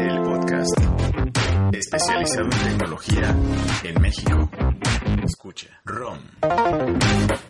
[0.00, 0.78] el podcast
[1.72, 3.36] especializado en tecnología
[3.82, 4.50] en México.
[5.24, 5.80] Escucha.
[5.84, 6.18] ROM.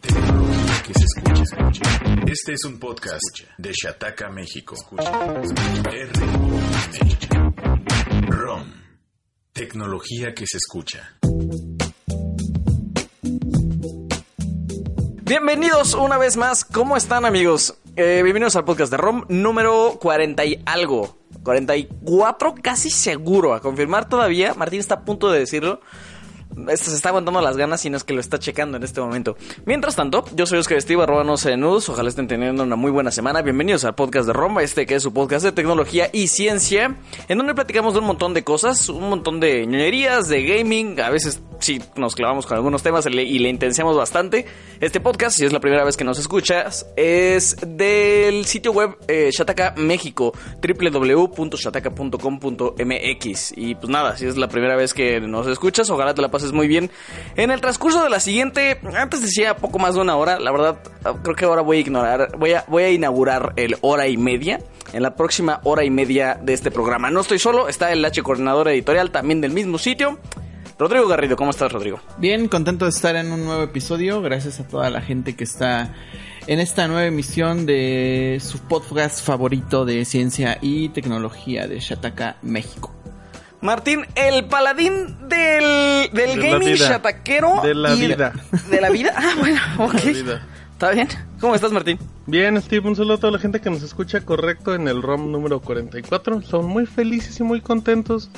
[0.01, 1.83] Tecnología que se escucha, escucha.
[2.27, 3.23] Este es un podcast
[3.59, 4.75] de Shataka, México.
[4.75, 5.11] Escucha.
[5.93, 7.17] R-O-M.
[8.29, 8.73] ROM.
[9.53, 11.19] Tecnología que se escucha.
[15.23, 16.65] Bienvenidos una vez más.
[16.65, 17.75] ¿Cómo están, amigos?
[17.97, 21.24] Eh, bienvenidos al podcast de ROM número 40 y algo.
[21.45, 23.55] 44, casi seguro.
[23.55, 24.55] A confirmar todavía.
[24.55, 25.81] Martín está a punto de decirlo.
[26.55, 29.37] Se está aguantando las ganas y no es que lo está checando en este momento.
[29.67, 31.89] Mientras tanto, yo soy Oscar Estiva, arroba no nudos.
[31.89, 33.43] Ojalá estén teniendo una muy buena semana.
[33.43, 36.95] Bienvenidos al podcast de Roma, este que es su podcast de tecnología y ciencia,
[37.29, 41.01] en donde platicamos de un montón de cosas, un montón de ñoñerías, de gaming.
[41.01, 44.47] A veces sí nos clavamos con algunos temas y le intensiamos bastante.
[44.81, 49.31] Este podcast, si es la primera vez que nos escuchas, es del sitio web eh,
[49.33, 53.55] Shataka México, www.shataka.com.mx.
[53.57, 56.44] Y pues nada, si es la primera vez que nos escuchas, ojalá te la pases
[56.53, 56.91] muy bien.
[57.37, 60.79] En el transcurso de la siguiente, antes decía poco más de una hora, la verdad
[61.23, 64.61] creo que ahora voy a ignorar, voy a, voy a inaugurar el hora y media.
[64.93, 67.11] En la próxima hora y media de este programa.
[67.11, 70.21] No estoy solo, está el H coordinador editorial también del mismo sitio.
[70.79, 72.01] Rodrigo Garrido, ¿cómo estás, Rodrigo?
[72.19, 74.21] Bien, contento de estar en un nuevo episodio.
[74.23, 75.95] Gracias a toda la gente que está
[76.47, 82.93] en esta nueva emisión de su podcast favorito de ciencia y tecnología de Shataka, México.
[83.65, 87.63] Martín, el paladín del, del gaming chataquero.
[87.63, 88.35] De la vida.
[88.71, 89.15] De la vida.
[89.17, 89.95] Ah, bueno, ok.
[89.95, 91.09] ¿Está bien?
[91.41, 91.99] ¿Cómo estás, Martín?
[92.27, 92.87] Bien, Steve.
[92.87, 96.43] Un saludo a toda la gente que nos escucha correcto en el ROM número 44.
[96.43, 98.29] Son muy felices y muy contentos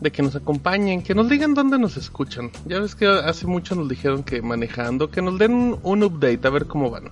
[0.00, 2.52] de que nos acompañen, que nos digan dónde nos escuchan.
[2.64, 6.50] Ya ves que hace mucho nos dijeron que manejando, que nos den un, update a
[6.50, 7.10] ver cómo van.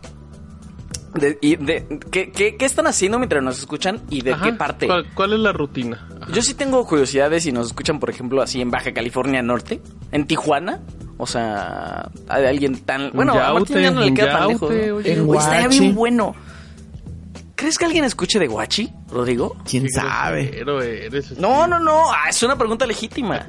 [1.18, 4.88] De, y de, ¿qué, qué, están haciendo mientras nos escuchan y de qué parte?
[5.14, 6.08] ¿cuál, es la rutina?
[6.32, 9.80] Yo sí tengo curiosidades si nos escuchan, por ejemplo, así en Baja California Norte,
[10.12, 10.80] en Tijuana.
[11.18, 13.10] O sea, hay alguien tan.
[13.12, 14.72] Bueno, a Martín ya no le queda tan lejos.
[14.72, 16.34] estaría bien bueno.
[17.54, 19.56] ¿Crees que alguien escuche de Guachi, Rodrigo?
[19.68, 20.64] ¿Quién sabe?
[21.38, 22.10] no, no, no.
[22.10, 23.46] Ah, es una pregunta legítima.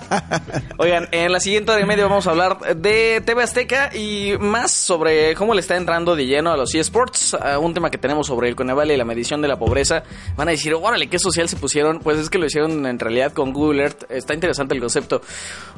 [0.78, 4.72] Oigan, en la siguiente hora y media vamos a hablar de TV Azteca y más
[4.72, 7.36] sobre cómo le está entrando de lleno a los eSports.
[7.60, 10.02] un tema que tenemos sobre el Coneval y la medición de la pobreza.
[10.36, 12.00] Van a decir, órale, ¿qué social se pusieron?
[12.00, 14.10] Pues es que lo hicieron en realidad con Google Earth.
[14.10, 15.20] Está interesante el concepto.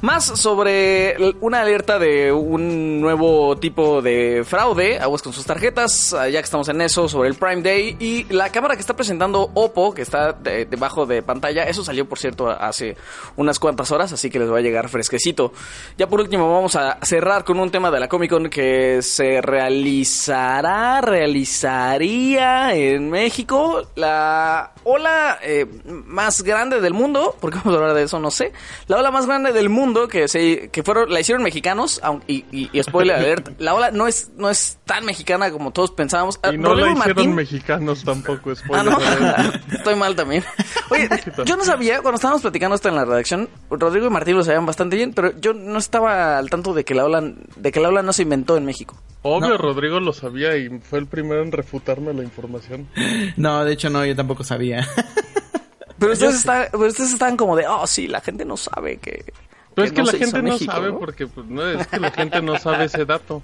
[0.00, 5.00] Más sobre una alerta de un nuevo tipo de fraude.
[5.00, 6.10] Aguas con sus tarjetas.
[6.12, 9.50] Ya que estamos en eso, sobre el Prime Day y la cámara que está presentando
[9.54, 12.96] Oppo, que está debajo de pantalla, eso salió por cierto hace
[13.36, 15.52] unas cuantas horas, así que les va a llegar fresquecito.
[15.96, 19.40] Ya por último vamos a cerrar con un tema de la Comic Con que se
[19.40, 27.94] realizará, realizaría en México la ola eh, más grande del mundo, porque vamos a hablar
[27.94, 28.52] de eso, no sé,
[28.86, 32.82] la ola más grande del mundo que se que fueron la hicieron mexicanos, y, y,
[32.82, 36.38] spoiler alert, la ola no es no es tan mexicana como todos pensábamos.
[36.52, 38.81] Y no la hicieron mexicanos tampoco, spoiler.
[38.90, 40.44] Ah, Estoy mal también.
[40.90, 41.08] Oye,
[41.44, 44.66] yo no sabía, cuando estábamos platicando esto en la redacción, Rodrigo y Martín lo sabían
[44.66, 47.22] bastante bien, pero yo no estaba al tanto de que la ola,
[47.56, 48.96] de que la ola no se inventó en México.
[49.22, 52.88] Obvio, Rodrigo lo sabía y fue el primero en refutarme la información.
[53.36, 54.86] No, de hecho no, yo tampoco sabía.
[55.98, 59.32] Pero ustedes, están, ustedes estaban como de, oh, sí, la gente no sabe que...
[59.74, 62.58] Pero es que la gente no sabe porque, pues, no, es que la gente no
[62.58, 63.40] sabe ese dato.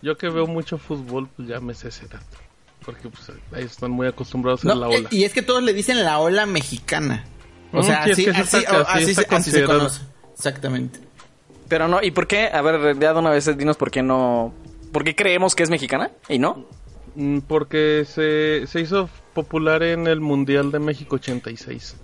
[0.00, 2.43] Yo que veo mucho fútbol, pues ya me sé ese dato
[2.84, 5.08] porque pues, ahí están muy acostumbrados a la ola.
[5.10, 7.24] Y es que todos le dicen la ola mexicana.
[7.72, 10.02] O sea, así, así, se conoce.
[10.34, 11.00] Exactamente.
[11.68, 12.48] Pero no, ¿y por qué?
[12.52, 14.54] A ver, ya de una vez dinos por qué no...
[14.92, 16.68] ¿Por qué creemos que es mexicana y no?
[17.16, 21.96] Mm, porque se, se hizo popular en el Mundial de México 86.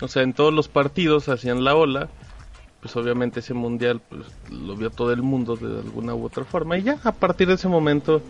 [0.00, 2.08] O sea, en todos los partidos hacían la ola.
[2.80, 6.78] Pues obviamente ese mundial pues, lo vio todo el mundo de alguna u otra forma.
[6.78, 8.22] Y ya a partir de ese momento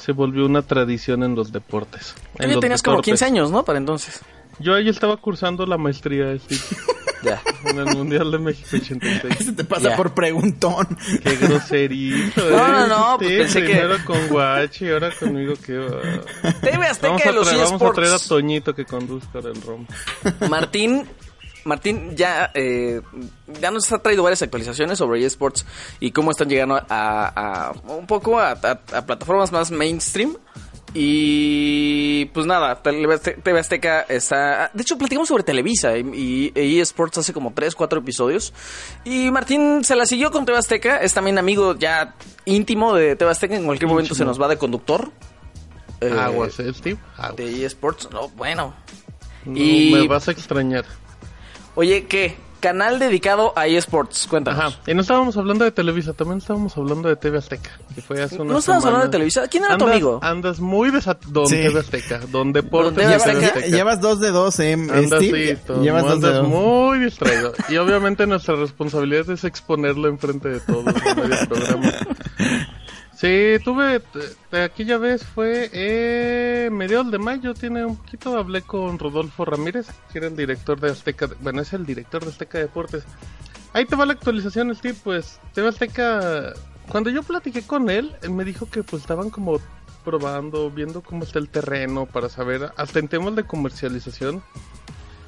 [0.00, 2.14] se volvió una tradición en los deportes.
[2.38, 3.64] Tú ya tenías como 15 años, ¿no?
[3.64, 4.20] Para entonces.
[4.58, 6.36] Yo ahí estaba cursando la maestría
[7.22, 7.40] ya.
[7.64, 9.40] en el Mundial de México 86.
[9.40, 10.86] Eso te pasa por preguntón.
[11.22, 12.50] Qué groserito.
[12.50, 13.18] no, no, no.
[13.18, 16.00] Pues pensé primero con Guachi, ahora conmigo que va.
[16.60, 19.86] TV Azteca vamos a de los Vamos a traer a Toñito que conduzca el ROM.
[20.48, 21.06] Martín
[21.64, 23.00] Martín ya, eh,
[23.60, 25.66] ya nos ha traído varias actualizaciones sobre eSports
[26.00, 30.36] y cómo están llegando a, un poco a, plataformas más mainstream.
[30.92, 34.72] Y pues nada, TV Azteca está...
[34.74, 38.52] De hecho, platicamos sobre Televisa y, eSports hace como 3, 4 episodios.
[39.04, 40.96] Y Martín se la siguió con TV Azteca.
[40.96, 43.54] Es también amigo ya íntimo de TV Azteca.
[43.54, 45.12] En cualquier momento se nos va de conductor.
[46.00, 46.98] Eh, Aguas, ¿eh, Steve?
[47.36, 48.10] De eSports.
[48.10, 48.74] No, bueno,
[49.44, 50.84] No, Y- Me vas a extrañar.
[51.74, 52.36] Oye, ¿qué?
[52.60, 54.26] Canal dedicado a eSports.
[54.26, 54.60] Cuéntanos.
[54.74, 54.76] Ajá.
[54.86, 57.70] Y no estábamos hablando de Televisa, también estábamos hablando de TV Azteca.
[57.94, 59.12] Que fue hace No unas estábamos hablando de.
[59.12, 59.48] Televisa.
[59.48, 60.18] ¿Quién era tu Andas- amigo?
[60.22, 61.24] Andas muy desat...
[61.24, 61.54] Don Sí.
[61.56, 62.20] TV Azteca.
[62.28, 63.60] Don Deportes Azteca.
[63.66, 65.56] llevas dos de dos, eh, Andas, Steve.
[65.56, 66.48] sí, todo- llevas dos de andas dos.
[66.50, 67.54] muy distraído.
[67.70, 71.92] Y obviamente nuestra responsabilidad es exponerlo enfrente de todos en medio programa.
[73.20, 74.00] Sí, tuve,
[74.50, 80.20] aquella vez fue eh, mediados de mayo, tiene un poquito, hablé con Rodolfo Ramírez, que
[80.20, 83.04] era el director de Azteca, bueno, es el director de Azteca Deportes.
[83.74, 86.54] Ahí te va la actualización, Steve, pues, TV Azteca,
[86.88, 89.60] cuando yo platiqué con él, él me dijo que pues estaban como
[90.02, 94.42] probando, viendo cómo está el terreno para saber, hasta en temas de comercialización,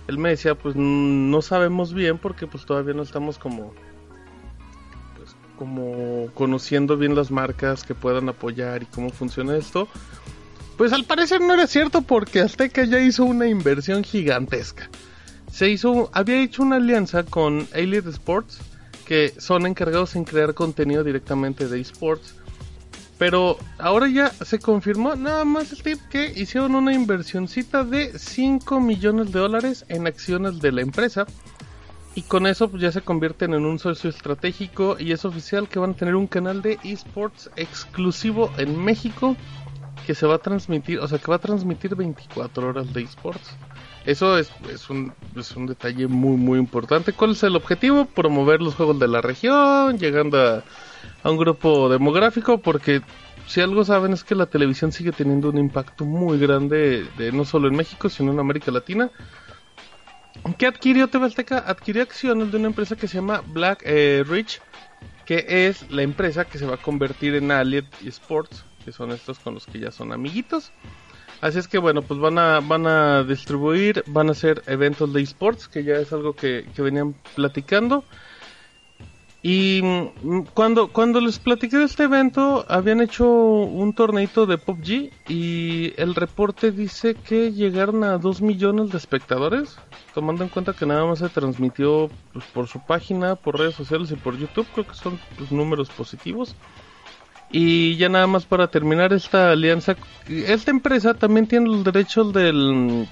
[0.08, 3.74] él me decía, pues mm, no sabemos bien porque pues todavía no estamos como
[5.62, 9.86] como conociendo bien las marcas que puedan apoyar y cómo funciona esto.
[10.76, 14.90] Pues al parecer no era cierto porque Azteca ya hizo una inversión gigantesca.
[15.52, 18.58] Se hizo, había hecho una alianza con Elite Sports,
[19.06, 22.34] que son encargados en crear contenido directamente de esports.
[23.16, 29.30] Pero ahora ya se confirmó nada más Steve que hicieron una inversioncita de 5 millones
[29.30, 31.24] de dólares en acciones de la empresa.
[32.14, 35.78] Y con eso pues, ya se convierten en un socio estratégico y es oficial que
[35.78, 39.36] van a tener un canal de esports exclusivo en México
[40.06, 43.56] que se va a transmitir, o sea, que va a transmitir 24 horas de esports.
[44.04, 47.12] Eso es, es, un, es un detalle muy, muy importante.
[47.12, 48.04] ¿Cuál es el objetivo?
[48.04, 50.64] Promover los juegos de la región, llegando a,
[51.22, 53.00] a un grupo demográfico, porque
[53.46, 57.44] si algo saben es que la televisión sigue teniendo un impacto muy grande, de, no
[57.44, 59.10] solo en México, sino en América Latina.
[60.58, 61.32] ¿Qué adquirió TV?
[61.66, 64.60] Adquirió acciones de una empresa que se llama Black eh, Rich,
[65.24, 69.38] que es la empresa que se va a convertir en Allied Sports, que son estos
[69.38, 70.72] con los que ya son amiguitos.
[71.40, 75.22] Así es que bueno, pues van a, van a distribuir, van a hacer eventos de
[75.22, 78.04] esports, que ya es algo que venían platicando.
[79.42, 85.10] Y mm, cuando, cuando les platiqué de este evento, habían hecho un torneito de PUBG
[85.28, 89.78] y el reporte dice que llegaron a 2 millones de espectadores,
[90.14, 94.12] tomando en cuenta que nada más se transmitió pues, por su página, por redes sociales
[94.12, 96.54] y por YouTube, creo que son pues, números positivos.
[97.50, 99.96] Y ya nada más para terminar esta alianza,
[100.28, 103.08] esta empresa también tiene los derechos del,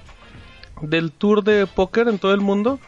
[0.80, 2.78] del tour de póker en todo el mundo.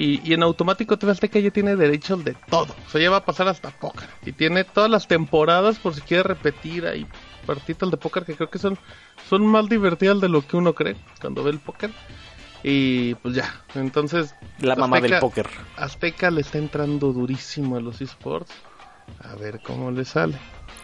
[0.00, 2.74] Y, y en automático TV Azteca ya tiene derechos de todo.
[2.86, 4.08] O sea, ya va a pasar hasta póker.
[4.24, 7.06] Y tiene todas las temporadas por si quiere repetir ahí
[7.44, 8.78] partidas de póker que creo que son,
[9.28, 11.90] son más divertidas de lo que uno cree cuando ve el póker.
[12.62, 14.34] Y pues ya, entonces...
[14.60, 15.48] La mamá Azteca- del póker.
[15.76, 18.52] Azteca le está entrando durísimo a los esports.
[19.22, 20.38] A ver cómo le sale.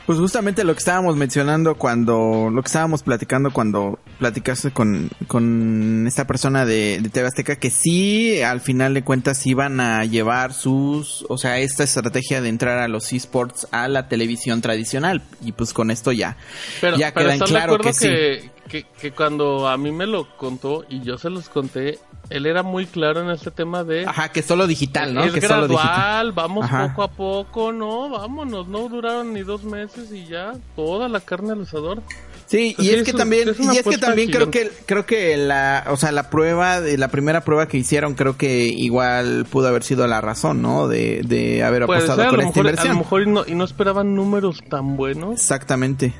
[0.06, 6.06] Pues justamente lo que estábamos mencionando cuando, lo que estábamos platicando cuando platicaste con, con
[6.06, 10.52] esta persona de, de TV Azteca, que sí, al final de cuentas iban a llevar
[10.52, 15.22] sus, o sea, esta estrategia de entrar a los esports a la televisión tradicional.
[15.42, 16.36] Y pues con esto ya,
[16.80, 18.50] Pero, ya pero queda en ¿están de claro acuerdo que sí.
[18.68, 21.98] Que, que, cuando a mí me lo contó y yo se los conté,
[22.30, 24.06] él era muy claro en este tema de...
[24.06, 25.24] Ajá, que solo digital, ¿no?
[25.24, 25.96] Es que solo digital.
[25.96, 26.88] gradual, vamos Ajá.
[26.88, 31.52] poco a poco, no, vámonos, no duraron ni dos meses y ya, toda la carne
[31.52, 32.02] al asador.
[32.46, 35.36] Sí, Pues y es que también, es y es que también creo que, creo que
[35.36, 39.66] la, o sea, la prueba, de la primera prueba que hicieron, creo que igual pudo
[39.66, 40.86] haber sido la razón, ¿no?
[40.86, 43.44] De, de haber apostado ser, a con lo esta mejor, a lo mejor y no,
[43.46, 45.40] y no esperaban números tan buenos.
[45.40, 46.12] Exactamente.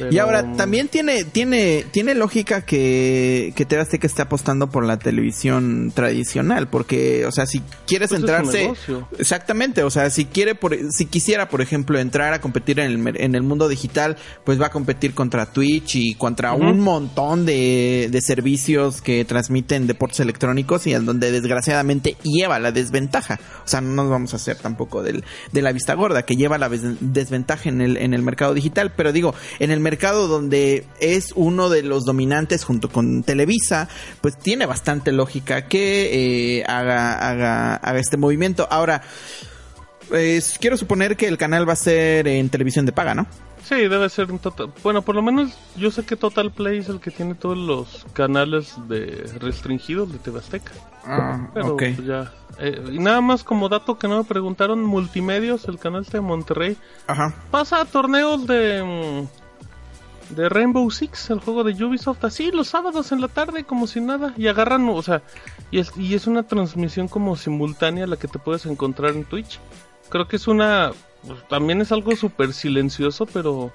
[0.00, 4.84] Pero- Y ahora también tiene tiene tiene lógica que que TV Azteca esté apostando por
[4.84, 9.08] la televisión tradicional, porque o sea, si quieres Pues es un entrarse negocio.
[9.18, 13.16] Exactamente, o sea, si quiere por si quisiera, por ejemplo, entrar a competir en el
[13.20, 18.08] en el mundo digital, pues va a competir contra Twitch y contra un montón de,
[18.10, 23.38] de servicios que transmiten deportes electrónicos y en donde desgraciadamente lleva la desventaja.
[23.64, 26.56] O sea, no nos vamos a hacer tampoco del, de la vista gorda, que lleva
[26.58, 31.32] la desventaja en el, en el mercado digital, pero digo, en el mercado donde es
[31.34, 33.88] uno de los dominantes junto con Televisa,
[34.20, 38.66] pues tiene bastante lógica que eh, haga, haga, haga este movimiento.
[38.70, 39.02] Ahora,
[40.08, 43.26] pues, quiero suponer que el canal va a ser en televisión de paga, ¿no?
[43.64, 44.72] Sí, debe ser un total.
[44.82, 48.04] Bueno, por lo menos yo sé que Total Play es el que tiene todos los
[48.14, 50.72] canales de restringidos de TV Azteca.
[51.04, 51.82] Ah, Pero ok.
[51.94, 52.32] pues, ya.
[52.58, 56.76] Eh, y nada más como dato que no me preguntaron, Multimedios, el canal de Monterrey,
[57.06, 57.32] Ajá.
[57.52, 59.39] pasa a torneos de mm,
[60.30, 64.00] de Rainbow Six, el juego de Ubisoft, así los sábados en la tarde como si
[64.00, 65.22] nada y agarran, o sea,
[65.70, 69.58] y es, y es una transmisión como simultánea la que te puedes encontrar en Twitch.
[70.08, 70.92] Creo que es una
[71.26, 73.72] pues, también es algo súper silencioso, pero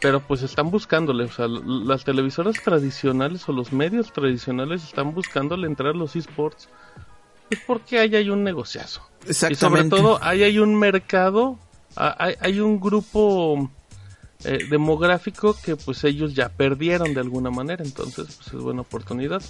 [0.00, 5.66] pero pues están buscándole, o sea, las televisoras tradicionales o los medios tradicionales están buscándole
[5.66, 6.68] entrar a los esports,
[7.48, 9.02] pues porque ahí hay un negociazo.
[9.26, 11.58] Y sobre todo, ahí hay un mercado,
[11.96, 13.70] hay, hay un grupo
[14.44, 19.42] eh, demográfico que pues ellos ya perdieron de alguna manera, entonces pues es buena oportunidad.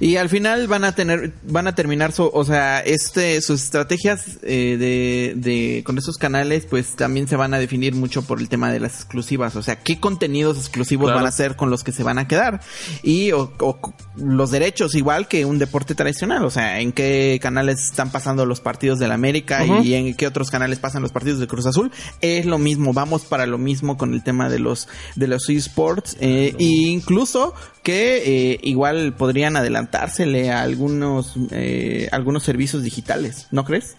[0.00, 4.38] Y al final van a tener, van a terminar su, o sea, este, sus estrategias
[4.42, 8.48] eh, de, de, con esos canales, pues también se van a definir mucho por el
[8.48, 9.56] tema de las exclusivas.
[9.56, 11.18] O sea, qué contenidos exclusivos Claro.
[11.20, 12.60] van a ser con los que se van a quedar.
[13.02, 13.78] Y, o, o
[14.16, 16.44] los derechos, igual que un deporte tradicional.
[16.44, 20.50] O sea, en qué canales están pasando los partidos del América y en qué otros
[20.50, 21.90] canales pasan los partidos de Cruz Azul.
[22.20, 26.16] Es lo mismo, vamos para lo mismo con el tema de los, de los esports.
[26.20, 33.64] Eh, e incluso que eh, igual podrían adelantársele a algunos eh, algunos servicios digitales, ¿no
[33.64, 33.94] crees?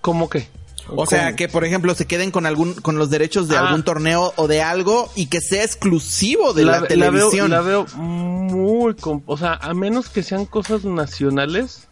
[0.00, 0.48] ¿Cómo que?
[0.88, 3.68] O sea, que por ejemplo se queden con algún con los derechos de Ah.
[3.68, 7.50] algún torneo o de algo y que sea exclusivo de la, veo- televisión.
[7.50, 8.94] La veo, muy...
[8.94, 11.88] com- O sea, a menos que sean cosas nacionales.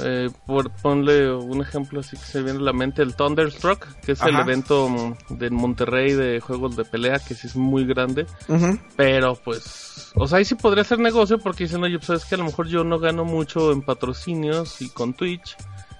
[0.00, 4.12] Eh, por ponle un ejemplo así que se viene a la mente, el Thunderstruck, que
[4.12, 8.26] es el evento mm, de Monterrey de juegos de pelea, que sí es muy grande.
[8.96, 12.34] Pero pues, o sea, ahí sí podría ser negocio porque dicen, oye, pues sabes que
[12.34, 15.56] a lo mejor yo no gano mucho en patrocinios y con Twitch.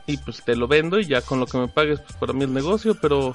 [0.06, 2.44] Y pues te lo vendo y ya con lo que me pagues, pues para mí
[2.44, 3.34] el negocio, pero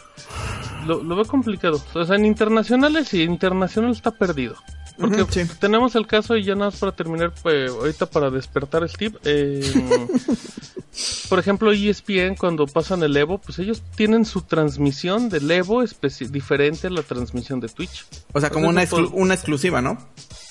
[0.86, 1.82] lo, lo veo complicado.
[1.96, 4.56] O sea, en internacionales sí, internacional está perdido.
[5.00, 5.50] Porque sí.
[5.60, 9.18] tenemos el caso y ya nada más para terminar, pues ahorita para despertar Steve.
[9.24, 9.62] eh,
[11.30, 15.84] por ejemplo, ESPN cuando pasan el Evo, pues ellos tienen su transmisión del Evo
[16.32, 18.06] diferente a la transmisión de Twitch.
[18.34, 19.98] O sea, como una, eso exclu- por- una exclusiva, ¿no?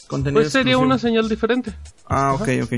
[0.07, 0.81] Contenido Pues sería exclusivo.
[0.87, 1.75] una señal diferente.
[2.07, 2.73] Ah, ok, ok.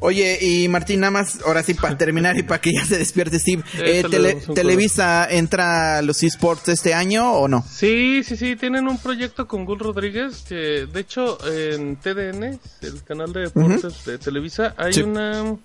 [0.00, 3.38] Oye, y Martín, nada más, ahora sí, para terminar y para que ya se despierte
[3.40, 7.64] Steve, Eh, Tele- ¿Televisa entra a los esports este año o no?
[7.68, 13.02] Sí, sí, sí, tienen un proyecto con Gul Rodríguez que, de hecho, en TDN, el
[13.04, 15.02] canal de deportes de Televisa, hay Sí.
[15.02, 15.56] una...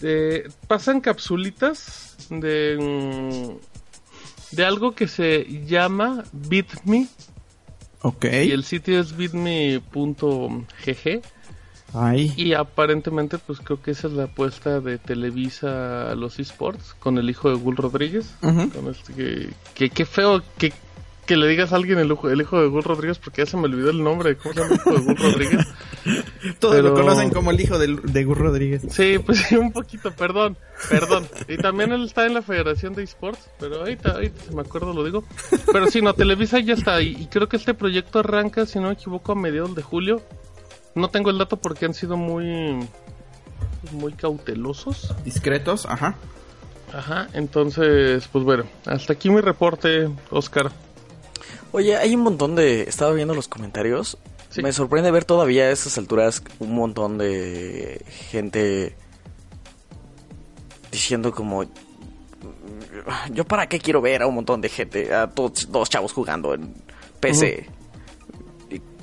[0.00, 3.56] eh, pasan capsulitas de...
[4.52, 7.08] de algo que se llama BitMe
[8.02, 8.24] Ok.
[8.24, 9.82] y el sitio es bitme.gg
[11.96, 12.32] Ay.
[12.36, 17.18] y aparentemente pues creo que esa es la apuesta de Televisa a los esports con
[17.18, 20.72] el hijo de Gul Rodríguez con este que, feo que,
[21.26, 23.56] que le digas a alguien el, hijo- el hijo de Gul Rodríguez porque ya se
[23.56, 25.66] me olvidó el nombre de cómo se llama el hijo de Gul Rodríguez.
[26.60, 28.82] Todos pero- lo conocen como el hijo del- de, Gus Rodríguez.
[28.90, 30.56] Sí, pues sí, un poquito, perdón,
[30.88, 31.26] perdón.
[31.48, 34.92] Y también él está en la Federación de Esports, pero ahorita, ahorita si me acuerdo
[34.92, 35.24] lo digo.
[35.72, 37.16] Pero sí, no, Televisa ya está ahí.
[37.18, 40.22] Y creo que este proyecto arranca, si no me equivoco, a mediados de julio.
[40.96, 42.88] No tengo el dato porque han sido muy,
[43.92, 45.14] muy cautelosos.
[45.24, 46.16] Discretos, ajá.
[46.92, 50.72] Ajá, entonces, pues bueno, hasta aquí mi reporte, Oscar.
[51.72, 52.82] Oye, hay un montón de...
[52.82, 54.16] Estaba viendo los comentarios.
[54.48, 54.62] Sí.
[54.62, 58.96] Me sorprende ver todavía a estas alturas un montón de gente
[60.90, 61.64] diciendo como...
[63.32, 66.54] Yo para qué quiero ver a un montón de gente, a todos dos chavos jugando
[66.54, 66.72] en
[67.20, 67.68] PC.
[67.68, 67.75] Y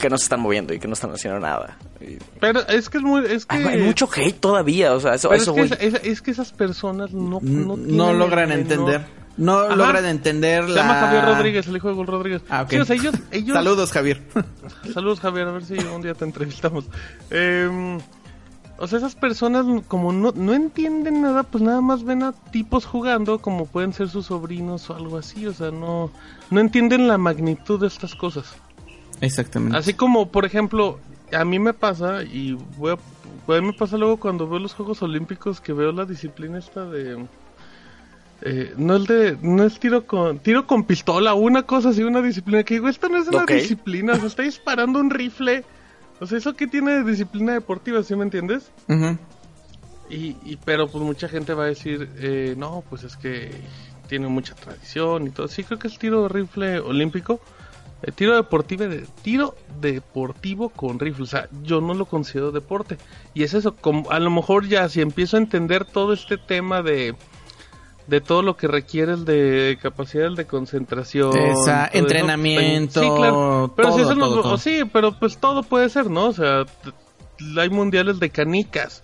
[0.03, 1.77] que no se están moviendo y que no están haciendo nada.
[2.01, 3.55] Y- Pero es que es muy, es que...
[3.55, 7.13] Hay, mucho hate todavía, o sea, eso, eso es, que esa- es que esas personas
[7.13, 9.05] no, No, logran el entender.
[9.37, 10.81] No logran entender Se la...
[10.81, 12.41] llama Javier Rodríguez, el hijo de Gol Rodríguez.
[12.49, 12.69] Ah, ok.
[12.71, 13.53] Sí, o sea, ellos, ellos...
[13.55, 14.21] Saludos, Javier.
[14.93, 16.85] Saludos, Javier, a ver si un día te entrevistamos.
[17.31, 17.97] Eh,
[18.77, 22.85] o sea, esas personas como no, no entienden nada, pues nada más ven a tipos
[22.85, 25.47] jugando como pueden ser sus sobrinos o algo así.
[25.47, 26.11] O sea, no,
[26.49, 28.53] no entienden la magnitud de estas cosas.
[29.23, 29.77] Exactamente.
[29.77, 30.99] Así como, por ejemplo,
[31.31, 34.73] a mí me pasa, y voy a, a mí me pasa luego cuando veo los
[34.73, 37.25] Juegos Olímpicos que veo la disciplina esta de...
[38.41, 42.21] eh, no el de no es tiro con tiro con pistola una cosa así una
[42.21, 45.63] disciplina que digo esta no es una disciplina se está disparando un rifle
[46.19, 48.69] o sea eso que tiene de disciplina deportiva ¿sí me entiendes?
[48.89, 49.17] Ujú.
[50.09, 53.49] y, y pero pues mucha gente va a decir eh, no pues es que
[54.09, 57.39] tiene mucha tradición y todo sí creo que es tiro de rifle olímpico
[58.03, 61.23] eh, tiro deportivo de tiro deportivo con rifle.
[61.23, 62.97] O sea yo no lo considero deporte.
[63.33, 66.81] Y es eso como, a lo mejor ya si empiezo a entender todo este tema
[66.81, 67.15] de
[68.05, 73.07] de todo lo que requiere el de capacidad de concentración Esa, todo eso, entrenamiento, sí
[73.15, 73.73] claro.
[73.77, 74.57] Pero si todo, eso no- todo, todo.
[74.57, 76.65] sí pero pues todo puede ser no o sea
[77.57, 79.03] hay mundiales de canicas.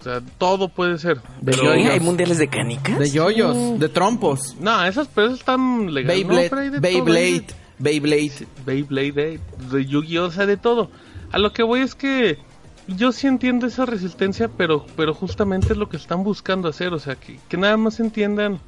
[0.00, 1.16] O sea todo puede ser.
[1.40, 1.70] De pero-.
[1.70, 2.98] ¿Hay mundiales de canicas?
[2.98, 4.54] De yoyos, de trompos.
[4.60, 7.46] no esas pero esas están legales Beyblade, no, de todo, Beyblade,
[7.78, 8.46] Beyblade.
[8.64, 9.40] Beyblade, de,
[9.70, 10.90] de Yu-Gi-Oh, o sea, de todo.
[11.32, 12.38] A lo que voy es que
[12.86, 16.98] yo sí entiendo esa resistencia, pero, pero justamente es lo que están buscando hacer, o
[16.98, 18.60] sea, que, que nada más entiendan.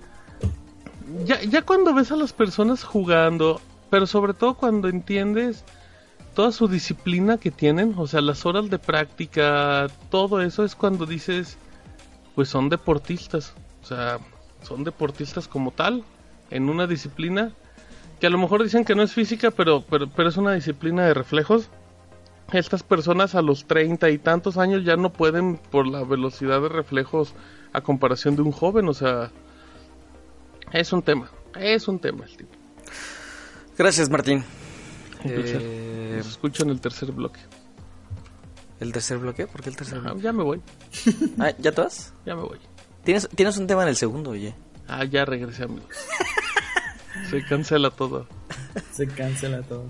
[1.24, 3.60] Ya, ya cuando ves a las personas jugando
[3.90, 5.64] pero sobre todo cuando entiendes
[6.34, 11.06] toda su disciplina que tienen, o sea, las horas de práctica, todo eso es cuando
[11.06, 11.56] dices,
[12.34, 14.18] pues son deportistas, o sea,
[14.62, 16.04] son deportistas como tal,
[16.50, 17.52] en una disciplina
[18.20, 21.04] que a lo mejor dicen que no es física, pero, pero, pero es una disciplina
[21.06, 21.68] de reflejos.
[22.52, 26.68] Estas personas a los treinta y tantos años ya no pueden por la velocidad de
[26.68, 27.34] reflejos
[27.72, 29.32] a comparación de un joven, o sea,
[30.72, 32.52] es un tema, es un tema el tipo.
[33.76, 34.44] Gracias, Martín.
[35.24, 35.30] Un.
[35.34, 37.40] Eh, Los escucho en el tercer bloque.
[38.78, 39.46] ¿El tercer bloque?
[39.46, 40.20] ¿Por qué el tercer bloque?
[40.22, 40.60] ya me voy,
[41.38, 42.14] Ah, ¿Ya te vas?
[42.24, 42.58] ya me voy.
[43.04, 44.54] ¿Tienes, tienes un tema en el segundo, oye.
[44.86, 45.88] Ah, ya regresé, amigos.
[47.30, 48.26] Se cancela todo.
[48.92, 49.84] Se cancela todo.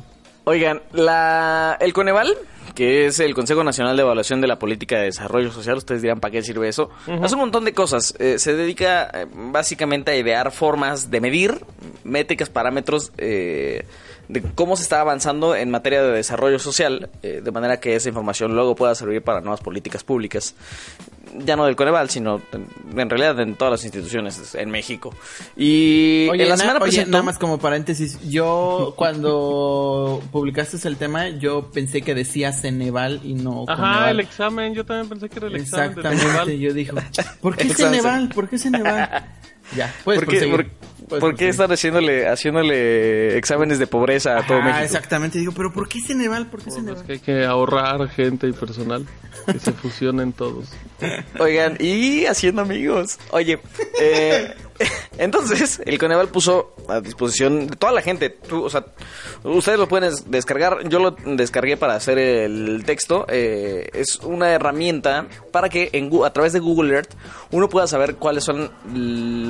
[0.48, 2.36] Oigan, la, el Coneval,
[2.76, 6.20] que es el Consejo Nacional de Evaluación de la Política de Desarrollo Social, ustedes dirán
[6.20, 6.88] para qué sirve eso,
[7.20, 8.14] hace un montón de cosas.
[8.20, 11.64] Eh, se dedica eh, básicamente a idear formas de medir,
[12.04, 13.84] métricas, parámetros eh,
[14.28, 18.08] de cómo se está avanzando en materia de desarrollo social, eh, de manera que esa
[18.08, 20.54] información luego pueda servir para nuevas políticas públicas.
[21.38, 22.66] Ya no del Coneval, sino en,
[22.98, 25.12] en realidad en todas las instituciones en México.
[25.56, 30.76] Y Oye, en la na- semana oye, presentó- nada más como paréntesis, yo cuando publicaste
[30.88, 34.10] el tema, yo pensé que decía Ceneval y no Ajá, Coneval.
[34.10, 36.58] el examen, yo también pensé que era el examen de Exactamente, Ceneval.
[36.58, 36.92] yo dije,
[37.40, 37.68] ¿por qué.
[37.74, 38.28] Ceneval?
[38.30, 39.26] ¿Por qué Ceneval?
[39.76, 40.66] Ya, puedes ¿Por qué, por-
[41.08, 41.50] Puedes por qué proseguir.
[41.50, 44.84] están haciéndole, haciéndole exámenes de pobreza a todo Ah, México?
[44.84, 46.46] exactamente, digo, pero ¿por qué Ceneval?
[46.48, 47.04] ¿Por qué Es Ceneval?
[47.04, 49.06] que hay que ahorrar gente y personal.
[49.46, 50.68] Que se fusionen todos.
[51.38, 53.18] Oigan, y haciendo amigos.
[53.30, 53.60] Oye,
[54.00, 54.54] eh,
[55.18, 58.30] entonces, el Coneval puso a disposición de toda la gente.
[58.30, 58.84] Tú, o sea,
[59.44, 60.88] ustedes lo pueden des- descargar.
[60.88, 63.26] Yo lo descargué para hacer el texto.
[63.28, 67.14] Eh, es una herramienta para que en, a través de Google Earth
[67.50, 68.70] uno pueda saber cuáles son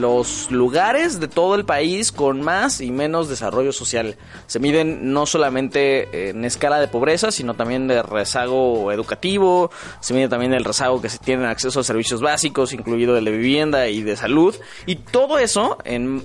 [0.01, 4.17] los lugares de todo el país con más y menos desarrollo social.
[4.47, 9.71] Se miden no solamente en escala de pobreza, sino también de rezago educativo.
[10.01, 13.31] Se mide también el rezago que se tiene acceso a servicios básicos, incluido el de
[13.31, 14.55] vivienda y de salud.
[14.87, 16.23] Y todo eso en,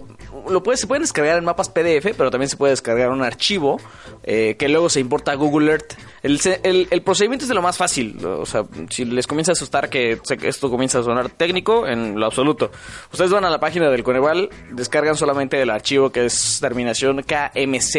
[0.50, 3.80] lo puede, se pueden descargar en mapas PDF, pero también se puede descargar un archivo
[4.22, 5.94] eh, que luego se importa a Google Earth.
[6.24, 8.18] El, procedimiento es de lo más fácil.
[8.26, 12.26] O sea, si les comienza a asustar que esto comienza a sonar técnico, en lo
[12.26, 12.70] absoluto.
[13.14, 17.96] Ustedes van a la página del Coneval, descargan solamente el archivo que es terminación KMZ.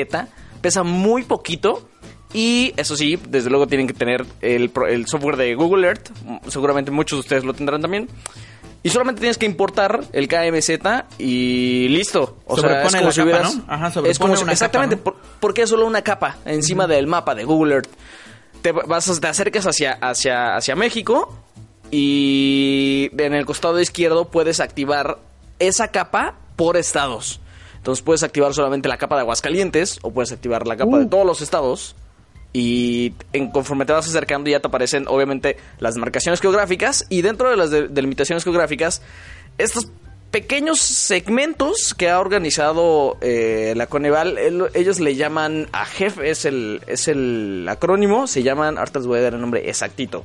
[0.61, 1.89] Pesa muy poquito.
[2.35, 6.11] Y eso sí, desde luego tienen que tener el software de Google Earth.
[6.49, 8.09] Seguramente muchos de ustedes lo tendrán también.
[8.85, 10.71] Y solamente tienes que importar el KMZ
[11.19, 12.39] y listo.
[12.47, 13.57] O sea, Sobrepone es como la si capa, hubieras.
[13.57, 13.65] ¿no?
[13.69, 15.17] Ajá, es como si- una exactamente, capa, ¿no?
[15.21, 17.89] por- porque es solo una capa encima del mapa de Google Earth.
[18.61, 21.33] Te vas, te acercas hacia, hacia, hacia México
[21.91, 25.19] y en el costado izquierdo puedes activar
[25.59, 27.41] esa capa por estados.
[27.77, 31.27] Entonces puedes activar solamente la capa de Aguascalientes o puedes activar la capa de todos
[31.27, 31.95] los estados.
[32.53, 37.49] Y en, conforme te vas acercando ya te aparecen obviamente las demarcaciones geográficas y dentro
[37.49, 39.01] de las de- delimitaciones geográficas
[39.57, 39.89] estos
[40.31, 46.45] pequeños segmentos que ha organizado eh, la Coneval, el- ellos le llaman a JEF, es
[46.45, 50.25] el, es el acrónimo, se llaman, ahorita les voy a dar el nombre exactito.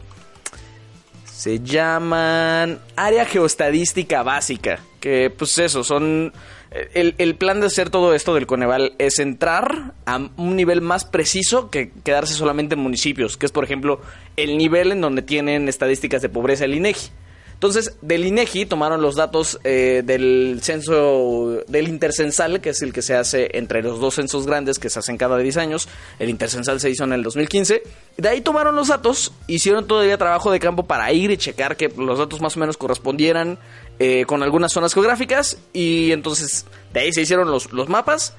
[1.26, 4.80] Se llaman Área Geostadística Básica.
[5.00, 6.34] Que pues eso, son...
[6.72, 11.70] El, plan de hacer todo esto del Coneval es entrar a un nivel más preciso
[11.70, 14.02] que quedarse solamente en municipios, que es por ejemplo
[14.36, 17.10] el nivel en donde tienen estadísticas de pobreza el INEGI.
[17.58, 23.02] Entonces, del INEGI tomaron los datos eh, del censo, del intercensal, que es el que
[23.02, 25.90] se hace entre los dos censos grandes que se hacen cada 10 años.
[26.20, 27.82] El intercensal se hizo en el 2015.
[28.16, 31.92] De ahí tomaron los datos, hicieron todavía trabajo de campo para ir y checar que
[31.98, 33.58] los datos más o menos correspondieran
[34.00, 35.58] eh, con algunas zonas geográficas.
[35.74, 38.34] Y entonces, de ahí se hicieron los, los mapas.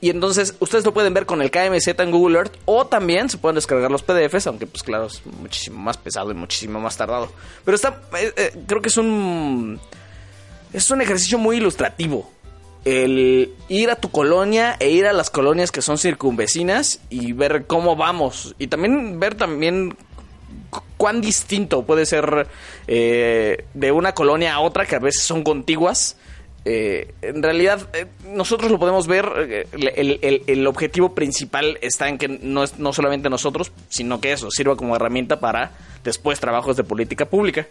[0.00, 3.36] Y entonces ustedes lo pueden ver con el KMZ en Google Earth o también se
[3.36, 7.32] pueden descargar los PDFs, aunque pues claro es muchísimo más pesado y muchísimo más tardado.
[7.64, 9.80] Pero está, eh, eh, creo que es un
[10.72, 12.30] es un ejercicio muy ilustrativo.
[12.84, 17.66] El ir a tu colonia e ir a las colonias que son circunvecinas y ver
[17.66, 18.54] cómo vamos.
[18.58, 19.96] Y también ver también
[20.96, 22.46] cuán distinto puede ser
[22.86, 26.16] eh, de una colonia a otra, que a veces son contiguas.
[26.64, 29.26] Eh, en realidad, eh, nosotros lo podemos ver.
[29.38, 34.20] eh, el, el- el objetivo principal está en que no es no solamente nosotros, sino
[34.20, 35.70] que eso sirva como herramienta para
[36.04, 37.66] después trabajos de política pública.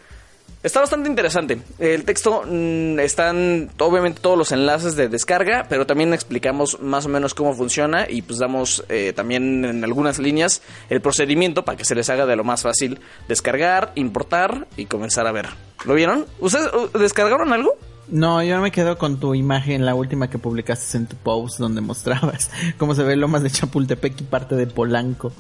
[0.64, 1.60] Está bastante interesante.
[1.78, 7.10] El texto mm, están obviamente todos los enlaces de descarga, pero también explicamos más o
[7.10, 11.86] menos cómo funciona y pues damos eh, también en algunas líneas el procedimiento para que
[11.86, 15.48] se les haga de lo más fácil descargar, importar y comenzar a ver.
[15.86, 16.26] ¿Lo vieron?
[16.40, 17.78] ¿Ustedes uh, descargaron algo?
[18.10, 21.82] No, yo me quedo con tu imagen, la última que publicaste en tu post, donde
[21.82, 25.34] mostrabas cómo se ve Lomas de Chapultepec y parte de Polanco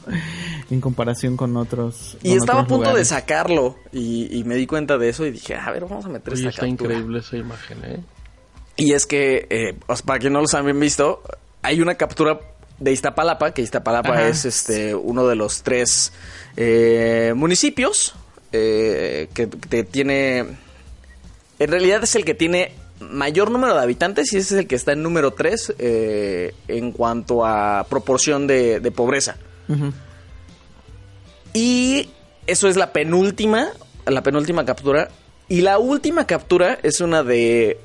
[0.70, 2.18] en comparación con otros.
[2.24, 5.32] Y con estaba a punto de sacarlo y, y me di cuenta de eso y
[5.32, 6.94] dije, a ver, vamos a meter Oye, esta está captura.
[6.94, 8.00] increíble esa imagen, ¿eh?
[8.76, 11.24] Y es que, eh, para quien no los han visto,
[11.64, 12.40] hay una captura
[12.80, 14.28] de Iztapalapa, que Iztapalapa Ajá.
[14.28, 16.14] es este uno de los tres
[16.58, 18.14] eh, municipios
[18.52, 20.67] eh, que, que tiene...
[21.60, 24.76] En realidad es el que tiene mayor número de habitantes y ese es el que
[24.76, 29.38] está en número 3 en cuanto a proporción de, de pobreza.
[31.54, 32.10] Y
[32.46, 33.70] eso es la penúltima,
[34.06, 35.10] la penúltima captura.
[35.50, 37.80] Y la última captura es una de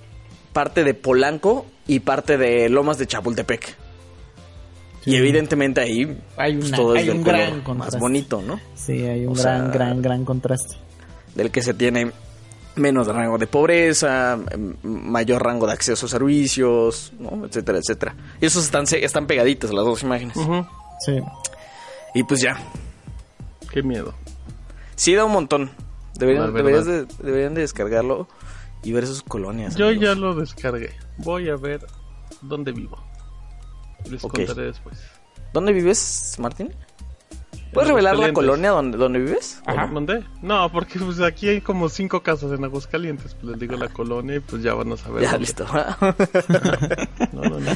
[0.53, 3.77] parte de Polanco y parte de Lomas de Chapultepec.
[5.05, 7.99] Y evidentemente ahí Hay pues, todo hay un gran más contraste.
[7.99, 8.61] bonito, ¿no?
[8.77, 10.77] Sí, hay un O gran, sea- gran, gran contraste.
[11.35, 12.13] Del que se tiene
[12.77, 17.45] menos rango de pobreza, m- mayor rango de acceso a servicios, ¿no?
[17.47, 18.15] etcétera, etcétera.
[18.41, 20.37] Y esos están, se- están pegaditas las dos imágenes.
[21.05, 21.19] Sí.
[22.15, 22.57] Y pues ya,
[23.71, 24.15] Qué miedo.
[24.97, 25.71] sí da un montón.
[26.15, 28.29] Deberían, deberías de, deberían de descargarlo
[28.83, 29.77] y ver sus colonias.
[29.77, 30.05] Yo amigos.
[30.05, 30.95] ya lo descargué.
[31.19, 31.87] Voy a ver
[32.43, 32.99] dónde vivo.
[34.11, 34.99] Les contaré después.
[35.53, 36.75] ¿Dónde vives, Martín?
[37.73, 39.61] ¿Puedes revelar la colonia donde, donde vives?
[39.67, 39.87] Ajá.
[39.93, 40.23] ¿Dónde?
[40.43, 43.35] No, porque pues aquí hay como cinco casas en Aguascalientes.
[43.35, 45.23] Pues les digo la colonia y pues ya van a saber.
[45.23, 45.47] ya, dónde.
[45.47, 45.67] listo.
[47.33, 47.71] No, no, no.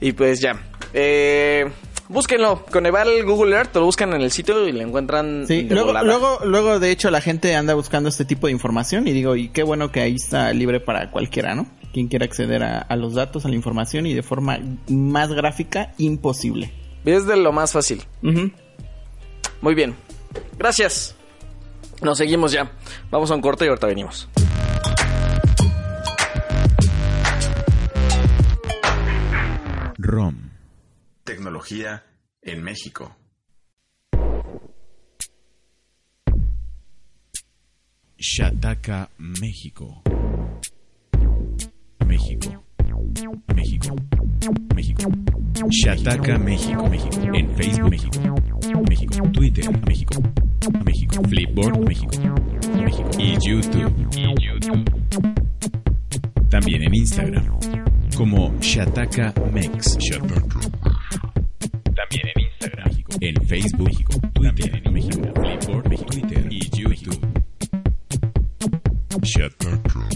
[0.00, 0.60] y pues ya.
[0.92, 1.70] Eh,
[2.08, 2.64] búsquenlo.
[2.72, 5.88] Con Eval Google Earth lo buscan en el sitio y lo encuentran Sí, de luego,
[5.88, 6.06] volada.
[6.06, 9.48] luego, luego, de hecho, la gente anda buscando este tipo de información y digo, y
[9.50, 11.66] qué bueno que ahí está libre para cualquiera, ¿no?
[11.92, 14.58] Quien quiera acceder a, a los datos, a la información y de forma
[14.88, 16.72] más gráfica imposible.
[17.04, 18.02] Es de lo más fácil.
[18.22, 18.50] Ujú.
[19.60, 19.96] Muy bien.
[20.56, 21.14] Gracias.
[22.02, 22.70] Nos seguimos ya.
[23.10, 24.28] Vamos a un corte y ahorita venimos.
[29.98, 30.50] ROM.
[31.24, 32.04] Tecnología
[32.40, 33.16] en México.
[38.16, 40.02] Shataka, México.
[42.06, 42.64] México.
[43.54, 43.96] México.
[44.74, 45.10] México.
[45.70, 46.88] Shataka, México.
[46.88, 47.34] México.
[47.34, 48.57] En Facebook, México.
[48.88, 49.28] México.
[49.32, 50.22] Twitter, México.
[50.84, 51.22] México.
[51.28, 52.10] Flipboard, México.
[52.76, 53.10] México.
[53.18, 53.92] Y YouTube.
[54.16, 54.84] Y YouTube.
[56.50, 57.44] También en Instagram.
[58.16, 59.98] Como Shataka Mex.
[61.94, 62.90] También en Instagram.
[63.20, 63.88] En Facebook.
[63.88, 64.20] México.
[64.32, 64.82] Twitter.
[64.84, 65.28] en México.
[65.34, 66.10] Flipboard, México.
[66.10, 66.46] Twitter.
[66.50, 67.20] Y YouTube.
[69.22, 70.08] Shataka.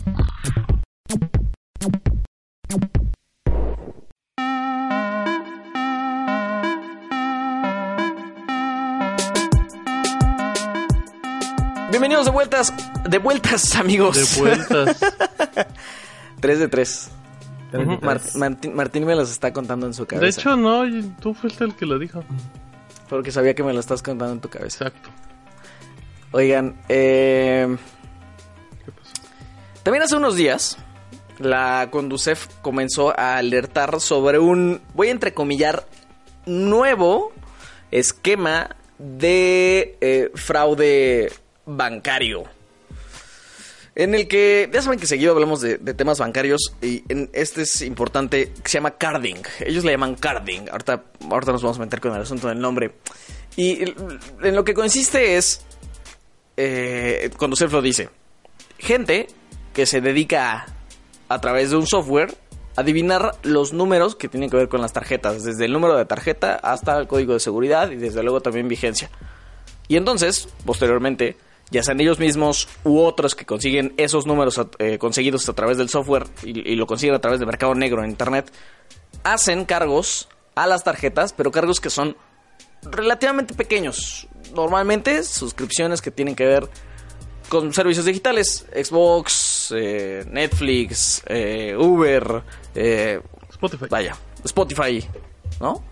[12.25, 12.73] De vueltas.
[13.09, 14.35] De vueltas, amigos.
[14.35, 14.97] De vueltas.
[16.41, 17.11] 3 de 3.
[17.75, 17.99] Ujú.
[18.35, 20.25] Martín, Martín me los está contando en su cabeza.
[20.25, 20.83] De hecho, no,
[21.21, 22.23] tú fuiste el que lo dijo.
[23.09, 24.89] Porque sabía que me lo estás contando en tu cabeza.
[24.89, 25.11] Exacto.
[26.33, 27.77] Oigan, eh,
[28.85, 29.13] ¿Qué pasó?
[29.83, 30.79] también hace unos días
[31.39, 35.87] la Conducef comenzó a alertar sobre un, voy a entrecomillar,
[36.47, 37.33] nuevo
[37.91, 41.33] esquema de eh, fraude
[41.67, 42.45] bancario.
[43.95, 48.53] En el que, ya saben que seguido hablamos de, temas bancarios y este es importante,
[48.65, 49.43] se llama carding.
[49.61, 50.71] Ellos le llaman carding.
[50.71, 52.93] Ahorita, ahorita nos vamos a meter con el asunto del nombre.
[53.55, 53.83] Y
[54.43, 55.63] en lo que consiste es,
[56.57, 58.09] eh, cuando Self lo dice,
[58.79, 59.27] gente
[59.75, 60.67] que se dedica a,
[61.35, 62.35] a través de un software,
[62.77, 66.55] adivinar los números que tienen que ver con las tarjetas, desde el número de tarjeta
[66.55, 69.11] hasta el código de seguridad y desde luego también vigencia.
[69.87, 71.37] Y entonces, posteriormente,
[71.73, 75.89] ya sean ellos mismos u otros que consiguen esos números eh, conseguidos a través del
[75.89, 78.53] software y, y lo consiguen a través de mercado negro en internet,
[79.25, 82.17] hacen cargos a las tarjetas, pero cargos que son
[82.83, 84.29] relativamente pequeños.
[84.55, 86.69] Normalmente suscripciones que tienen que ver
[87.49, 92.43] con servicios digitales, Xbox, eh, Netflix, eh, Uber,
[93.51, 93.87] Spotify.
[93.91, 95.07] vaya, Spotify,
[95.61, 95.83] ¿no?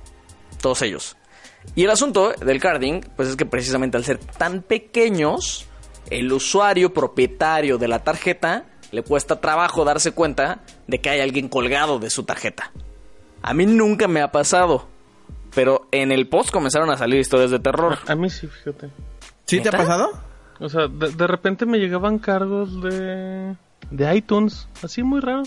[0.60, 1.16] Todos ellos.
[1.74, 5.66] Y el asunto del carding, pues es que precisamente al ser tan pequeños,
[6.08, 11.48] el usuario propietario de la tarjeta le cuesta trabajo darse cuenta de que hay alguien
[11.48, 12.72] colgado de su tarjeta.
[13.42, 14.86] A mí nunca me ha pasado,
[15.54, 17.98] pero en el post comenzaron a salir historias de terror.
[18.06, 18.90] A mí sí, fíjate.
[19.46, 20.10] ¿Sí te ha pasado?
[20.58, 23.56] O sea, de, de repente me llegaban cargos de,
[23.90, 25.44] de iTunes, así muy raro.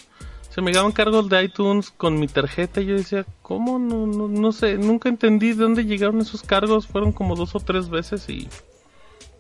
[0.50, 3.80] Se me llegaban cargos de iTunes con mi tarjeta y yo decía, ¿cómo?
[3.80, 6.88] No, no, no sé, nunca entendí de dónde llegaron esos cargos.
[6.88, 8.48] Fueron como dos o tres veces y...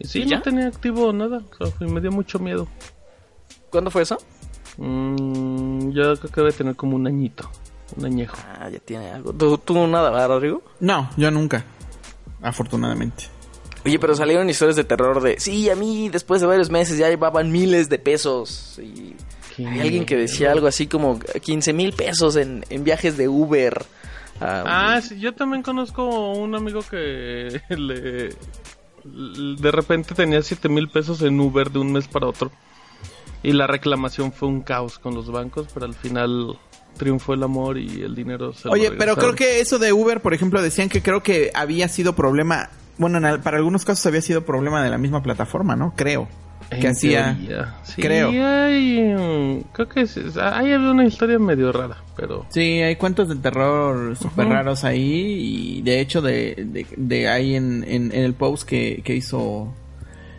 [0.03, 1.41] Sí, no tenía activo nada.
[1.59, 2.67] O sea, y me dio mucho miedo.
[3.69, 4.17] ¿Cuándo fue eso?
[4.77, 7.49] Mm, yo creo que debe tener como un añito,
[7.97, 8.37] un añejo.
[8.59, 9.33] Ah, ya tiene algo.
[9.33, 10.63] ¿Tú, tú nada, ¿verdad, Rodrigo?
[10.79, 11.65] No, yo nunca.
[12.41, 13.25] Afortunadamente.
[13.85, 15.39] Oye, pero salieron historias de terror de...
[15.39, 18.79] Sí, a mí después de varios meses ya llevaban miles de pesos.
[18.81, 19.15] Y
[19.55, 23.27] Qué hay alguien que decía algo así como 15 mil pesos en, en viajes de
[23.27, 23.85] Uber.
[24.39, 28.29] Ah, sí, yo también conozco un amigo que le,
[29.03, 32.51] de repente tenía 7 mil pesos en Uber de un mes para otro.
[33.41, 36.57] Y la reclamación fue un caos con los bancos, pero al final
[36.97, 40.21] triunfó el amor y el dinero se lo Oye, pero creo que eso de Uber,
[40.21, 42.69] por ejemplo, decían que creo que había sido problema.
[42.97, 45.93] Bueno, para algunos casos había sido problema de la misma plataforma, ¿no?
[45.95, 46.27] Creo.
[46.79, 47.37] Que En hacía.
[47.83, 48.29] Sí, creo.
[48.29, 52.45] hay, creo que sí, había una historia medio rara, pero...
[52.49, 55.77] Sí, hay cuentos de terror súper raros ahí.
[55.77, 59.73] Y de hecho, de, de, de ahí en, en, en el post que, que hizo.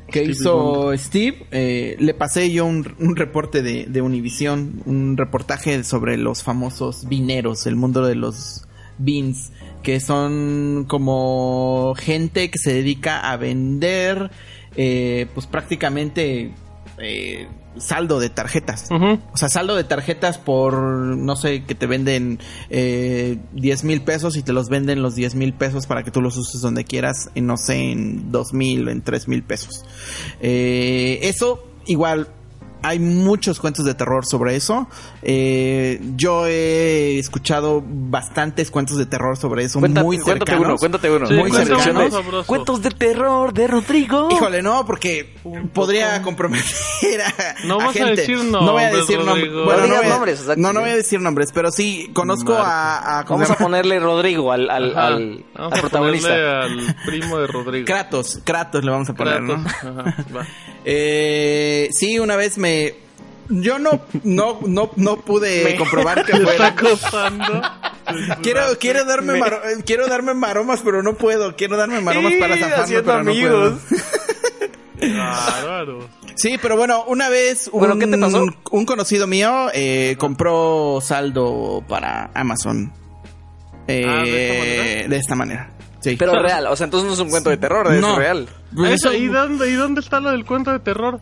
[0.07, 0.99] Que Stevie hizo Wonder.
[0.99, 6.43] Steve, eh, le pasé yo un, un reporte de, de Univision, un reportaje sobre los
[6.43, 8.69] famosos vineros, el mundo de los
[8.99, 9.51] beans,
[9.83, 14.31] que son como gente que se dedica a vender,
[14.77, 16.53] eh, pues prácticamente
[16.99, 18.89] eh, saldo de tarjetas.
[18.91, 22.39] O sea, saldo de tarjetas por, no sé, que te venden
[22.71, 26.21] eh, 10 mil pesos y te los venden los 10 mil pesos para que tú
[26.21, 29.85] los uses donde quieras, en, no sé, en 2 mil, en 3 mil pesos.
[30.41, 32.29] Eh, eso, igual,
[32.85, 34.87] hay muchos cuentos de terror sobre eso.
[35.23, 40.69] Eh, yo he escuchado bastantes cuentos de terror sobre eso, Cuenta- muy cuéntate cercanos.
[40.69, 41.27] uno, cuéntate uno.
[41.27, 42.47] Sí, muy cercanos.
[42.47, 44.29] Cuentos de terror de Rodrigo.
[44.31, 45.35] Híjole, no, porque
[45.73, 48.17] podría comprometer a, No a vas a gente.
[48.21, 49.53] decir no voy a nombres, decir nombres.
[49.53, 53.21] Bueno, No voy a, nombres, no, no voy a decir nombres, pero sí conozco a,
[53.21, 56.29] a- ¿cómo Vamos a ponerle Rodrigo al, al, al, Vamos al a protagonista.
[56.29, 57.87] ponerle al primo de Rodrigo.
[57.87, 59.63] Kratos, Kratos le vamos a poner, ¿no?
[59.63, 59.99] Kratos.
[59.99, 60.47] Ajá, va.
[60.87, 62.74] Eh, sí, una vez me
[63.49, 67.63] yo no no no no pude Me- comprobar que fuera acosando.
[68.43, 71.55] Quiero, quiero darme Me- maro- eh, quiero darme maromas, pero no puedo.
[71.57, 73.81] Quiero darme maromas para zafarme, haciendo pero no amigos.
[73.89, 74.05] puedo.
[75.19, 76.09] Bárbaro.
[76.37, 78.45] Sí, pero bueno, una vez un, Bueno, ¿qué te pasó?
[78.71, 82.93] un conocido mío eh, compró saldo para Amazon.
[83.87, 85.09] Eh, Ah, ¿de esta manera?
[85.09, 85.71] de esta manera.
[86.01, 86.17] Sí.
[86.19, 88.17] Pero real, o sea, entonces no es un cuento de terror, es No.
[88.19, 88.49] real.
[88.75, 91.21] Pues Eso, eso- ¿y, dónde, ¿Y dónde está lo del cuento de terror?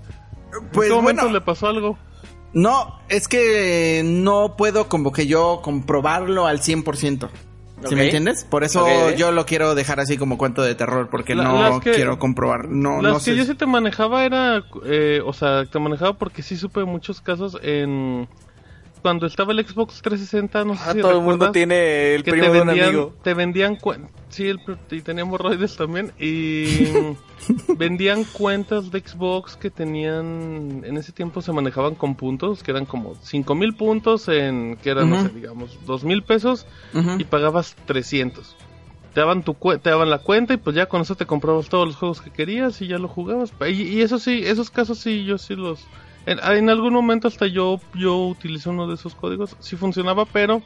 [0.72, 1.98] Pues ¿En qué momento bueno, le pasó algo?
[2.52, 7.28] no, es que no puedo como que yo comprobarlo al 100%.
[7.88, 8.44] ¿Sí me entiendes?
[8.44, 8.86] Por eso
[9.16, 12.68] yo lo quiero dejar así como cuento de terror, porque La- no que- quiero comprobar.
[12.68, 13.36] No, Las no que sé.
[13.36, 17.58] yo sí te manejaba era, eh, o sea, te manejaba porque sí supe muchos casos
[17.60, 18.28] en
[19.02, 22.46] cuando estaba el Xbox 360, no sé Ah, si todo el mundo tiene el primo
[22.46, 23.14] te de un vendían, amigo.
[23.22, 23.78] te vendían
[24.30, 24.60] sí, el,
[24.90, 26.86] y tenía hemorroides también y
[27.76, 32.86] vendían cuentas de Xbox que tenían, en ese tiempo se manejaban con puntos, que eran
[32.86, 37.16] como 5000 puntos en, que eran, no sé, digamos, 2000 pesos Ujú.
[37.18, 38.56] y pagabas 300.
[39.12, 41.86] Te daban, tu te daban la cuenta y pues ya con eso te comprabas todos
[41.86, 43.52] los juegos que querías y ya lo jugabas.
[43.68, 45.80] Y, y eso sí, esos casos sí, yo sí los...
[46.26, 50.62] En, en algún momento hasta yo, yo utilicé uno de esos códigos, sí funcionaba, pero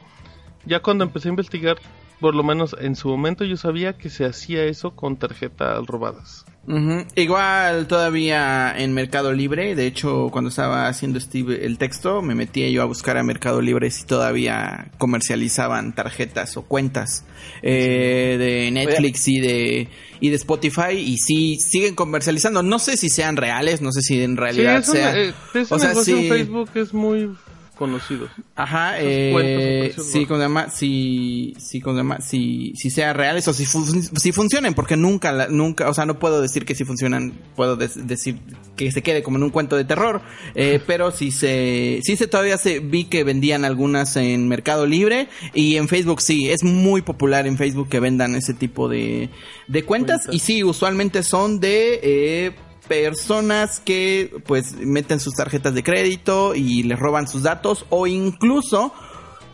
[0.65, 1.77] ya cuando empecé a investigar,
[2.19, 6.45] por lo menos en su momento yo sabía que se hacía eso con tarjetas robadas.
[6.67, 7.05] Ujú.
[7.15, 12.69] Igual todavía en Mercado Libre, de hecho cuando estaba haciendo Steve el texto, me metía
[12.69, 17.23] yo a buscar a Mercado Libre si todavía comercializaban tarjetas o cuentas
[17.61, 19.87] eh, de Netflix y de
[20.19, 22.61] y de Spotify y sí siguen comercializando.
[22.63, 25.17] No sé si sean reales, no sé si en Sí, realidad eso, sea.
[25.17, 26.23] eh, ese o sea, negocio sí.
[26.27, 27.29] en Facebook es muy
[27.77, 28.27] conocido.
[28.55, 33.65] Ajá, eh, sí, con demás, si, si, con demás, si, si sea reales o si,
[33.65, 37.33] fun- si funcionen, porque nunca, la- nunca, o sea, no puedo decir que si funcionan,
[37.55, 38.39] puedo decir
[38.75, 40.21] que se quede como en un cuento de terror,
[40.55, 45.27] eh, pero si se, sí se todavía se vi que vendían algunas en Mercado Libre
[45.53, 49.29] y en Facebook sí, es muy popular en Facebook que vendan ese tipo de,
[49.67, 50.35] de cuentas, Cuentas.
[50.35, 52.51] y sí, usualmente son de, eh,
[52.87, 58.93] personas que pues meten sus tarjetas de crédito y les roban sus datos o incluso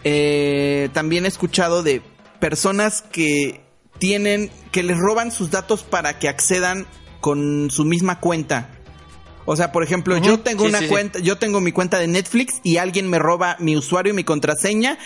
[0.03, 2.01] eh, también he escuchado de
[2.39, 3.61] personas que
[3.99, 6.85] tienen que les roban sus datos para que accedan
[7.21, 8.69] con su misma cuenta.
[9.45, 10.89] O sea, por ejemplo, yo tengo Sí, una sí, sí.
[10.89, 14.23] cuenta, yo tengo mi cuenta de Netflix y alguien me roba mi usuario y mi
[14.23, 14.97] contraseña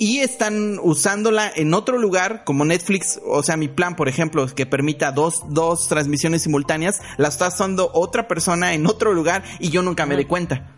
[0.00, 4.64] y están usándola en otro lugar como Netflix, o sea, mi plan, por ejemplo, que
[4.64, 9.82] permita dos, dos transmisiones simultáneas, la está usando otra persona en otro lugar y yo
[9.82, 10.74] nunca me di cuenta.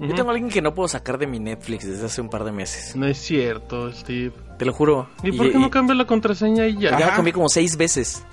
[0.00, 2.42] Yo tengo a alguien que no puedo sacar de mi Netflix desde hace un par
[2.42, 2.96] de meses.
[2.96, 4.32] No es cierto, Steve.
[4.58, 5.08] Te lo juro.
[5.22, 6.98] ¿Y, por qué no cambia la contraseña y ya?
[6.98, 8.24] Ya la cambié como seis veces.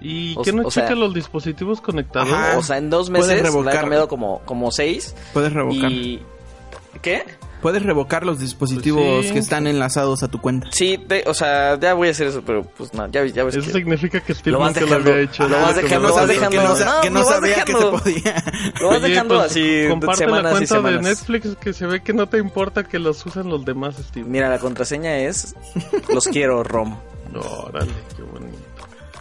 [0.00, 2.32] ¿Y O- qué no o sea- los dispositivos conectados?
[2.32, 2.54] Ajá.
[2.54, 3.74] Ah, o sea, en dos meses la he revocar.
[3.80, 5.14] cambiado como, como seis.
[5.32, 5.88] Puedes revocar.
[5.92, 6.20] Y
[7.00, 7.22] ¿Qué?
[7.64, 9.32] Puedes revocar los dispositivos Pues sí.
[9.32, 10.68] que están enlazados a tu cuenta.
[10.70, 13.56] Sí, te- o sea, ya voy a hacer eso, pero pues no, ya, ya ves
[13.56, 13.72] Eso que...
[13.72, 15.48] significa que Steve Lo vas nunca lo dejando, había hecho.
[15.48, 16.50] lo vas dejando, lo vas dejando.
[16.50, 17.98] que no, No, que no lo sabía que se dejando.
[17.98, 18.44] podía.
[18.82, 21.02] Lo vas Oye, dejando pues, así comparte semanas la y cuenta de.
[21.02, 24.26] Netflix que se ve que no te importa que los usen los demás, Steve.
[24.28, 25.56] Mira, la contraseña es
[26.12, 26.98] los quiero rom.
[27.32, 28.58] No, órale, qué bonito.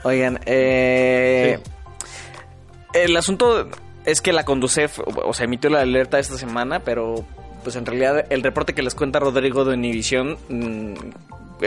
[0.04, 1.60] Oigan, eh,
[2.94, 3.70] el asunto
[4.06, 7.24] es que la Conducef, o sea, emitió la alerta esta semana, pero
[7.64, 10.94] pues en realidad el reporte que les cuenta Rodrigo de Univisión, mm,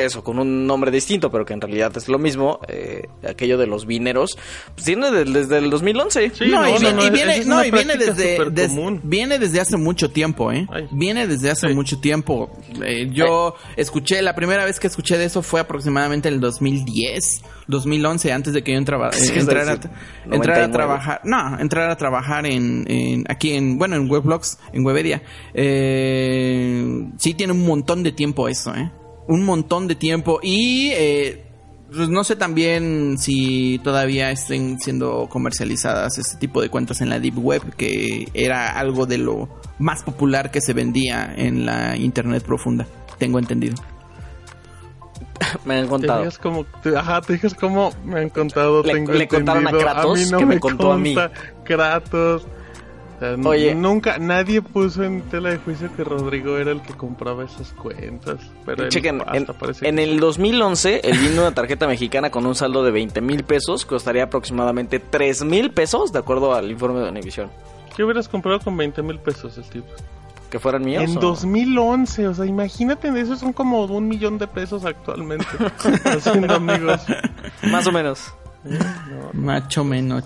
[0.04, 3.66] eso, con un nombre distinto, pero que en realidad es lo mismo, eh, aquello de
[3.66, 4.36] los vineros,
[4.74, 6.30] pues viene de- desde el 2011.
[6.34, 7.94] Sí, no, no, y, no, vi- no, y esa viene, es no, una y viene
[7.94, 9.00] práctica desde, des- común.
[9.04, 10.66] viene desde hace mucho tiempo, ¿eh?
[10.70, 10.88] Ay.
[10.90, 11.74] Viene desde hace Sí.
[11.74, 12.50] mucho tiempo.
[12.84, 17.42] Eh, yo escuché, la primera vez que escuché de eso fue aproximadamente en el 2010,
[17.68, 19.76] 2011, antes de que yo entraba, eh, entrara a
[20.26, 20.72] 99.
[20.72, 25.22] trabajar, no, entrar a trabajar en, en- aquí en, bueno, en Weblogs, en Webedia.
[25.54, 28.90] Eh, sí tiene un montón de tiempo eso, ¿eh?
[29.28, 31.42] Un montón de tiempo y, eh,
[31.94, 37.18] pues no sé también si todavía estén siendo comercializadas este tipo de cuentas en la
[37.20, 42.42] Deep Web, que era algo de lo más popular que se vendía en la Internet
[42.44, 42.86] profunda,
[43.18, 43.74] tengo entendido.
[45.64, 46.18] Me han Te contado.
[46.20, 49.70] digas como, te- ajá, te como me han contado, Le- tengo le contaron a.
[49.72, 51.14] Kratos, mí no que me contó a mí.
[51.64, 52.46] Kratos.
[53.16, 53.74] O sea, Oye.
[53.74, 58.36] nunca, nadie puso en tela de juicio que Rodrigo era el que compraba esas cuentas.
[58.66, 59.46] Pero él Chequen, en,
[59.82, 63.20] en que- el 2011, el vino de una tarjeta mexicana con un saldo de 20
[63.22, 67.50] mil pesos costaría aproximadamente 3 mil pesos, de acuerdo al informe de Univision.
[67.96, 69.84] ¿Qué hubieras comprado con 20 mil pesos, Steve?
[70.50, 71.02] ¿Que fueran míos?
[71.02, 75.46] En o- 2011, o sea, imagínate, esos son como un millón de pesos actualmente.
[76.04, 77.00] haciendo amigos.
[77.70, 78.32] Más o menos.
[79.32, 80.24] Macho menos.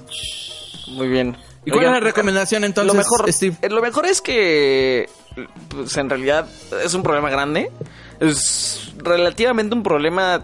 [0.97, 1.37] Muy bien.
[1.65, 3.57] ¿Y cuál Oigan, es la recomendación entonces, lo mejor, Steve?
[3.61, 5.09] eh, lo mejor es que,
[5.69, 6.49] pues, en realidad
[6.85, 7.71] es un problema grande.
[8.19, 10.43] Es relativamente un problema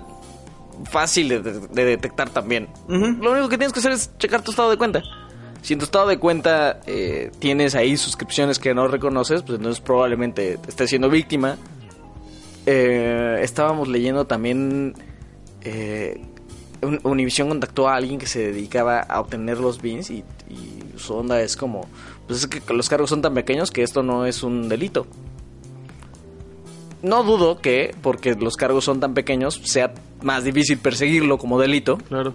[0.91, 2.69] fácil de, de- de detectar también.
[2.89, 5.03] Lo único que tienes que hacer es checar tu estado de cuenta.
[5.63, 9.81] Si en tu estado de cuenta eh, tienes ahí suscripciones que no reconoces, pues entonces
[9.81, 11.57] probablemente estés siendo víctima.
[12.67, 14.95] Eh, estábamos leyendo también...
[15.63, 16.21] Eh,
[16.87, 21.15] Un- Univision contactó a alguien que se dedicaba a obtener los bins y, y su
[21.15, 21.87] onda es como,
[22.27, 25.07] pues es que los cargos son tan pequeños que esto no es un delito.
[27.03, 31.99] No dudo que, porque los cargos son tan pequeños, sea más difícil perseguirlo como delito,
[32.09, 32.35] Claro.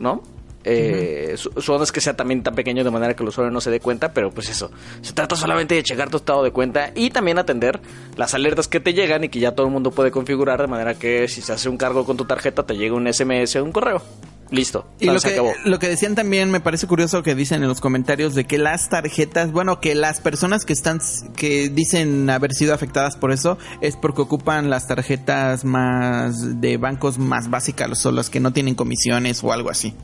[0.00, 0.22] ¿no?
[0.64, 3.50] Eh, su, su onda es que sea también tan pequeño de manera que el usuario
[3.50, 4.70] no se dé cuenta, pero pues eso,
[5.02, 7.80] se trata solamente de checar tu estado de cuenta y también atender
[8.16, 10.94] las alertas que te llegan y que ya todo el mundo puede configurar de manera
[10.94, 13.72] que si se hace un cargo con tu tarjeta te llega un SMS o un
[13.72, 14.02] correo.
[14.50, 15.52] Listo, Y lo que, acabó.
[15.64, 18.88] lo que decían también me parece curioso que dicen en los comentarios de que las
[18.88, 21.00] tarjetas, bueno, que las personas que están,
[21.34, 27.18] que dicen haber sido afectadas por eso es porque ocupan las tarjetas más de bancos
[27.18, 29.94] más básicas o las que no tienen comisiones o algo así.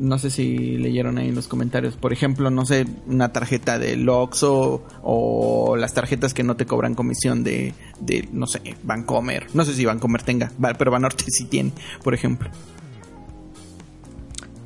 [0.00, 1.94] No sé si leyeron ahí en los comentarios.
[1.94, 6.94] Por ejemplo, no sé, una tarjeta de Loxo o las tarjetas que no te cobran
[6.94, 9.46] comisión de, de no sé, Bancomer.
[9.52, 12.48] No sé si Bancomer tenga, pero Banorte sí tiene, por ejemplo.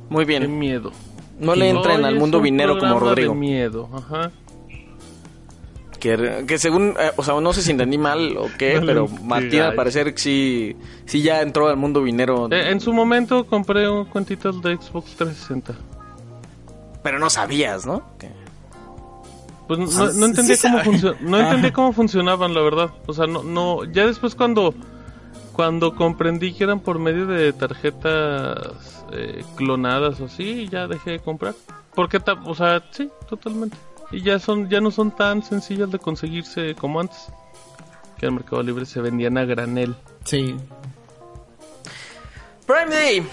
[0.09, 0.91] Muy Qué bien, miedo.
[1.39, 3.33] no le entren al mundo un vinero como Rodrigo.
[3.33, 4.31] De miedo, ajá.
[6.05, 9.61] Que, que según, eh, o sea, no sé si entendí mal o qué, pero Martín
[9.61, 10.75] al parecer sí,
[11.07, 12.47] sí ya entró al mundo vinero.
[12.51, 15.73] Eh, en su momento compré un cuentitas de Xbox 360.
[17.01, 18.03] Pero no sabías, ¿no?
[18.19, 18.29] Que-
[19.67, 21.73] Pues no, no entendía sí cómo funcio- no entendía Ajá.
[21.73, 22.91] cómo funcionaban, la verdad.
[23.07, 24.75] O sea, no, no, ya después cuando,
[25.53, 31.19] cuando comprendí que eran por medio de tarjetas eh, clonadas o así, ya dejé de
[31.19, 31.55] comprar.
[31.95, 33.75] Porque, o sea, sí, totalmente.
[34.15, 37.27] Y ya son, ya no son tan sencillas de conseguirse como antes.
[38.17, 39.93] Que en el Mercado Libre se vendían a granel.
[40.23, 40.55] Sí,
[42.65, 43.27] Prime Day.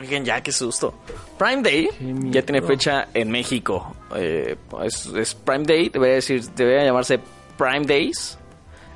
[0.00, 0.94] Oigan, ya, qué susto.
[1.38, 1.88] Prime Day
[2.32, 3.94] ya tiene fecha en México.
[4.16, 7.20] Eh, es, es Prime Day, debería decir, debería llamarse
[7.56, 8.36] Prime Days.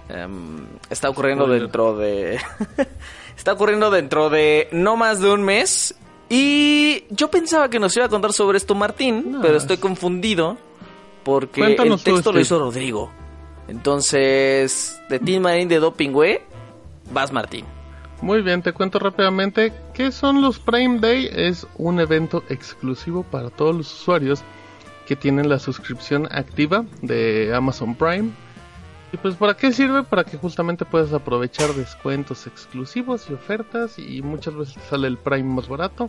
[0.09, 1.63] Em, está ocurriendo Spoiler.
[1.63, 2.41] dentro de.
[3.37, 5.95] está ocurriendo dentro de no más de un mes.
[6.29, 9.77] Y yo pensaba que nos iba a contar sobre esto Martín, No, pero es- estoy
[9.77, 10.57] confundido
[11.23, 13.11] porque Cuéntanos el texto lo hizo Rodrigo.
[13.69, 16.39] Entonces, de Team Marín de Doping Way,
[17.13, 17.65] vas Martín.
[18.23, 21.29] Muy bien, te cuento rápidamente qué son los Prime Day.
[21.33, 24.41] Es un evento exclusivo para todos los usuarios
[25.07, 28.31] que tienen la suscripción activa de Amazon Prime.
[29.13, 30.03] Y pues para qué sirve?
[30.03, 35.55] Para que justamente puedas aprovechar descuentos exclusivos y ofertas y muchas veces sale el Prime
[35.55, 36.09] más barato.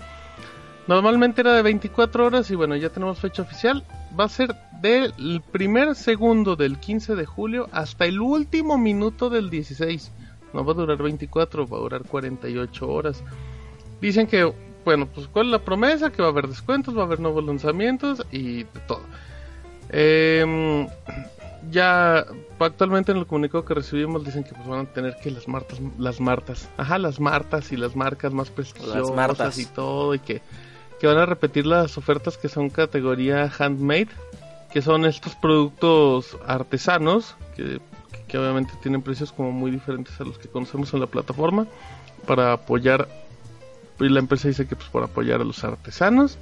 [0.87, 3.83] Normalmente era de 24 horas y bueno, ya tenemos fecha oficial.
[4.17, 9.49] Va a ser del primer segundo del 15 de julio hasta el último minuto del
[9.49, 10.11] 16.
[10.53, 13.23] No va a durar 24, va a durar 48 horas.
[14.01, 14.51] Dicen que,
[14.85, 17.43] bueno, pues cuál es la promesa, que va a haber descuentos, va a haber nuevos
[17.43, 19.01] lanzamientos y de todo.
[19.89, 20.87] Em,
[21.69, 22.25] ya
[22.59, 25.79] actualmente en el comunicado que recibimos dicen que pues van a tener que las martas,
[25.97, 29.57] las martas, ajá, las martas y las marcas más prestigiosas martas.
[29.57, 30.41] y todo y que,
[30.99, 34.09] que van a repetir las ofertas que son categoría handmade,
[34.71, 37.79] que son estos productos artesanos que,
[38.27, 41.67] que obviamente tienen precios como muy diferentes a los que conocemos en la plataforma
[42.25, 43.07] para apoyar
[43.99, 46.37] y la empresa dice que pues por apoyar a los artesanos.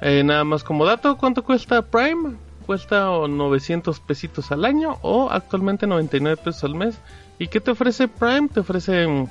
[0.00, 2.36] Eh, nada más como dato, ¿cuánto cuesta Prime?
[2.70, 7.00] Cuesta o 900 pesitos al año o actualmente 99 pesos al mes.
[7.36, 8.48] ¿Y qué te ofrece Prime?
[8.48, 9.26] Te ofrece mm,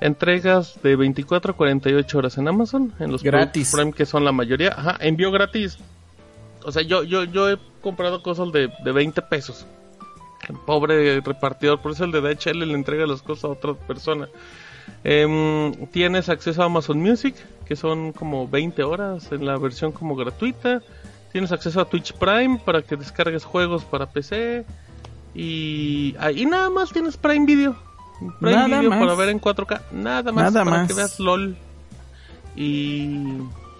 [0.00, 3.70] entregas de 24 a 48 horas en Amazon, en los Gratis.
[3.72, 4.74] Prime que son la mayoría.
[4.76, 5.78] Ajá, envío gratis.
[6.64, 9.66] O sea, yo, yo, yo he comprado cosas de, de 20 pesos.
[10.48, 14.28] El pobre repartidor, por eso el de DHL le entrega las cosas a otra persona.
[15.04, 20.16] Em, tienes acceso a Amazon Music, que son como 20 horas en la versión como
[20.16, 20.82] gratuita.
[21.34, 24.64] Tienes acceso a Twitch Prime para que descargues juegos para PC.
[25.34, 27.74] Y ahí nada más tienes Prime Video.
[28.38, 29.00] Prime Nada Video más.
[29.00, 29.80] para ver en 4K.
[29.90, 30.86] Nada más Nada para más.
[30.88, 31.56] que veas LOL.
[32.54, 33.18] Y,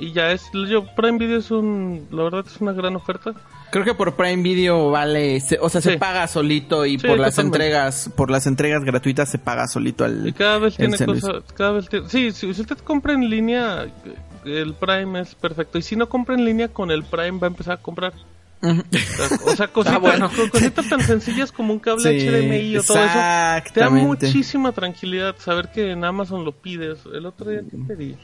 [0.00, 0.42] y ya es.
[0.68, 2.08] Yo, Prime Video es un.
[2.10, 3.32] La verdad es una gran oferta.
[3.70, 7.18] Creo que por Prime Video vale, se- o sea, se paga solito y Sí, por
[7.20, 11.42] las entregas, por las entregas gratuitas se paga solito al Y cada vez tiene cosas,
[11.56, 13.86] cada vez tiene- sí, si si usted compra en línea,
[14.44, 15.78] el Prime es perfecto.
[15.78, 18.12] Y si no compra en línea con el Prime, va a empezar a comprar.
[19.46, 20.30] O sea, cositas, Ah, bueno.
[20.34, 23.18] co- cositas tan sencillas como un cable Sí, HDMI o todo eso.
[23.74, 27.00] Te da muchísima tranquilidad saber que en Amazon lo pides.
[27.12, 28.18] El otro día que pedí, el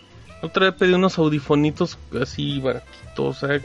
[0.48, 3.60] otro día pedí unos audifonitos así baratitos, o sea,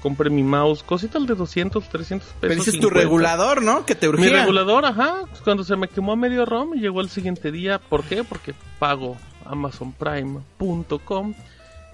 [0.00, 2.36] compré mi mouse, cositas de 200, 300 pesos.
[2.40, 3.00] Pero dices tu 50.
[3.00, 3.84] regulador, ¿no?
[3.84, 4.24] Que te urgía.
[4.26, 7.80] Mi regulador, ajá, pues cuando se me quemó a medio ROM, llegó al siguiente día.
[7.80, 8.22] ¿Por qué?
[8.22, 11.34] Porque pago amazonprime.com.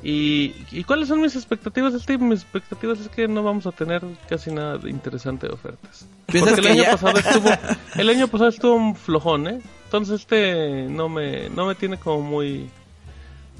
[0.03, 1.93] Y, ¿Y cuáles son mis expectativas?
[1.93, 6.07] Este, mis expectativas es que no vamos a tener casi nada de interesante de ofertas.
[6.27, 6.91] ¿Piensas Porque el año ya?
[6.93, 7.51] pasado estuvo,
[7.97, 9.61] el año pasado estuvo un flojón, ¿eh?
[9.85, 12.71] Entonces este no me, no me tiene como muy,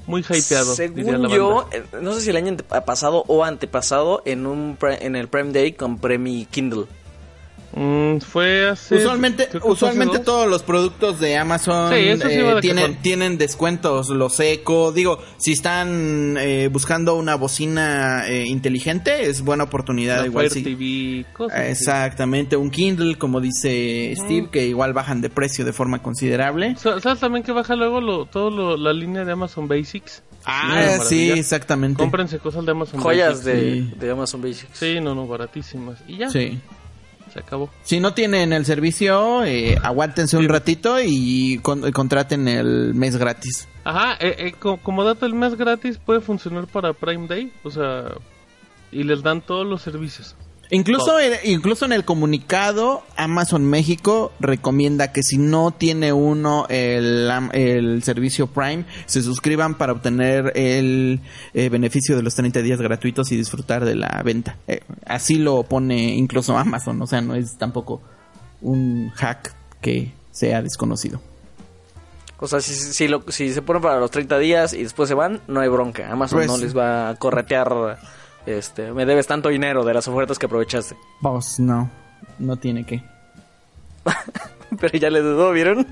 [0.07, 0.75] muy hypeado.
[0.75, 5.27] Según yo, eh, no sé si el año pasado o antepasado, en un en el
[5.27, 6.85] Prime Day compré mi Kindle.
[7.71, 8.95] Mm, fue hace.
[8.95, 10.25] Usualmente, hace usualmente dos.
[10.25, 14.91] todos los productos de Amazon Sí, eso sí eh, tienen, tienen descuentos, los eco.
[14.91, 20.21] Digo, si están eh, buscando una bocina eh, inteligente, es buena oportunidad.
[20.21, 20.75] La igual Fire sí.
[20.75, 21.69] TV, cosas así.
[21.71, 26.75] Exactamente, un Kindle, como dice Steve, que igual bajan de precio de forma considerable.
[26.77, 30.23] Sa- ¿Sabes también que baja luego lo, todo lo- la línea de Amazon Basics?
[30.45, 31.97] Ah, sí, exactamente.
[32.01, 33.45] Cómprense cosas de Amazon Joyas Basics.
[33.45, 33.91] de, sí.
[33.99, 34.77] de Amazon Basics.
[34.77, 35.99] Sí, no, no, baratísimas.
[36.07, 36.57] Y ya, Sí.
[37.29, 37.69] Se acabó.
[37.83, 43.17] Si no tienen el servicio, eh, aguántense un ratito y con- y contraten el mes
[43.17, 43.67] gratis.
[43.83, 47.71] Ajá, eh, eh, co- como dato, el mes gratis puede funcionar para Prime Day, o
[47.71, 48.05] sea,
[48.91, 50.35] y les dan todos los servicios.
[50.71, 57.27] Incluso, en, incluso en el comunicado, Amazon México recomienda que si no tiene uno el,
[57.53, 61.21] el servicio Prime, se suscriban para obtener el
[61.55, 64.57] eh, beneficio de los 30 días gratuitos y disfrutar de la venta.
[64.67, 68.01] Eh, así lo pone incluso Amazon, o sea, no es tampoco
[68.61, 71.19] un hack que sea desconocido.
[72.41, 75.15] O sea, si, si, lo- si se ponen para los 30 días y después se
[75.15, 76.11] van, no hay bronca.
[76.11, 77.97] Amazon Pues- no les va a corretear.
[78.45, 80.95] Este, me debes tanto dinero de las ofertas que aprovechaste.
[81.21, 81.89] Pues no,
[82.39, 83.03] no tiene que.
[84.79, 85.87] Pero ya le dudó, ¿vieron?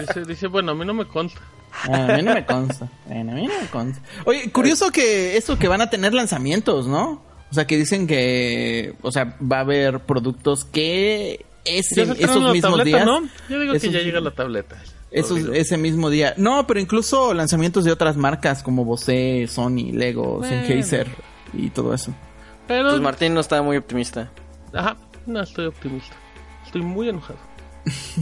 [0.00, 1.40] Dice, dice, bueno, a mí no me consta.
[1.84, 2.88] A mí no me consta.
[3.06, 4.02] Bueno, a mí no me consta.
[4.24, 7.22] Oye, curioso que eso que van a tener lanzamientos, ¿no?
[7.50, 12.52] O sea, que dicen que, o sea, va a haber productos que ese, esos la
[12.52, 13.06] mismos tableta, días.
[13.06, 13.20] ¿no?
[13.48, 14.76] Yo digo que ya llega la tableta.
[15.10, 16.34] esos- ese mismo día.
[16.36, 20.48] No, pero incluso lanzamientos de otras marcas como Bose, Sony, Lego, Bueno.
[20.66, 21.08] Sennheiser
[21.52, 22.12] y todo eso.
[22.66, 24.30] Pero, Pues Martín no está muy optimista.
[24.72, 24.96] ajá,
[25.26, 26.14] no estoy optimista.
[26.64, 27.38] Estoy muy enojado.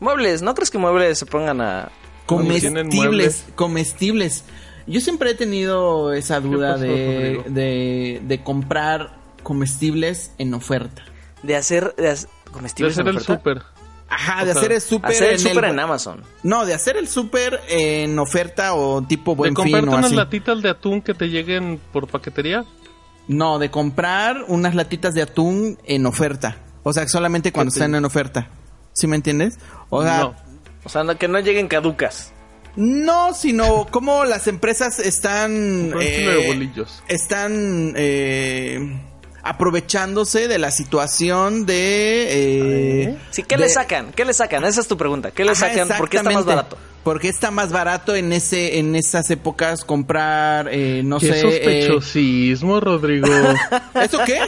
[0.00, 1.90] Muebles, ¿no crees que muebles se pongan a...
[2.26, 4.44] Comestibles, comestibles.
[4.86, 11.02] Yo siempre he tenido esa duda pasó, de, de, de comprar comestibles en oferta.
[11.42, 11.94] de hacer...
[11.96, 13.34] De hacer De comestibles hacer en el oferta?
[13.38, 13.62] súper.
[14.10, 16.22] Ajá, O de sea, hacer el súper Hacer el en súper en Amazon.
[16.42, 20.06] No, de hacer el súper en oferta o tipo De buen fin comprarte o unas
[20.06, 20.14] así.
[20.14, 22.64] latitas de atún que te lleguen por paquetería.
[23.26, 26.56] No, de comprar unas latitas de atún en oferta.
[26.82, 28.48] O sea, solamente cuando están en oferta.
[28.94, 29.58] ¿Sí me entiendes?
[29.90, 30.34] O sea, no.
[30.84, 32.32] O sea, no- que no lleguen caducas.
[32.76, 35.92] no, sino como las empresas están...
[36.00, 37.02] Eh, de bolillos.
[37.08, 38.98] están eh,
[39.48, 42.26] aprovechándose de la situación de...
[43.08, 44.12] eh, Sí, ¿qué de- le sacan?
[44.12, 44.64] ¿Qué le sacan?
[44.64, 45.30] Esa es tu pregunta.
[45.30, 45.88] ¿Qué le Ajá, sacan?
[45.98, 46.78] ¿Por qué está más barato?
[47.04, 51.38] Porque está más barato en ese en esas épocas comprar, eh, no Qué sé...
[51.38, 53.26] eh, sospechosismo, Rodrigo.
[53.94, 54.40] ¿Eso qué?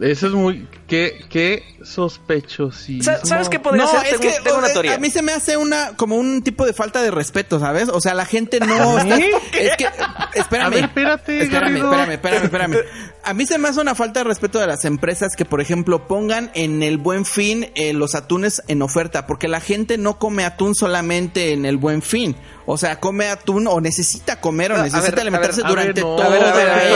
[0.00, 0.66] Eso es muy...
[0.86, 3.02] Qué, qué sospechosismo.
[3.04, 4.04] Sa- ¿Sabes qué podría No, ser?
[4.04, 4.94] es Tengo, que tengo una teoría.
[4.94, 7.88] a mí se me hace una como un tipo de falta de respeto, ¿sabes?
[7.88, 9.88] O sea, la gente no está, es que
[10.34, 10.66] espérame.
[10.66, 12.76] A ver, espérate, espérame, espérame, espérame, espérame.
[13.24, 16.08] A mí se me hace una falta de respeto de las empresas que, por ejemplo,
[16.08, 20.44] pongan en el Buen Fin eh, los atunes en oferta, porque la gente no come
[20.44, 22.34] atún solamente en el Buen Fin.
[22.66, 26.16] O sea, come atún o necesita comer o A- necesita ver, alimentarse ver, durante no,
[26.16, 26.36] toda la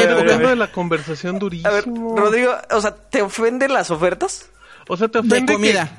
[0.03, 0.21] época.
[0.21, 1.69] hablando de la conversación durísimo.
[1.71, 4.47] A ver, Rodrigo, o sea, ¿te ofenden las ofertas?
[4.89, 5.91] O sea, te De ofende comida.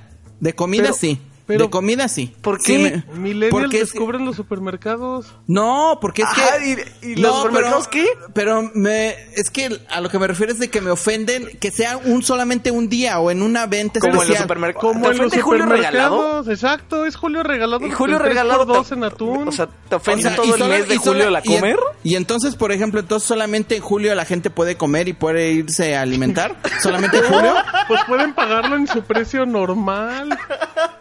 [0.42, 1.22] De comida Pero- sí.
[1.48, 2.36] Pero- de comida sí.
[2.42, 2.80] ¿Por Sí qué?
[2.80, 5.34] me- que millennials porque es- descubren los supermercados.
[5.48, 6.86] No, porque es Ajá, que...
[7.02, 8.06] ¿y- y los supermercados qué?
[8.34, 11.72] Pero me, es que a lo que me refiero es de que me ofenden que
[11.72, 14.94] sea un solamente un día o en una venta Como en los supermercados.
[14.94, 16.16] Como ¿Te en los Julio Regalado?
[16.18, 16.48] supermercados.
[16.50, 17.86] Exacto, es Julio Regalado.
[17.88, 19.48] ¿Y Julio Regalado dos en atún.
[19.48, 21.30] O sea, ¿te ofende O sea, todo y el solo- mes de y solo- julio
[21.30, 21.78] la y comer?
[22.04, 25.96] Y, entonces, por ejemplo, entonces solamente en julio la gente puede comer y puede irse
[25.96, 26.56] a alimentar.
[26.82, 27.54] solamente en julio.
[27.88, 30.38] Pues pueden pagarlo en su precio normal.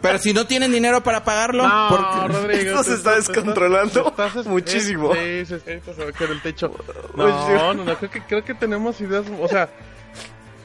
[0.01, 2.69] Pero si no tienen dinero para pagarlo, No, porque- Rodrigo.
[2.71, 5.13] Esto se está descontrolando estás- muchísimo.
[5.13, 6.71] Sí, sí, sí, esto se va a caer el techo.
[7.15, 7.33] Oye.
[7.55, 9.69] No, no, no, creo que, creo que tenemos ideas, o sea,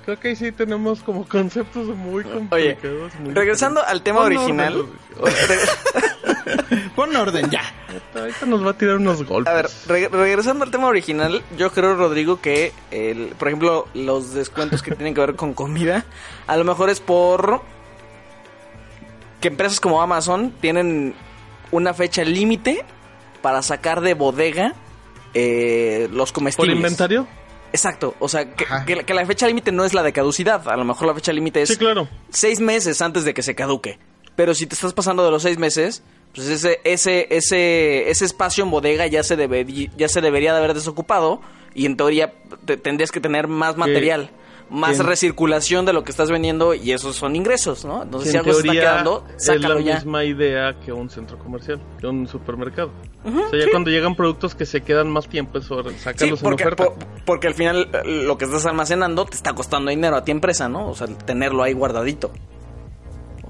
[0.05, 3.15] creo que ahí sí tenemos como conceptos muy Oye, complicados.
[3.21, 4.77] muy regresando al tema Pon original.
[5.19, 5.33] orden,
[6.97, 7.63] pon orden ya.
[7.89, 9.53] Ahorita- Ahorita nos va a tirar unos golpes.
[9.53, 14.35] A ver, re- regresando al tema original, yo creo, Rodrigo, que, el, por ejemplo, los
[14.35, 16.05] descuentos que tienen que ver con comida,
[16.47, 17.63] a lo mejor es por
[19.43, 21.15] que empresas como Amazon tienen
[21.71, 22.83] una fecha límite
[23.43, 24.75] para sacar de bodega
[25.35, 26.77] eh, los ¿Por comestibles.
[26.77, 27.27] inventario?
[27.73, 30.69] Exacto, o sea, que, que la- que la fecha límite no es la de caducidad,
[30.69, 32.07] a lo mejor la fecha límite es Sí, claro.
[32.31, 33.99] seis meses antes de que se caduque.
[34.37, 36.03] Pero si te estás pasando de los seis meses,
[36.35, 40.59] pues ese, ese, ese, ese espacio en bodega ya se, deberí- ya se debería de
[40.59, 41.41] haber desocupado
[41.75, 42.35] y en teoría
[42.67, 44.31] te- tendrías que tener más material,
[44.73, 48.03] más recirculación de lo que estás vendiendo y esos son ingresos, ¿no?
[48.03, 49.95] Entonces si algo se está quedando, es la sácalo ya.
[49.97, 52.91] misma idea que un centro comercial, que un supermercado.
[53.25, 56.05] o sea, ya cuando llegan productos que se quedan más tiempo, es hora de Sí,
[56.43, 56.85] porque, en oferta.
[56.87, 56.95] po-
[57.27, 60.69] porque al final eh, lo que estás almacenando te está costando dinero a ti empresa,
[60.69, 60.89] ¿no?
[60.89, 62.33] O sea, tenerlo ahí guardadito.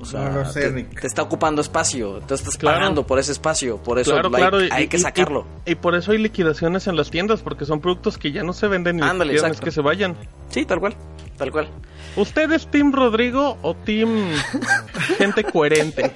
[0.03, 2.79] O sea, No lo sé, te, te está ocupando espacio, te estás Claro.
[2.79, 4.65] pagando por ese espacio, por eso Claro, hay, claro.
[4.65, 5.47] y- hay que y- y- sacarlo.
[5.65, 8.67] Y, por eso hay liquidaciones en las tiendas, porque son productos que ya no se
[8.67, 9.61] venden y Ándale, exacto.
[9.63, 10.17] que se vayan.
[10.51, 10.97] Sí, tal cual,
[11.39, 11.69] tal cual.
[12.17, 14.09] ¿Usted es Team Rodrigo o Team
[15.19, 16.13] gente coherente?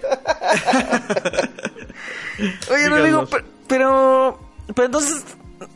[2.70, 2.88] Oye.
[2.88, 4.38] Rodrigo, pe- pero,
[4.74, 5.24] pero entonces,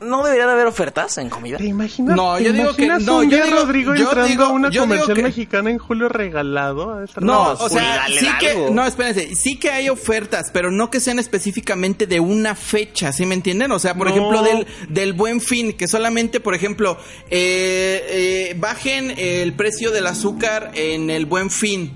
[0.02, 1.56] ¿no debería de haber ofertas en comida?
[1.56, 2.14] ¿Te imaginas?
[2.16, 4.48] No, ¿te yo digo que- no, un yo día digo- Rodrigo yo entrando digo- a
[4.50, 6.94] una comercial que- mexicana en julio regalado?
[6.94, 8.38] a esta No, o sea, dale sí algo.
[8.66, 13.12] que, no, espérense, sí que hay ofertas, pero no que sean específicamente de una fecha,
[13.12, 13.72] ¿sí me entienden?
[13.72, 14.14] O sea, por No.
[14.14, 16.98] ejemplo, del, del buen fin, que solamente, por ejemplo,
[17.30, 21.92] eh, eh, bajen el precio del azúcar en el buen fin,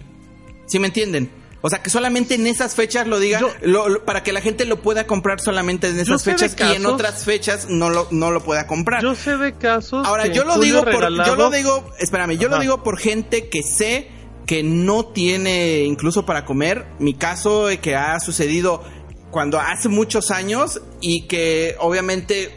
[0.67, 1.31] ¿sí me entienden?
[1.67, 4.43] O sea, que solamente en esas fechas lo diga, Yo- lo- lo- para que la
[4.43, 8.31] gente lo pueda comprar solamente en esas fechas y en otras fechas no lo, no
[8.31, 9.03] lo pueda comprar.
[9.03, 10.07] Yo sé de casos.
[10.07, 13.63] Ahora, yo lo digo por, yo lo digo, espérame, yo lo digo por gente que
[13.63, 14.09] sé
[14.47, 16.85] que no tiene incluso para comer.
[16.99, 18.83] Mi caso que ha sucedido
[19.31, 22.55] cuando hace muchos años y que obviamente,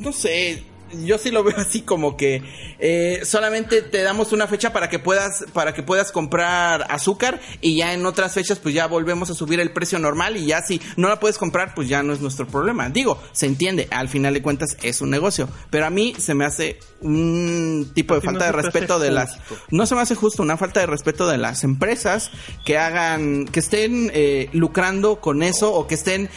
[0.00, 0.64] no sé,
[1.04, 2.42] yo sí lo veo así como que
[2.78, 7.76] eh, solamente te damos una fecha para que puedas para que puedas comprar azúcar y
[7.76, 10.80] ya en otras fechas pues ya volvemos a subir el precio normal y ya si
[10.96, 12.88] no la puedes comprar pues ya no es nuestro problema.
[12.88, 16.44] Digo, se entiende, al final de cuentas es un negocio, pero a mí se me
[16.44, 19.38] hace un tipo de no falta de respeto de las
[19.70, 22.30] no se me hace justo una falta de respeto de las empresas
[22.64, 26.30] que hagan que estén eh, lucrando con eso o que estén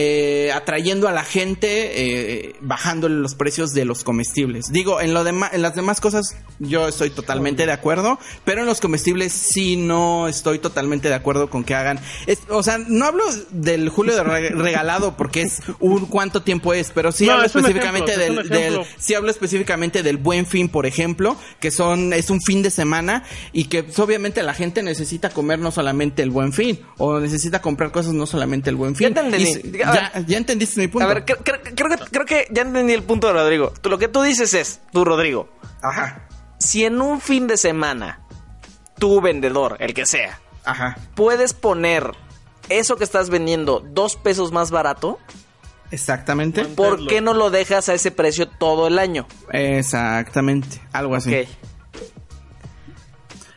[0.00, 1.66] eh, atrayendo a la gente
[2.46, 4.66] eh, bajándole los precios de los comestibles.
[4.70, 8.66] Digo, en lo demás, en las demás cosas yo estoy totalmente de acuerdo, pero en
[8.68, 11.98] los comestibles sí no estoy totalmente de acuerdo con que hagan.
[12.26, 16.72] es- o sea, no hablo del julio de re- regalado porque es un cuánto tiempo
[16.74, 20.16] es, pero sí No, hablo es específicamente ejemplo, es del, del sí hablo específicamente del
[20.16, 24.44] buen fin, por ejemplo, que son es un fin de semana y que pues, obviamente
[24.44, 28.70] la gente necesita comer no solamente el buen fin o necesita comprar cosas no solamente
[28.70, 29.08] el buen fin.
[29.72, 30.26] Ya ya, ver.
[30.26, 31.04] ya entendiste mi punto.
[31.08, 33.72] A ver, cre- cre- creo, que, creo que ya entendí el punto de Rodrigo.
[33.80, 35.48] Tú, lo que tú dices es, tú, Rodrigo,
[35.82, 36.26] Ajá,
[36.58, 38.20] si en un fin de semana,
[38.98, 42.12] tú, vendedor, el que sea, ajá, puedes poner
[42.68, 45.18] eso que estás vendiendo dos pesos más barato,
[45.90, 49.26] exactamente, ¿por qué no lo dejas a ese precio todo el año?
[49.52, 51.34] exactamente, algo así.
[51.34, 51.48] Ok.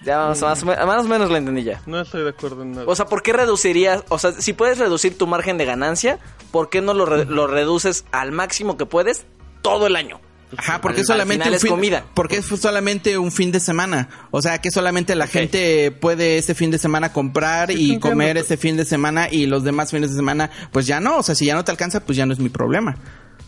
[0.04, 1.82] Ya más, más, más o menos lo entendí ya.
[1.86, 2.86] No estoy de acuerdo en nada.
[2.88, 4.04] O sea, ¿por qué reducirías?
[4.10, 6.18] O sea, si puedes reducir tu margen de ganancia,
[6.52, 9.26] ¿por qué no lo, re- lo reduces al máximo que puedes
[9.62, 10.20] todo el año?
[10.58, 12.06] Ajá, porque Al- es solamente al final un es fin, comida.
[12.14, 14.10] porque es solamente un fin de semana.
[14.32, 18.10] O sea, que solamente la gente puede ese fin de semana comprar Sí, y entiendo,
[18.10, 21.18] comer ese fin de semana y los demás fines de semana, pues ya no.
[21.20, 22.98] O sea, si ya no te alcanza, pues ya no es mi problema.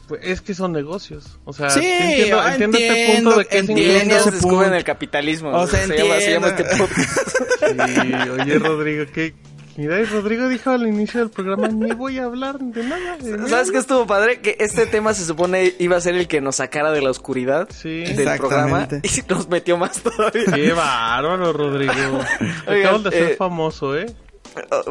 [0.08, 1.40] Pues es que son negocios.
[1.46, 4.16] O sea, Sí, entiendo, ah, entiendo este entiendo, punto de que es entiendo.
[4.32, 4.76] descubren punto.
[4.76, 5.50] el capitalismo.
[5.52, 6.88] O sea, se, llama, se llama este entiendo.
[6.88, 7.20] podcast.
[7.64, 9.34] Sí, oye, Rodrigo, que.
[9.76, 13.18] Mira, y Rodrigo dijo al inicio del programa: ni voy a hablar de nada.
[13.18, 13.48] de nada".
[13.50, 14.40] ¿Sabes qué estuvo padre?
[14.42, 17.68] Que este tema se supone iba a ser el que nos sacara de la oscuridad
[17.72, 18.02] Sí.
[18.04, 19.08] del programa Exactamente.
[19.08, 20.46] y nos metió más todavía.
[20.54, 21.94] Qué bárbaro, Rodrigo.
[22.68, 24.06] Oigan, Acabas de ser eh, famoso, ¿eh?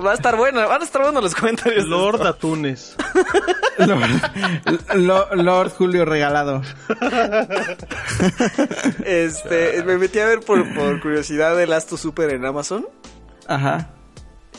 [0.04, 1.86] Va a estar bueno, van a estar buenos los comentarios.
[1.86, 2.26] Lord.
[2.26, 2.96] Atunes.
[3.78, 6.62] Lord, Lo- Lord Julio regalado.
[9.04, 12.86] Este, me metí a ver por, por curiosidad el Asto Super en Amazon.
[13.46, 13.90] Ajá.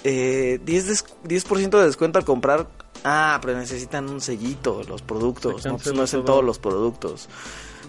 [0.03, 2.67] Eh, 10, des- 10% de descuento al comprar.
[3.03, 5.65] Ah, pero necesitan un sellito los productos.
[5.65, 6.33] No, pues no es en todo.
[6.33, 7.27] todos los productos.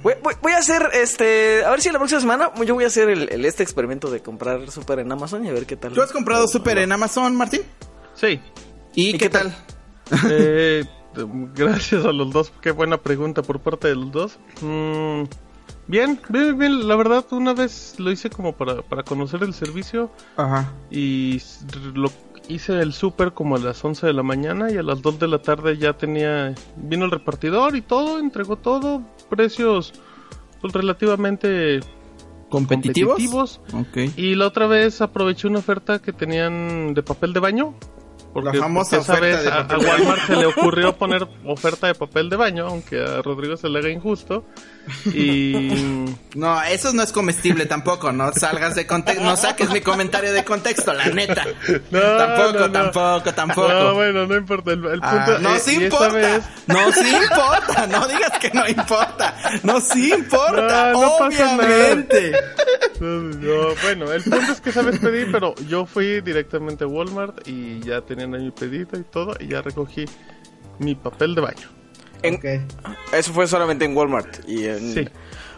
[0.03, 1.65] Voy, voy- voy a hacer este.
[1.65, 4.21] A ver si la próxima semana yo voy a hacer el, el- este experimento de
[4.21, 5.93] comprar super en Amazon y a ver qué tal.
[5.93, 7.63] ¿Tú has comprado súper en Amazon, Martín?
[8.15, 8.41] Sí.
[8.95, 9.55] ¿Y, ¿Y qué qué tal?
[10.31, 10.85] Eh,
[11.55, 12.53] gracias a los dos.
[12.61, 14.39] Qué buena pregunta por parte de los dos.
[14.61, 15.23] Mm,
[15.87, 16.87] bien, bien, bien.
[16.89, 20.11] La verdad, una vez lo hice como para, para conocer el servicio.
[20.37, 20.73] Ajá.
[20.91, 21.41] y
[21.95, 22.11] lo
[22.49, 25.29] hice el súper como a las 11 de la mañana y a las 2 de
[25.29, 29.93] la tarde ya tenía vino el repartidor y todo, entregó todo, precios
[30.61, 31.81] pues, relativamente
[32.49, 33.61] ¿Competitivos?
[34.17, 37.75] Y la otra vez aproveché una oferta que tenían de papel de baño.
[38.33, 41.89] Porque, La famosa porque esa vez de a, a Walmart se le ocurrió poner oferta
[41.89, 44.45] de papel de baño, aunque a Rodrigo se le haga injusto.
[45.07, 46.05] Y
[46.35, 50.45] No, eso no es comestible tampoco, no salgas de contexto, no saques mi comentario de
[50.45, 51.45] contexto, la neta.
[51.93, 52.73] No, tampoco, no, no.
[52.73, 53.69] tampoco, tampoco.
[53.69, 54.73] No, bueno, no importa.
[54.73, 58.51] El, el punto Ah, no eh, sí importa, vez- no sí importa, no digas que
[58.51, 62.33] no importa, no sí importa, No, pasa obviamente.
[63.01, 67.47] No, no, bueno, el punto es que sabes pedir, pero yo fui directamente a Walmart
[67.47, 70.05] y ya tenían ahí mi pedido y todo, y ya recogí
[70.81, 71.69] mi papel de baño.
[72.29, 72.67] En-.
[73.13, 74.49] Eso fue solamente en Walmart.
[74.49, 75.09] Y en- Sí.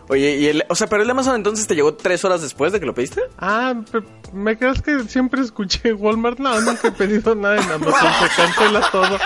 [0.09, 2.79] Oye, y el, o sea, pero el Amazon entonces te llegó tres horas después de
[2.79, 3.23] que lo pediste.
[3.39, 3.75] Ah,
[4.33, 6.39] ¿me crees que siempre escuché Walmart?
[6.39, 9.19] No, nunca he pedido nada en Amazon, se cancela todo.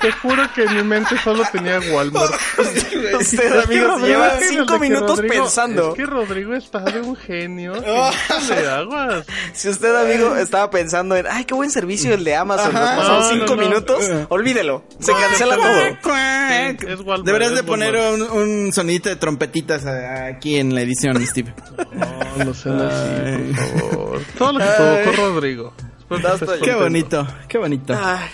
[0.00, 2.32] Te juro que en mi mente solo tenía Walmart.
[2.58, 5.88] Usted, Es que amigo, Rodrigo- lleva es que cinco minutos Rodrigo- pensando.
[5.90, 7.72] Es que Rodrigo está de un genio.
[7.74, 9.26] de aguas.
[9.52, 13.18] Si usted, amigo, estaba pensando en, ay, qué buen servicio el de Amazon, nos pasaron
[13.20, 13.62] No, cinco no, no.
[13.68, 15.80] minutos, olvídelo, se cancela todo.
[15.80, 20.74] Sí, es Walmart, Deberías es de poner un, un sonidito de trompetitas eh, aquí en
[20.74, 21.54] la edición, Steve.
[21.92, 24.20] No, no sean así, por favor.
[24.38, 25.74] Todo lo que provocó Rodrigo.
[26.10, 26.64] Ya.
[26.64, 27.94] Qué bonito, qué bonito.
[27.96, 28.28] Ay,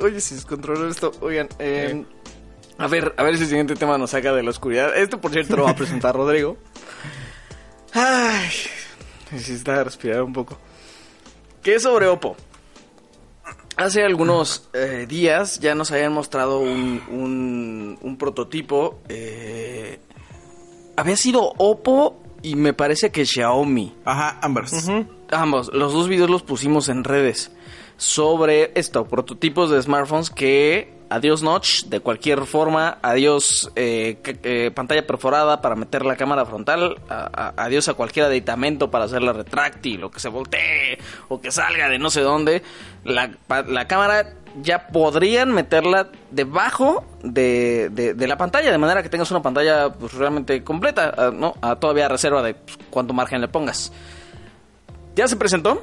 [0.00, 2.04] oye, si descontroló esto, oigan, eh,
[2.78, 4.96] a ver, a ver si el siguiente tema nos saca de la oscuridad.
[4.96, 6.56] Este, por cierto, lo va a presentar Rodrigo.
[7.94, 8.48] Ay,
[9.30, 10.58] necesita respirar un poco.
[11.62, 12.36] ¿Qué es sobre Oppo?
[13.76, 19.00] Hace algunos eh, días ya nos habían mostrado un, un, un prototipo.
[19.08, 19.98] eh,
[20.96, 23.94] había sido Oppo y me parece que Xiaomi.
[24.04, 24.72] Ajá, Ambers.
[24.74, 25.06] Ujú.
[25.32, 27.50] Ambos, los dos videos los pusimos en redes
[27.96, 35.06] sobre esto, prototipos de smartphones que adiós notch de cualquier forma, adiós eh, eh, pantalla
[35.06, 40.10] perforada para meter la cámara frontal, a- adiós a cualquier aditamento para hacerla retráctil o
[40.10, 42.62] que se voltee o que salga de no sé dónde,
[43.04, 43.30] la,
[43.86, 49.90] cámara ya podrían meterla debajo de, de- la pantalla, de manera que tengas una pantalla
[49.90, 51.54] pues, realmente completa, ah, ¿no?
[51.62, 53.92] A todavía reserva de pues, cuánto margen le pongas.
[55.14, 55.82] Ya se presentó.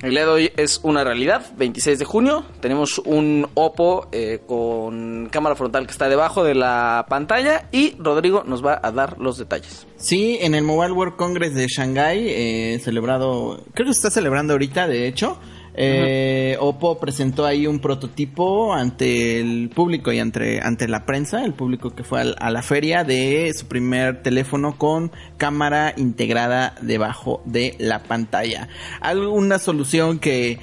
[0.00, 1.44] El día de hoy es una realidad.
[1.58, 2.44] 26 de junio.
[2.60, 7.68] Tenemos un Oppo eh, con cámara frontal que está debajo de la pantalla.
[7.70, 9.86] Y Rodrigo nos va a dar los detalles.
[9.96, 14.54] Sí, en el Mobile World Congress de Shanghai, eh, celebrado, creo que se está celebrando
[14.54, 15.38] ahorita, de hecho.
[15.74, 21.52] Eh, Oppo presentó ahí un prototipo ante el público y ante, ante la prensa, el
[21.54, 27.40] público que fue al- a la feria de su primer teléfono con cámara integrada debajo
[27.44, 28.68] de la pantalla.
[29.00, 30.58] Alguna solución que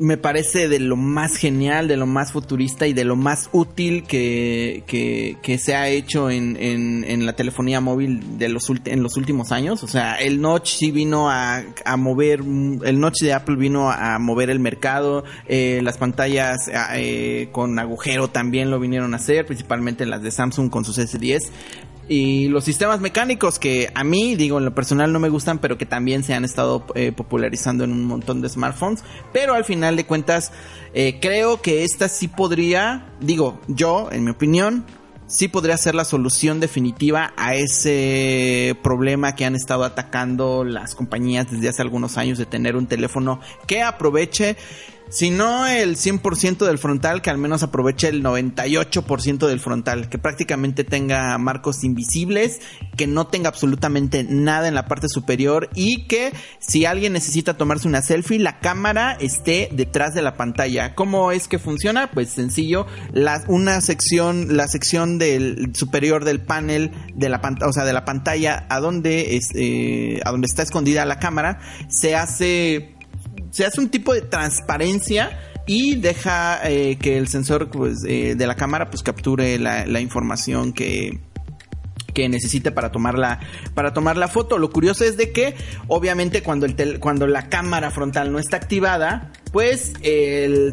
[0.00, 4.04] me parece de lo más genial, de lo más futurista y de lo más útil
[4.04, 9.02] que, que, que se ha hecho en, en, en la telefonía móvil de los en
[9.02, 9.84] los últimos años.
[9.84, 14.18] O sea, el Notch sí vino a, a mover, el Notch de Apple vino a
[14.18, 20.06] mover el mercado, eh, las pantallas eh, con agujero también lo vinieron a hacer, principalmente
[20.06, 21.50] las de Samsung con sus S10.
[22.12, 25.78] Y los sistemas mecánicos que a mí, digo, en lo personal no me gustan, pero
[25.78, 29.04] que también se han estado eh, popularizando en un montón de smartphones.
[29.32, 30.50] Pero al final de cuentas,
[30.92, 34.84] eh, creo que esta sí podría, digo, yo, en mi opinión,
[35.28, 41.48] sí podría ser la solución definitiva a ese problema que han estado atacando las compañías
[41.48, 43.38] desde hace algunos años de tener un teléfono
[43.68, 44.56] que aproveche
[45.10, 50.18] si no el 100% del frontal, que al menos aproveche el 98% del frontal, que
[50.18, 52.60] prácticamente tenga marcos invisibles,
[52.96, 57.88] que no tenga absolutamente nada en la parte superior y que si alguien necesita tomarse
[57.88, 60.94] una selfie, la cámara esté detrás de la pantalla.
[60.94, 62.10] ¿Cómo es que funciona?
[62.12, 67.84] Pues sencillo, la, una sección, la sección del superior del panel de la o sea,
[67.84, 71.58] de la pantalla a donde es, eh, a donde está escondida la cámara,
[71.88, 72.94] se hace
[73.50, 78.46] se hace un tipo de transparencia y deja eh, que el sensor pues, eh, de
[78.46, 81.20] la cámara pues capture la, información que,
[82.14, 83.40] que necesite para tomar la
[83.74, 84.58] para tomar la foto.
[84.58, 85.54] Lo curioso es de que
[85.86, 89.92] obviamente cuando el cuando la cámara frontal no está activada, pues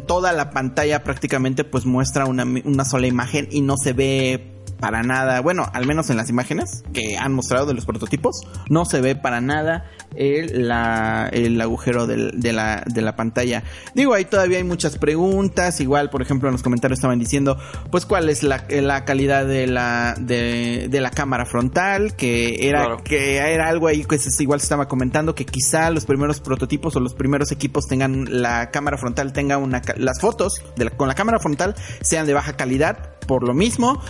[0.06, 5.02] toda la pantalla prácticamente pues muestra una, una sola imagen y no se ve para
[5.02, 9.00] nada, bueno, al menos en las imágenes que han mostrado de los prototipos, no se
[9.00, 13.62] ve para nada el, la- el agujero del- de, la, de la pantalla.
[13.94, 17.58] Digo, ahí todavía hay muchas preguntas, igual, por ejemplo, en los comentarios estaban diciendo,
[17.90, 22.84] pues, cuál es la, la calidad de la, de, de la cámara frontal, que era,
[22.84, 23.02] Claro.
[23.04, 27.00] que era algo ahí que igual se estaba comentando, que quizá los primeros prototipos o
[27.00, 31.14] los primeros equipos tengan, la cámara frontal tenga una, las fotos de la- con la
[31.14, 34.00] cámara frontal sean de baja calidad, por lo mismo.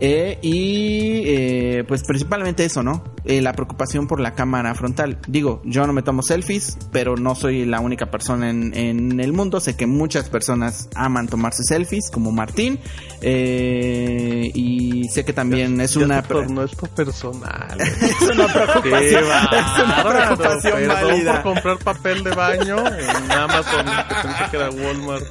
[0.00, 3.04] Eh, y eh, pues principalmente eso, ¿no?
[3.24, 5.18] Eh, la preocupación por la cámara frontal.
[5.26, 9.32] Digo, yo no me tomo selfies, pero no soy la única persona en, en el
[9.32, 9.60] mundo.
[9.60, 12.78] Sé que muchas personas aman tomarse selfies, como Martín.
[13.22, 16.20] Eh, y sé que también es una...
[16.20, 17.80] se tornó esto personal.
[17.80, 20.36] es una preocupación, es una bárbaro.
[20.36, 21.42] preocupación Perdón válida.
[21.42, 25.24] por comprar papel de baño en Amazon, que pensé que era Walmart.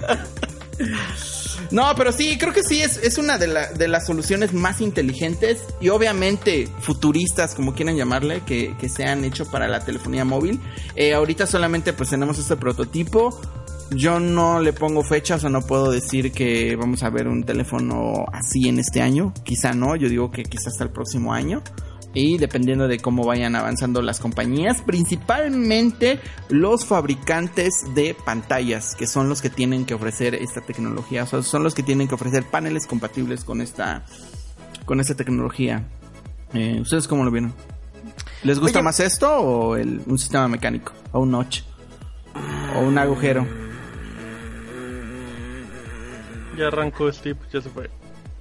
[1.74, 4.80] No, pero sí, creo que sí es, es una de, la- de las soluciones más
[4.80, 10.24] inteligentes y obviamente futuristas, como quieran llamarle, que, que se han hecho para la telefonía
[10.24, 10.60] móvil.
[10.96, 13.42] Eh, ahorita solamente pues tenemos este prototipo.
[13.90, 18.26] Yo no le pongo fechas o no puedo decir que vamos a ver un teléfono
[18.32, 19.34] así en este año.
[19.44, 21.62] Quizá no, yo digo que quizá hasta el próximo año.
[22.16, 29.30] Y dependiendo de cómo vayan avanzando las compañías, principalmente los fabricantes de pantallas, que son
[29.30, 32.44] los que tienen que ofrecer esta tecnología, o sea, son los que tienen que ofrecer
[32.44, 34.06] paneles compatibles con esta,
[34.86, 35.88] con esta tecnología.
[36.54, 37.52] Eh, ¿Ustedes cómo lo vieron?
[38.44, 38.84] ¿Les gusta Oye.
[38.86, 40.94] más esto o el- un sistema mecánico?
[41.14, 41.62] ¿O un notch?
[42.76, 43.48] ¿O un agujero?
[46.58, 47.90] Ya arrancó Steve, ya se fue.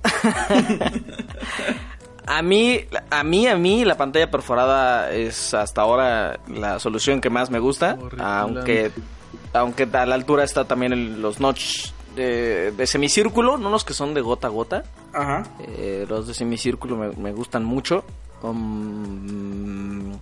[2.27, 7.31] A mí, a mí, a mí la pantalla perforada es hasta ahora la solución que
[7.31, 8.93] más me gusta, aunque,
[9.53, 13.93] aunque a la altura está también el- los notch de, de semicírculo, no los que
[13.95, 15.45] son de gota a gota, Ajá.
[15.61, 18.05] eh, los de semicírculo me, me gustan mucho.
[18.43, 20.12] Um,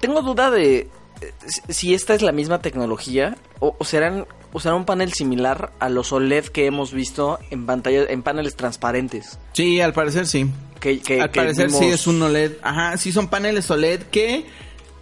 [0.00, 0.88] tengo duda de
[1.20, 4.26] eh, si- si esta es la misma tecnología o, o serán
[4.58, 9.38] será un panel similar a los OLED que hemos visto en pantallas en paneles transparentes.
[9.52, 10.50] Sí, al parecer sí.
[10.80, 12.52] Que, que- Al que parecer sí es un OLED.
[12.62, 14.46] Ajá, sí son paneles OLED que,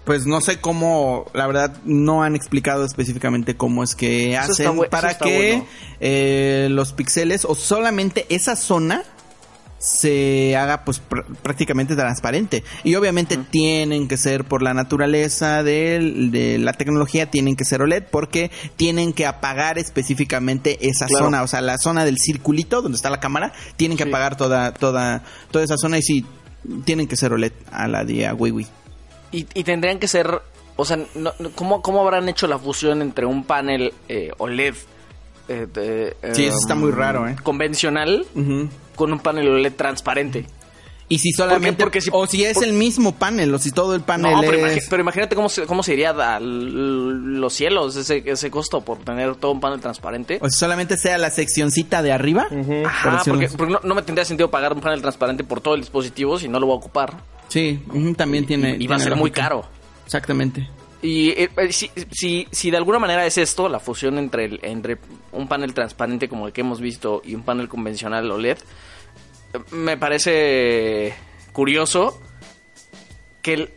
[0.05, 5.17] pues no sé cómo, la verdad no han explicado específicamente cómo es que hacen para
[5.17, 5.67] que bueno.
[6.01, 9.05] eh, los píxeles o solamente esa zona
[9.79, 16.57] se haga pues pr- prácticamente transparente y obviamente tienen que ser por la naturaleza de,
[16.61, 21.27] la tecnología tienen que ser OLED porque tienen que apagar específicamente esa Claro.
[21.27, 24.11] zona o sea la zona del circulito donde está la cámara tienen que Sí.
[24.11, 25.23] apagar toda toda
[25.53, 26.27] toda esa zona y sí
[26.85, 28.67] tienen que ser OLED a la de Huawei
[29.31, 30.41] Y, y tendrían que ser,
[30.77, 34.75] o sea, no- no- ¿cómo, ¿cómo habrán hecho la fusión entre un panel eh, OLED
[35.49, 37.37] eh, de, Sí, eso está muy raro, ¿eh?
[37.43, 38.27] convencional.
[38.99, 40.45] Con un panel OLED transparente?
[41.11, 43.95] y si solamente porque si- o si es por- el mismo panel o si todo
[43.95, 47.51] el panel No, pero, es imagi- pero imagínate cómo se, cómo se iría a los
[47.55, 50.39] cielos ese, ese costo por tener todo un panel transparente.
[50.43, 53.95] o si solamente sea la seccioncita de arriba por Ajá, decirlo porque, porque no, no
[53.95, 56.75] me tendría sentido pagar un panel transparente por todo el dispositivo si no lo voy
[56.75, 57.15] a ocupar.
[57.49, 57.83] Sí,
[58.19, 58.77] también tiene.
[58.79, 59.65] y va a ser muy caro.
[60.05, 60.69] Exactamente.
[61.01, 64.61] Y eh, eh, si, si, si de alguna manera es esto, la fusión entre, el-
[64.63, 64.99] entre
[65.33, 68.59] un panel transparente como el que hemos visto y un panel convencional OLED,
[69.71, 71.15] me parece
[71.53, 72.21] curioso
[73.43, 73.71] que el-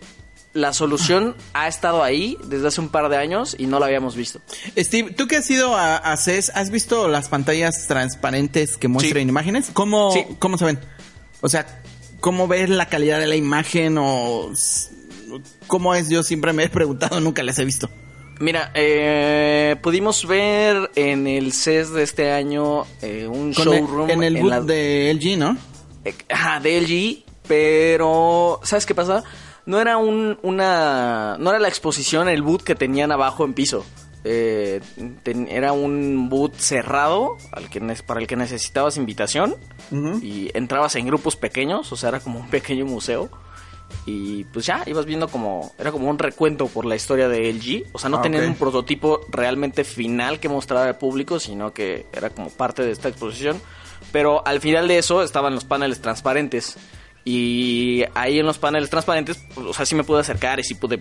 [0.53, 4.15] la solución ha estado ahí desde hace un par de años y no la habíamos
[4.15, 4.41] visto.
[4.77, 9.29] Steve, tú que has ido a, a CES, ¿has visto las pantallas transparentes que muestran
[9.29, 9.69] imágenes?
[9.71, 10.25] ¿Cómo, Sí.
[10.39, 10.79] ¿Cómo se ven?
[11.41, 11.81] O sea,
[12.19, 14.51] ¿cómo ves la calidad de la imagen o
[15.67, 16.09] cómo es?
[16.09, 17.89] Yo siempre me he preguntado, nunca las he visto.
[18.39, 24.09] Mira, eh, pudimos ver en el CES de este año eh, un Con el- showroom
[24.09, 25.57] en el boot la- de LG, ¿no?
[26.05, 29.23] Eh, Ajá, de LG, pero ¿sabes qué pasa?
[29.67, 33.85] No era un, una, no era la exposición, el boot que tenían abajo en piso.
[34.23, 34.81] Eh,
[35.23, 39.55] ten- era un boot cerrado al que para el que necesitabas invitación
[40.21, 43.29] y entrabas en grupos pequeños, o sea, era como un pequeño museo.
[44.05, 47.87] Y pues ya, ibas viendo como, era como un recuento por la historia de LG.
[47.93, 52.05] O sea, no Ah, tenían un prototipo realmente final que mostrar al público, sino que
[52.13, 53.61] era como parte de esta exposición.
[54.11, 56.77] Pero al final de eso estaban los paneles transparentes.
[57.23, 60.73] Y ahí en los paneles transparentes, pues, o sea, sí me pude acercar y sí
[60.73, 60.99] pude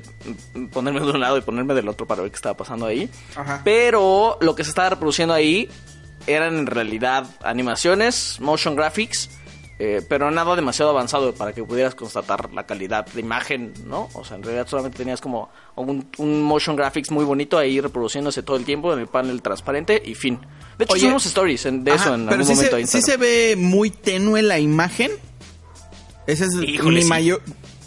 [0.71, 3.09] ponerme de un lado y ponerme del otro para ver qué estaba pasando ahí.
[3.35, 3.63] Ajá.
[3.65, 5.71] Pero lo que se estaba reproduciendo ahí
[6.27, 9.31] eran en realidad animaciones, motion graphics,
[9.83, 14.09] eh, pero nada demasiado avanzado para que pudieras constatar la calidad de imagen, ¿no?
[14.13, 18.43] O sea, en realidad solamente tenías como un, un motion graphics muy bonito ahí reproduciéndose
[18.43, 20.39] todo el tiempo en el panel transparente y fin.
[20.79, 22.77] De hecho, Oye, stories en- de eso en pero algún sí momento.
[22.77, 25.11] se, sí se ve muy tenue la imagen.
[26.27, 27.09] Esa es Híjole, mi sí.
[27.09, 27.43] mayor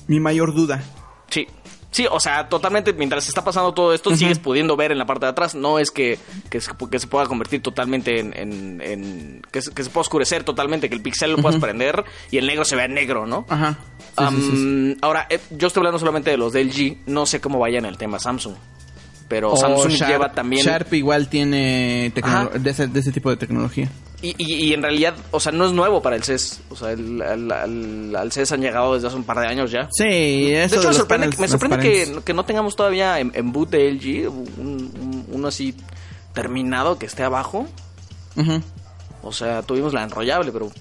[0.08, 0.84] mi mayor duda.
[1.94, 2.06] Sí.
[2.12, 5.32] O sea, totalmente, mientras está pasando todo esto, sigues pudiendo ver en la parte de
[5.32, 5.56] atrás.
[5.56, 6.20] No es que,
[6.50, 8.36] que, se, que se pueda convertir totalmente en...
[8.38, 12.04] en- en- que, se, que se pueda oscurecer totalmente, que el pixel lo puedas prender
[12.32, 13.46] y el negro se vea negro, ¿no?
[13.48, 13.78] Ajá.
[14.18, 14.92] Sí, sí, sí, sí.
[14.94, 16.98] Am, Ahora, eh, yo estoy hablando solamente de los de LG.
[17.06, 18.56] No sé cómo vaya en el tema Samsung.
[19.28, 20.64] Pero Samsung Sharp- lleva también...
[20.66, 22.12] Sharp igual tiene
[22.72, 23.90] ese, de ese tipo de tecnología.
[24.24, 26.62] Y, y- y en realidad, o sea, no es nuevo para el CES.
[26.70, 29.70] O sea, el- al, al- al CES han llegado desde hace un par de años
[29.70, 29.90] ya.
[29.92, 33.32] Sí, eso De hecho, de me sorprende, me sorprende que, que no tengamos todavía en,
[33.36, 35.76] en boot de LG un- un- uno así
[36.34, 37.68] terminado que esté abajo.
[38.36, 38.62] Ujú.
[39.22, 40.72] O sea, tuvimos la enrollable, pero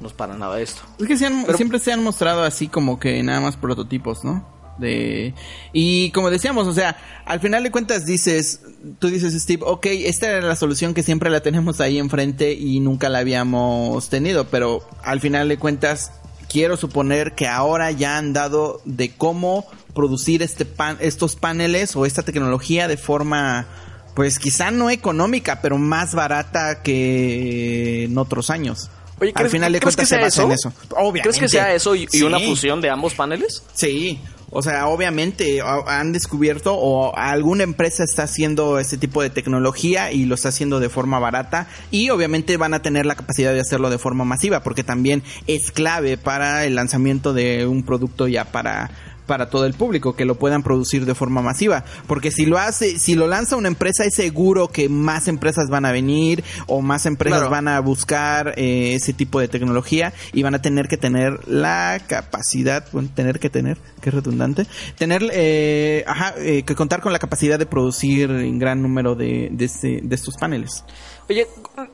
[0.00, 0.80] no es para nada esto.
[0.98, 4.24] Es que se han- Pero- siempre se han mostrado así como que nada más prototipos,
[4.24, 4.57] ¿no?
[4.78, 5.34] De
[5.72, 8.60] y como decíamos, o sea, al final de cuentas dices,
[8.98, 12.80] tú dices Steve, ok, esta era la solución que siempre la tenemos ahí enfrente y
[12.80, 16.12] nunca la habíamos tenido, pero al final de cuentas
[16.48, 22.06] quiero suponer que ahora ya han dado de cómo producir este pan, estos paneles o
[22.06, 23.66] esta tecnología de forma
[24.14, 28.90] pues quizá no económica, pero más barata que en otros años.
[29.20, 30.42] Oye, Al ¿crees, final de ¿crees que cuentas se basa eso?
[30.44, 30.72] en eso.
[30.96, 31.22] Obviamente.
[31.22, 33.62] ¿Crees que sea eso y, una fusión de ambos paneles?
[33.74, 34.20] Sí,
[34.50, 40.24] o sea, obviamente han descubierto o alguna empresa está haciendo este tipo de tecnología y
[40.24, 43.90] lo está haciendo de forma barata y obviamente van a tener la capacidad de hacerlo
[43.90, 48.90] de forma masiva porque también es clave para el lanzamiento de un producto ya para
[49.28, 52.98] para todo el público que lo puedan producir de forma masiva porque si lo hace
[52.98, 57.06] si lo lanza una empresa es seguro que más empresas van a venir o más
[57.06, 57.50] empresas Claro.
[57.50, 62.00] van a buscar eh, ese tipo de tecnología y van a tener que tener la
[62.08, 64.66] capacidad, bueno, tener que tener, que redundante,
[64.96, 69.50] tener, eh, ajá, eh, que contar con la capacidad de producir un gran número de,
[69.52, 70.84] de, este- de estos paneles.
[71.28, 71.46] Oye,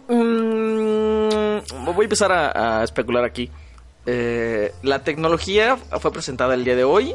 [0.09, 3.51] mm, voy a empezar a, a especular aquí.
[4.07, 7.15] Eh, la tecnología fue presentada el día de hoy.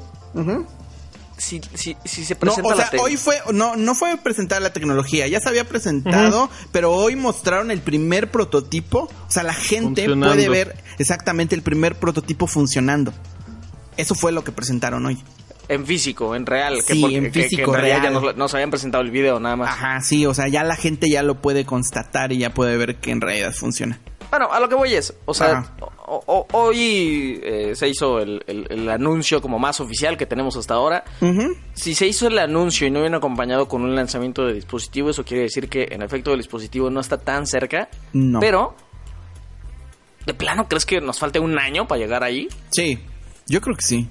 [1.38, 4.60] Si, si, si se No, presenta o sea, la hoy fue, no, no fue presentada
[4.60, 9.54] la tecnología, ya se había presentado, pero hoy mostraron el primer prototipo, o sea, la
[9.54, 13.14] gente puede ver exactamente el primer prototipo funcionando.
[13.96, 15.24] Eso fue lo que presentaron hoy.
[15.70, 16.84] en físico, en real.
[16.86, 18.14] que Sí, porque- en que- que físico, realidad ya real.
[18.24, 19.70] nos, nos habían presentado el video nada más.
[19.70, 22.96] Ajá, sí, o sea, ya la gente ya lo puede constatar y ya puede ver
[22.96, 24.00] que en realidad funciona.
[24.32, 25.74] Bueno, a lo que voy es, o sea, Ajá.
[26.26, 30.74] O- hoy eh, se hizo el, el- el anuncio como más oficial que tenemos hasta
[30.74, 31.04] ahora.
[31.74, 35.24] Si se hizo el anuncio y no viene acompañado con un lanzamiento de dispositivo, eso
[35.24, 37.90] quiere decir que en efecto el dispositivo no está tan cerca.
[38.14, 38.40] No.
[38.40, 38.76] Pero,
[40.26, 42.48] ¿de plano crees que nos falte un año para llegar ahí?
[42.72, 43.00] Sí,
[43.48, 44.08] yo creo que sí.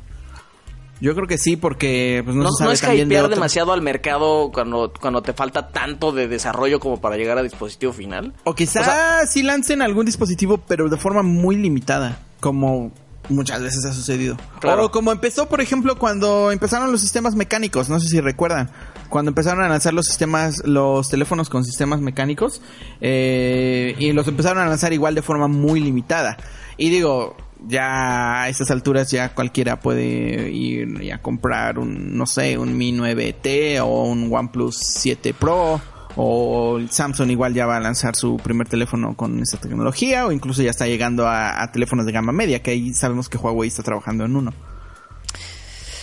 [1.00, 3.36] Yo creo que sí, porque pues, no, No, se sabe no es de hypear otro-
[3.36, 7.92] demasiado al mercado cuando, cuando te falta tanto de desarrollo como para llegar a dispositivo
[7.92, 8.34] final.
[8.44, 12.90] O quizá O sea- sí lancen algún dispositivo, pero de forma muy limitada, como
[13.28, 14.36] muchas veces ha sucedido.
[14.58, 14.86] Claro.
[14.86, 18.70] O como empezó, por ejemplo, cuando empezaron los sistemas mecánicos, no sé si recuerdan,
[19.10, 22.62] cuando empezaron a lanzar los sistemas, los teléfonos con sistemas mecánicos,
[23.02, 26.38] eh, y los empezaron a lanzar igual de forma muy limitada.
[26.76, 27.36] Y digo,
[27.66, 32.76] ya a estas alturas ya cualquiera puede ir y a comprar un, no sé, un
[32.76, 35.80] Mi 9T o un OnePlus 7 Pro.
[36.20, 40.26] O Samsung igual ya va a lanzar su primer teléfono con esta tecnología.
[40.26, 42.60] O incluso ya está llegando a, teléfonos de gama media.
[42.60, 44.52] Que ahí sabemos que Huawei está trabajando en uno.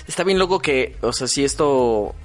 [0.08, 2.16] Está bien loco que, o sea, si esto,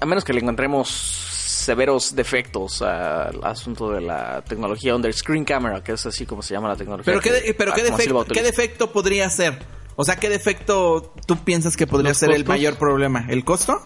[0.00, 1.30] a menos que le encontremos
[1.60, 6.54] severos defectos al asunto de la tecnología under screen camera, que es así como se
[6.54, 7.12] llama la tecnología.
[7.12, 9.58] Pero qué, que- pero qué, defecto, ¿qué defecto podría ser?
[9.96, 13.26] O sea, ¿qué defecto tú piensas que podría Los ser el mayor problema?
[13.28, 13.80] ¿El costo?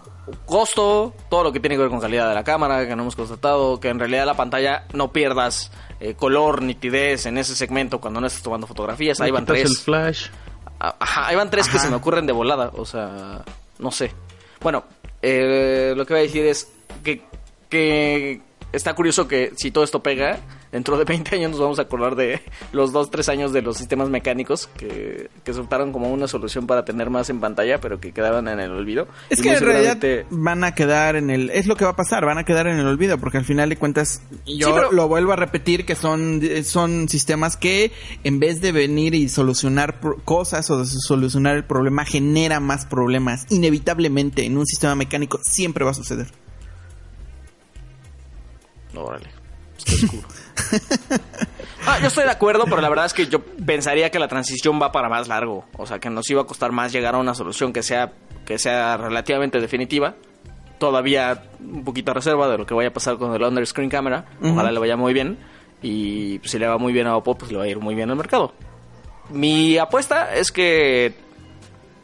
[0.45, 3.15] costo, todo lo que tiene que ver con calidad de la cámara, que no hemos
[3.15, 8.19] constatado, que en realidad la pantalla no pierdas eh, color, nitidez en ese segmento cuando
[8.21, 9.19] no estés tomando fotografías.
[9.21, 9.69] Ahí van tres.
[9.69, 10.27] el flash.
[10.79, 11.85] Ah, Ajá, ahí van tres que Ajá.
[11.85, 13.43] se me ocurren de volada, o sea,
[13.79, 14.11] no sé.
[14.61, 14.83] Bueno,
[15.21, 16.71] eh, lo que voy a decir es
[17.03, 17.23] que,
[17.69, 18.41] que
[18.71, 20.39] está curioso que si todo esto pega,
[20.71, 22.41] dentro de 20 años nos vamos a acordar de
[22.73, 26.83] los 2, 3 años de los sistemas mecánicos que, que resultaron como una solución para
[26.83, 29.07] tener más en pantalla, pero que quedaban en el olvido.
[29.29, 31.49] Es Y que en realidad van a quedar en el...
[31.51, 33.69] Es lo que va a pasar, van a quedar en el olvido, porque al final
[33.69, 37.93] de cuentas, yo Sí, pero- lo vuelvo a repetir, que son, son sistemas que
[38.25, 43.45] en vez de venir y solucionar cosas o de solucionar el problema, genera más problemas.
[43.49, 46.27] Inevitablemente en un sistema mecánico siempre va a suceder.
[49.03, 49.29] Órale,
[49.77, 50.27] está oscuro.
[51.87, 54.81] Ah, yo estoy de acuerdo, pero la verdad es que yo pensaría que la transición
[54.81, 55.65] va para más largo.
[55.77, 58.11] O sea, que nos iba a costar más llegar a una solución que sea,
[58.43, 60.15] que sea relativamente definitiva.
[60.79, 63.89] Todavía un poquito a reserva de lo que vaya a pasar con el under screen
[63.89, 64.25] camera.
[64.41, 65.37] Ojalá le vaya muy bien.
[65.83, 67.93] Y pues, si le va muy bien a Oppo, pues le va a ir muy
[67.93, 68.53] bien al mercado.
[69.29, 71.13] Mi apuesta es que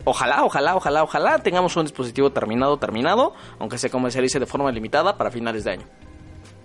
[0.04, 5.18] ojalá, ojalá, ojalá, ojalá tengamos un dispositivo terminado, terminado, aunque se comercialice de forma limitada
[5.18, 5.86] para finales de año.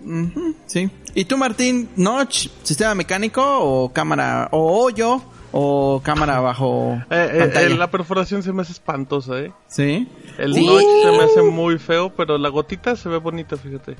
[0.03, 0.89] Ujú, sí.
[1.15, 5.21] ¿Y tú, Martín, Notch, sistema mecánico o cámara, o hoyo,
[5.51, 9.51] o cámara bajo Eh, eh, eh, la perforación se me hace espantosa, ¿eh?
[9.67, 10.07] Sí.
[10.37, 10.65] El Sí.
[10.65, 13.95] notch se me hace muy feo, pero la gotita se ve bonita, fíjate.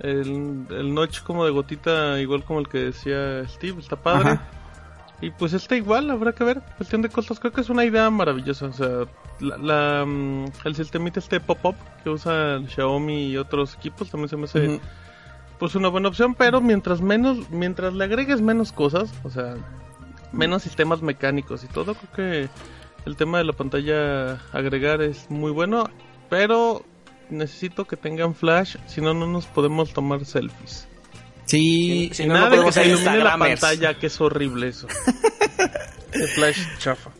[0.00, 4.30] El, el notch como de gotita, igual como el que decía Steve, está padre.
[4.32, 4.48] Ajá.
[5.20, 6.60] Y pues está igual, habrá que ver.
[6.76, 8.66] Cuestión de costos, creo que es una idea maravillosa.
[8.66, 9.06] O sea,
[9.40, 14.36] la, la, mm, el sistemita este pop-up que usa Xiaomi y otros equipos también se
[14.36, 14.80] me hace
[15.58, 19.54] pues una buena opción, pero mientras menos, mientras le agregues menos cosas, o sea,
[20.32, 22.48] menos sistemas mecánicos y todo, creo que
[23.06, 25.88] el tema de la pantalla agregar es muy bueno,
[26.28, 26.84] pero
[27.30, 30.88] necesito que tengan flash, si no no nos podemos tomar selfies.
[31.46, 32.10] Sí.
[32.12, 34.86] Si no, nada no de que podemos se ilumine la pantalla, que es horrible eso.
[36.12, 37.10] El flash chafa.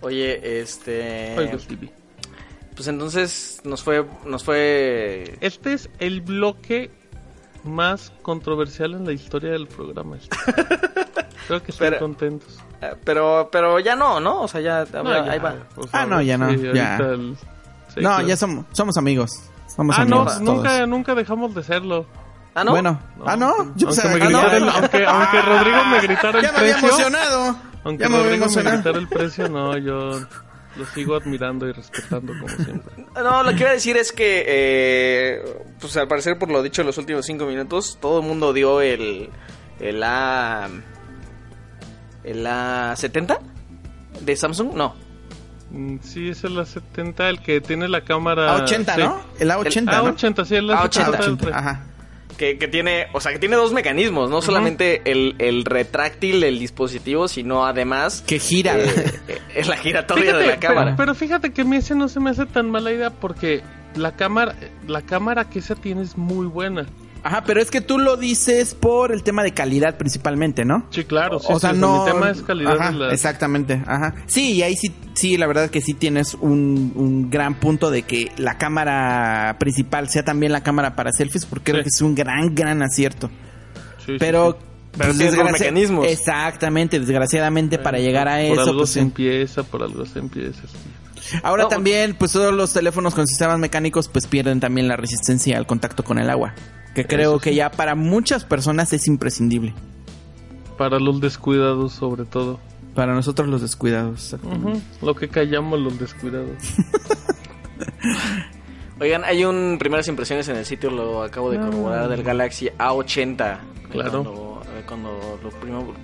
[0.00, 1.34] Oye, este.
[1.38, 1.92] Oigo, Stevie.
[2.74, 4.04] Pues entonces nos fue.
[4.24, 5.36] Nos fue.
[5.40, 6.90] Este es el bloque
[7.64, 10.16] más controversial en la historia del programa.
[11.46, 12.58] Creo que están Pero- contentos.
[12.80, 14.42] eh, Pero, pero ya no, ¿no?
[14.42, 14.84] O sea, ya.
[14.92, 15.54] No, ahí ya, va.
[15.74, 16.96] por Ah, no, ya no, Sí, ya.
[16.96, 17.36] el-
[17.88, 18.26] sí, no, claro.
[18.26, 19.30] ya somos, somos amigos.
[19.76, 20.40] Somos Ah, no, amigos.
[20.40, 20.88] nunca, todos.
[20.88, 22.06] nunca dejamos de serlo.
[22.54, 22.70] Ah, no.
[22.72, 23.74] Bueno, ah, no.
[23.76, 24.72] Yo aunque, me gritara el- Ah, no.
[24.72, 27.56] aunque, aunque Rodrigo me gritara el Ya me había precio, emocionado.
[27.84, 30.20] aunque ya me Rodrigo me gritara el precio, no, yo
[30.76, 33.06] lo sigo admirando y respetando como siempre.
[33.14, 36.82] No, lo que iba a decir es que, eh, pues al parecer por lo dicho
[36.82, 39.30] en los últimos cinco minutos, todo el mundo dio el,
[39.80, 40.68] el A,
[42.24, 43.38] el A70
[44.20, 44.94] de Samsung, no,
[45.74, 48.58] Mm, Sí, es el A70, el que tiene la cámara...
[48.58, 49.00] A80, sí.
[49.00, 49.20] ¿no?
[49.38, 50.14] El A80, ¿no?
[50.14, 51.04] A80, sí, el A80.
[51.06, 51.80] A80, del- Ajá.
[52.42, 56.58] Que, que tiene, o sea, que tiene dos mecanismos, no solamente el, el retráctil del
[56.58, 58.76] dispositivo, sino además Que gira.
[58.80, 58.90] eh,
[59.54, 60.94] eh, la giratoria Fíjate, de la pero- cámara.
[60.96, 63.62] Pero, fíjate que a mí ese no se me hace tan mala idea porque
[63.94, 64.56] la cámara,
[64.88, 66.84] la cámara que esa tiene es muy buena.
[67.24, 70.86] Ajá, pero es que tú lo dices por el tema de calidad principalmente, ¿no?
[70.90, 72.04] Sí, claro, sí, o sea, sí, no.
[72.04, 73.12] Mi tema es calidad Ajá, de la...
[73.12, 74.14] Exactamente, ajá.
[74.26, 78.02] Sí, y ahí sí, sí, la verdad que sí tienes un, un gran punto de
[78.02, 81.84] que la cámara principal sea también la cámara para selfies, porque creo Sí.
[81.84, 83.28] que es un gran, gran acierto.
[83.98, 84.58] Sí, sí, Pero.
[84.60, 84.66] sí.
[84.98, 86.06] Pero tiene dos desgracia- mecanismos.
[86.06, 88.60] Exactamente, desgraciadamente para llegar a por eso.
[88.62, 90.60] algo pues, se empieza, por algo se empieza.
[91.42, 95.56] Ahora No, también, pues todos los teléfonos con sistemas mecánicos, pues pierden también la resistencia
[95.56, 96.52] al contacto con el agua.
[96.94, 99.72] Que creo que ya para muchas personas es imprescindible.
[100.76, 102.58] Para los descuidados, sobre todo.
[102.94, 104.36] Para nosotros los descuidados.
[104.42, 106.58] Ujú, Lo que callamos los descuidados.
[109.00, 113.58] Oigan, hay un primeras impresiones en el sitio, lo acabo de corroborar, del Galaxy A80.
[113.90, 114.22] Claro.
[114.22, 115.50] Cuando, eh, cuando lo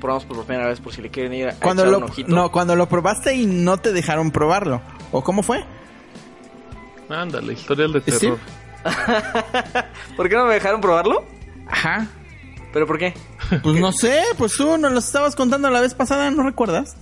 [0.00, 2.34] probamos por primera vez, por si le quieren ir a Cuando echar lo, un ojito.
[2.34, 4.80] no, cuando lo probaste y no te dejaron probarlo.
[5.12, 5.64] ¿O cómo fue?
[7.08, 8.28] Ándale, historial de ¿Sí?
[10.16, 11.24] ¿Por qué no me dejaron probarlo?
[11.68, 12.06] Ajá.
[12.72, 13.14] ¿Pero por qué?
[13.62, 16.96] Pues no sé, pues tú nos lo estabas contando la vez pasada, ¿no recuerdas?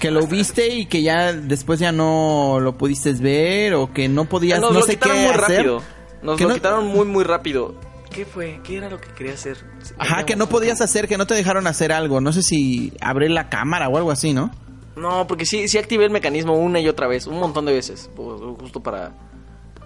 [0.00, 4.24] Que lo viste y que ya después ya no lo pudiste ver o que no
[4.24, 5.40] podías, Nos no lo sé qué quitaron muy hacer.
[5.58, 5.82] rápido.
[6.22, 7.74] Nos lo no- quitaron muy, muy rápido.
[8.10, 8.60] ¿Qué fue?
[8.64, 9.56] ¿Qué era lo que quería hacer?
[9.98, 12.20] Ajá, que no podías hacer, que no te dejaron hacer algo.
[12.20, 14.50] No sé si abrir la cámara o algo así, ¿no?
[14.96, 18.10] No, porque sí, sí activé el mecanismo una y otra vez, un montón de veces,
[18.60, 19.12] justo para,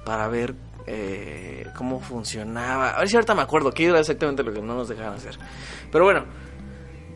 [0.04, 0.56] para ver
[0.86, 2.90] eh, cómo funcionaba.
[2.90, 5.36] A ver si ahorita me acuerdo qué era exactamente lo que no nos dejaban hacer.
[5.90, 6.24] Pero bueno.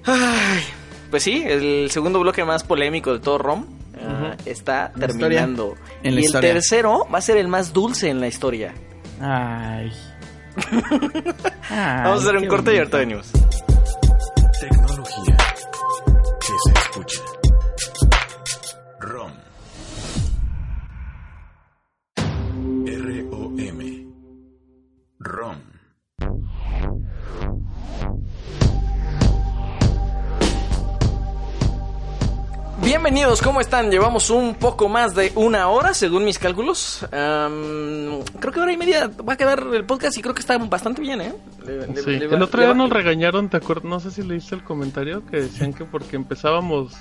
[0.05, 0.63] Ay,
[1.11, 3.67] pues sí, el segundo bloque más polémico de todo ROM
[4.03, 5.75] ah, está La terminando.
[6.03, 6.53] En y el historia.
[6.55, 8.73] tercero va a ser el más dulce en la historia.
[9.21, 9.93] Ay.
[9.93, 9.93] Ay,
[11.71, 13.31] Vamos a hacer un corte y ahorita venimos.
[25.21, 25.61] ROM.
[32.83, 33.91] Bienvenidos, ¿cómo están?
[33.91, 37.07] Llevamos un poco más de una hora, según mis cálculos.
[37.11, 41.03] Creo que hora y media va a quedar el podcast y creo que está bastante
[41.03, 41.35] bien, ¿eh?
[41.67, 43.85] Le- le- Sí, le va- el otro día va- nos regañaron, ¿te acuerdas?
[43.85, 46.95] No sé si leíste el comentario que decían que porque empezábamos...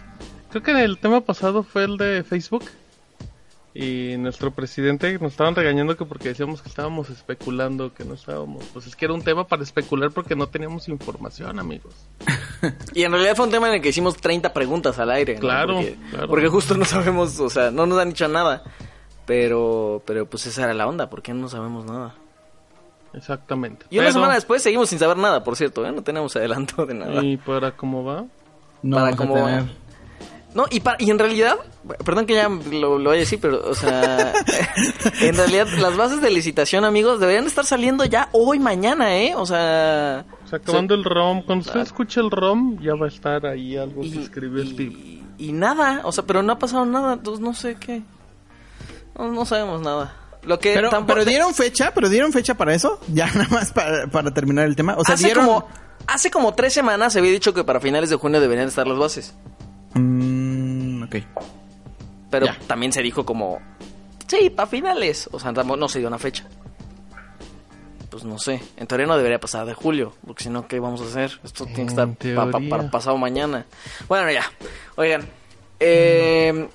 [0.50, 2.66] Creo que el tema pasado fue el de Facebook.
[3.82, 8.64] Y nuestro presidente nos estaban regañando que porque decíamos que estábamos especulando, que no estábamos...
[8.74, 11.94] Pues es que era un tema para especular porque no teníamos información, amigos.
[12.94, 15.36] Y en realidad fue un tema en el que hicimos 30 preguntas al aire.
[15.36, 15.40] ¿no?
[15.40, 16.28] Claro, porque, claro.
[16.28, 18.64] porque justo no sabemos, o sea, no nos han dicho nada.
[19.26, 22.16] Pero, pero pues esa era la onda, porque no sabemos nada.
[23.14, 23.86] Exactamente.
[23.90, 25.92] Y una Pero- semana después seguimos sin saber nada, por cierto, ¿eh?
[25.92, 27.24] No tenemos adelanto de nada.
[27.24, 28.26] ¿Y para cómo va?
[28.82, 29.89] No para vamos a cómo- tener-
[30.56, 31.58] No, y, pa- y en realidad,
[32.04, 34.34] perdón que ya lo, lo voy a decir, pero, o sea,
[35.22, 39.36] en realidad las bases de licitación, amigos, deberían estar saliendo ya hoy, mañana, ¿eh?
[39.36, 40.26] O sea...
[40.44, 41.86] O sea, acabando el ROM, cuando usted Claro.
[41.86, 46.12] escuche el ROM, ya va a estar ahí algo y, que escribió y- nada, o
[46.12, 48.02] sea, pero no ha pasado nada, entonces no sé qué.
[49.18, 50.16] No, no sabemos nada.
[50.44, 53.72] Lo que Pero, tampoco- pero dieron fecha, pero dieron fecha para eso, ya nada más
[53.72, 54.96] para, para terminar el tema.
[54.98, 55.46] O sea, hace dieron.
[55.46, 55.68] como
[56.08, 58.98] hace como tres semanas se había dicho que para finales de junio deberían estar las
[58.98, 59.36] bases,
[59.94, 61.16] Mm, ok.
[62.30, 62.58] pero Ya.
[62.68, 63.60] también se dijo como
[64.28, 66.46] sí, para finales, o sea, tampoco- no se dio una fecha.
[68.12, 71.02] Pues no sé, en teoría no debería pasar de julio, porque si no, ¿qué vamos
[71.02, 71.40] a hacer?
[71.44, 73.66] Esto tiene que estar En pa- para pasado mañana.
[74.08, 74.44] Bueno, ya,
[74.96, 75.28] oigan,
[75.80, 76.68] eh,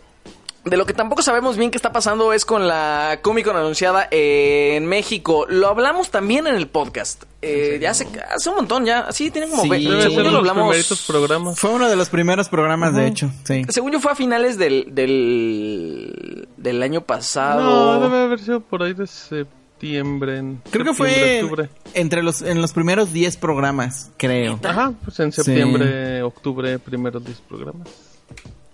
[0.64, 4.08] de lo que tampoco sabemos bien qué está pasando es con la Comic Con anunciada
[4.10, 5.44] en México.
[5.48, 7.24] Lo hablamos también en el podcast.
[7.42, 9.12] Eh, ya hace, hace un montón ya.
[9.12, 9.62] Sí, tiene como...
[9.64, 9.68] Sí.
[9.68, 11.04] según yo los lo hablamos...
[11.06, 11.58] programas.
[11.58, 13.30] Fue uno de los primeros programas, de hecho.
[13.44, 13.64] Sí.
[13.68, 17.60] Según yo fue a finales del, del, del año pasado.
[17.98, 20.38] No, debe haber sido por ahí de septiembre.
[20.38, 21.68] en Creo que fue octubre.
[21.92, 24.58] entre los en los primeros 10 programas, creo.
[24.64, 25.42] Ajá, pues en Sí.
[25.42, 27.88] septiembre, octubre, primeros 10 programas.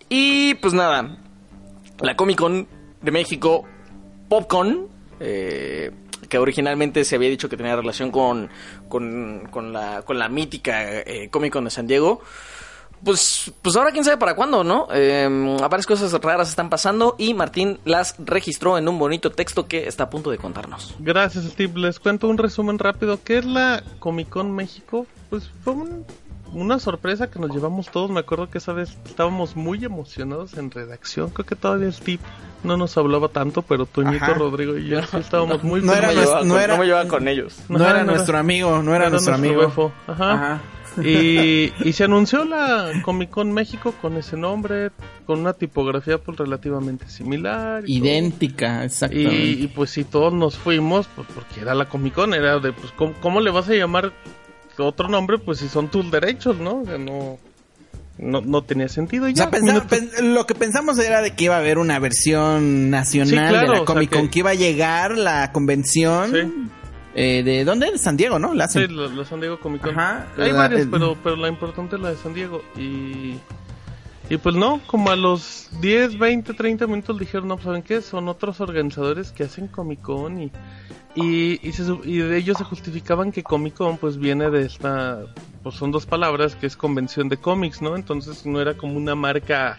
[0.08, 1.16] Y pues nada,
[2.02, 2.66] la Comic Con
[3.02, 3.64] de México,
[4.28, 4.88] Popcon,
[5.20, 5.90] eh,
[6.28, 8.48] que originalmente se había dicho que tenía relación con,
[8.88, 12.20] con, con la, con la mítica eh, Comic Con de San Diego.
[13.02, 14.86] Pues, pues ahora quién sabe para cuándo, ¿no?
[14.92, 15.26] Eh,
[15.58, 20.04] varias cosas raras están pasando y Martín las registró en un bonito texto que está
[20.04, 20.94] a punto de contarnos.
[20.98, 21.80] Gracias, Steve.
[21.80, 23.18] Les cuento un resumen rápido.
[23.24, 25.06] ¿Qué es la Comic Con México?
[25.30, 26.04] Pues fue un-
[26.52, 28.10] una sorpresa que nos llevamos todos.
[28.10, 31.30] Me acuerdo que esa vez estábamos muy emocionados en redacción.
[31.30, 32.20] Creo que todavía Steve
[32.64, 34.34] no nos hablaba tanto, pero Toñito, Ajá.
[34.34, 37.28] Rodrigo y yo sí estábamos muy no era llevaba no con- era- me llevaba con
[37.28, 37.58] ellos.
[37.68, 39.60] No, era no nuestro era- amigo, no era, Era nuestro, amigo.
[39.60, 39.92] befo.
[40.06, 40.32] Ajá.
[40.32, 40.60] Ajá.
[41.04, 44.90] Y, y se anunció la Comic Con México con ese nombre,
[45.24, 47.84] con una tipografía pues relativamente similar.
[47.86, 48.08] y todo.
[48.08, 49.34] Idéntica, exactamente.
[49.36, 52.72] Y, y, pues si todos nos fuimos, pues porque era la Comic Con, era de
[52.72, 54.12] pues ¿cómo, cómo le vas a llamar
[54.80, 55.38] otro nombre?
[55.38, 56.80] Pues si son tus derechos, ¿no?
[56.82, 57.38] O sea, no,
[58.18, 59.28] no, no tenía sentido.
[59.28, 61.58] Y O sea, ya, pensa- minutos- pen- lo que pensamos era de que iba a
[61.58, 64.38] haber una versión nacional Sí, claro, de la Comic Con, que- que...
[64.40, 66.30] iba a llegar la convención.
[66.32, 66.68] Sí.
[67.14, 67.90] eh, ¿De dónde?
[67.90, 68.54] De San Diego, ¿no?
[68.54, 68.96] La Sí, hacen.
[68.96, 69.98] la, la San Diego Comic Con.
[69.98, 72.62] Ajá, Hay varias, el- pero, pero la importante es la de San Diego.
[72.76, 73.36] Y,
[74.30, 78.00] y pues no, como a los 10, 20, 30 minutos dijeron, no, pues ¿saben qué?
[78.00, 80.52] Son otros organizadores que hacen Comic Con y,
[81.16, 85.26] y, y, se y ellos se justificaban que Comic Con pues viene de esta,
[85.64, 87.96] pues son dos palabras, que es convención de cómics, ¿no?
[87.96, 89.76] Entonces no era como una marca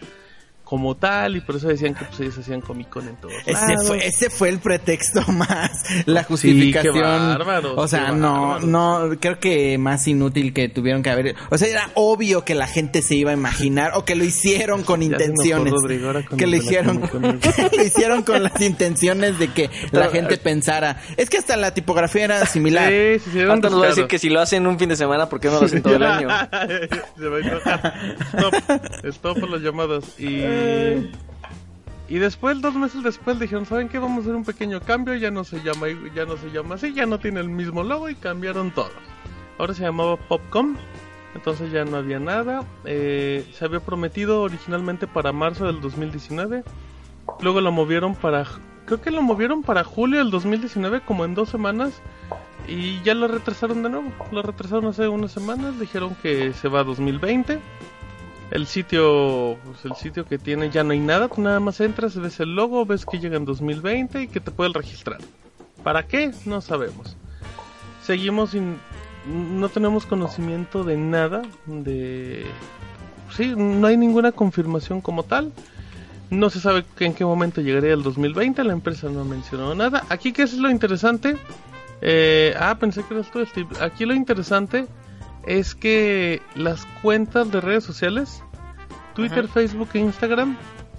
[0.72, 3.52] como tal y por eso decían que pues ellos hacían Comic Con en todos Ese
[3.52, 3.88] lados.
[3.88, 5.70] fue, ese fue el pretexto más,
[6.06, 6.94] la justificación.
[6.94, 11.34] qué bárbaros, o sea, qué no, no, creo que más inútil que tuvieron que haber.
[11.50, 14.82] O sea, era obvio que la gente se iba a imaginar o que lo hicieron
[14.82, 15.74] con Ya intenciones.
[15.74, 17.02] Rodrigo ahora con Que lo hicieron,
[17.40, 21.02] que lo hicieron con las intenciones de que la gente pensara.
[21.18, 22.88] Es que hasta la tipografía era similar.
[22.88, 25.28] Sí, sí, sí, nos va a decir que si lo hacen un fin de semana,
[25.28, 26.28] ¿por qué no lo hacen todo el año?
[27.18, 27.36] Se va
[27.66, 27.94] a.
[28.32, 28.54] Stop.
[29.04, 30.18] Stop por las llamadas.
[30.18, 30.61] Y.
[32.08, 33.98] Y después, dos meses después, dijeron, ¿saben qué?
[33.98, 36.92] Vamos a hacer un pequeño cambio, ya no se llama, ya no se llama así,
[36.92, 38.90] ya no tiene el mismo logo y cambiaron todo.
[39.58, 40.76] Ahora se llamaba Popcom,
[41.34, 42.64] entonces ya no había nada.
[42.84, 46.64] Eh, se había prometido originalmente para marzo del 2019,
[47.40, 48.46] luego lo movieron para
[48.84, 52.02] creo que lo movieron para julio del 2019, como en dos semanas.
[52.68, 54.12] Y ya lo retrasaron de nuevo.
[54.30, 55.78] Lo retrasaron hace unas semanas.
[55.80, 57.58] Dijeron que se va a 2020.
[58.52, 61.28] El sitio, pues el sitio que tiene ya no hay nada.
[61.28, 64.50] Tú nada más entras, ves el logo, ves que llega en 2020 y que te
[64.50, 65.20] puedes registrar.
[65.82, 66.32] ¿Para qué?
[66.44, 67.16] No sabemos.
[68.04, 68.76] Seguimos sin...
[69.26, 71.40] No tenemos conocimiento de nada.
[71.64, 72.44] De...
[73.34, 75.50] Sí, no hay ninguna confirmación como tal.
[76.28, 78.64] No se sabe en qué momento llegaría el 2020.
[78.64, 80.04] La empresa no ha mencionado nada.
[80.10, 81.38] Aquí, ¿qué es lo interesante?
[82.02, 83.68] Eh, ah, pensé que eras tú, Steve.
[83.80, 84.86] Aquí lo interesante
[85.46, 88.42] es que las cuentas de redes sociales,
[89.14, 89.54] Twitter, Ajá.
[89.54, 90.56] Facebook e Instagram,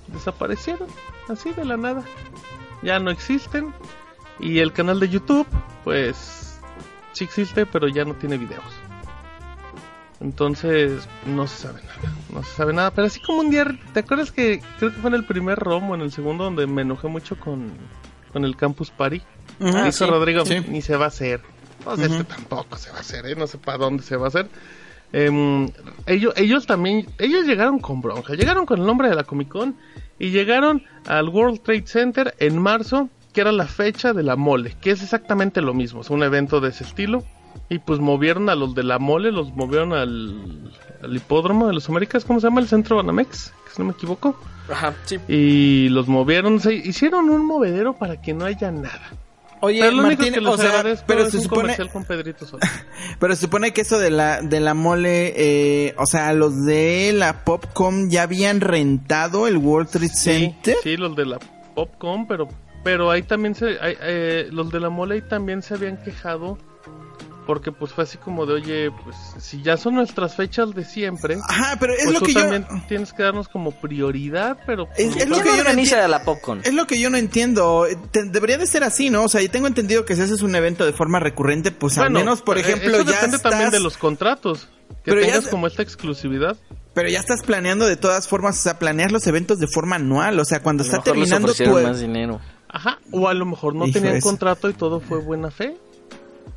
[0.07, 0.87] desaparecieron.
[1.29, 2.03] Así de la nada.
[2.81, 3.73] Ya no existen.
[4.39, 5.47] Y el canal de YouTube,
[5.83, 6.59] pues
[7.13, 8.63] sí existe, pero ya no tiene videos.
[10.19, 12.15] Entonces, no se sabe nada.
[12.33, 12.91] No se sabe nada.
[12.91, 15.91] Pero así como un día, ¿te acuerdas que creo que fue en el primer ROM
[15.91, 17.71] o en el segundo donde me enojé mucho con,
[18.31, 19.21] con el Campus Party?
[19.59, 20.61] Ah, sí, Rodrigo, sí.
[20.67, 21.41] ni se va a hacer.
[21.83, 23.35] Pues este tampoco se va a hacer, ¿eh?
[23.35, 24.49] No sé para dónde se va a hacer.
[25.11, 25.69] Em,
[26.07, 29.75] ellos, ellos también, ellos llegaron con bronca, llegaron con el nombre de la Comic Con
[30.17, 34.75] y llegaron al World Trade Center en marzo, que era la fecha de la mole,
[34.81, 37.23] que es exactamente lo mismo, es un evento de ese estilo.
[37.69, 41.87] Y pues movieron a los de la mole, los movieron al, al hipódromo de los
[41.87, 42.61] Américas, ¿cómo se llama?
[42.61, 44.35] El centro Banamex, que si no me equivoco.
[44.69, 45.19] Ajá, sí.
[45.27, 49.11] Y los movieron, se hicieron un movedero para que no haya nada.
[49.65, 52.03] Oye, Pero lo único Martín, que les o sea, agradezco pero se un supone, con
[52.03, 52.69] Pedrito Sola.
[53.19, 57.13] pero se supone que eso de la de la mole, eh, o sea, los de
[57.13, 60.75] la Popcom ya habían rentado el World Trade Center.
[60.83, 61.39] Sí, los de la
[61.75, 62.49] Popcom, pero
[62.83, 66.57] pero ahí también se hay- eh, los de la mole ahí también se habían quejado
[67.45, 71.37] porque pues fue así como de, oye, pues si ya son nuestras fechas de siempre,
[71.47, 74.87] Ajá, pero es pues lo tú que yo también tienes que darnos como prioridad, pero
[74.97, 76.07] Es- pues, es lo ¿Quién que yo no entiendo.
[76.07, 76.61] la Popcorn?
[76.63, 77.85] es lo que yo no entiendo.
[78.11, 79.23] Te- debería de ser así, ¿no?
[79.23, 82.09] O sea, yo tengo entendido que si haces un evento de forma recurrente, pues al
[82.11, 84.67] menos, por eh, ejemplo, eso ya depende estás, también de los contratos,
[85.03, 86.57] que Pero ya tengas como esta exclusividad.
[86.93, 90.39] pero ya estás planeando de todas formas, o sea, planear los eventos de forma anual,
[90.39, 92.41] o sea, cuando A está mejor les terminando tu ofrecieron más dinero.
[92.69, 94.27] Ajá, o a lo mejor no Hijo, tenían eso.
[94.27, 95.77] contrato y todo fue buena fe.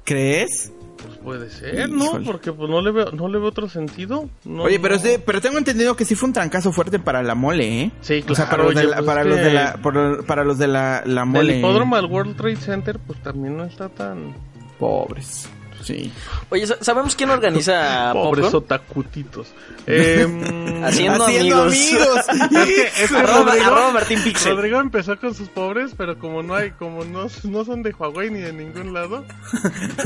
[0.05, 0.73] ¿crees?
[1.03, 2.05] Pues puede ser, ¿no?
[2.07, 2.25] Híjole.
[2.27, 4.29] Porque pues no le veo, no le veo otro sentido.
[4.45, 5.01] No, Oye, pero no.
[5.03, 7.91] sí, pero tengo entendido que sí fue un trancazo fuerte para la mole, ¿eh?
[8.01, 10.45] Sí, O sea, para claro, los de la, pues para los de la, por- para
[10.45, 11.59] los de la, la Del mole.
[11.59, 14.35] hipódromo al World Trade Center, pues también no está tan...
[14.79, 15.49] Pobres.
[15.87, 16.11] Sí.
[16.51, 18.65] Oye, ¿sa- ¿sabemos quién organiza Pobres Popcorn?
[18.65, 19.47] otacutitos.
[19.87, 20.43] Em,
[20.85, 22.29] Haciendo Haciendo amigos.
[22.29, 22.69] amigos.
[23.01, 24.57] es que Arroba, Rodrigo- arroba Martín Pixel.
[24.57, 28.31] Rodrigo empezó con sus pobres, pero como no hay, como no, no son de Huawei
[28.31, 29.25] ni de ningún lado,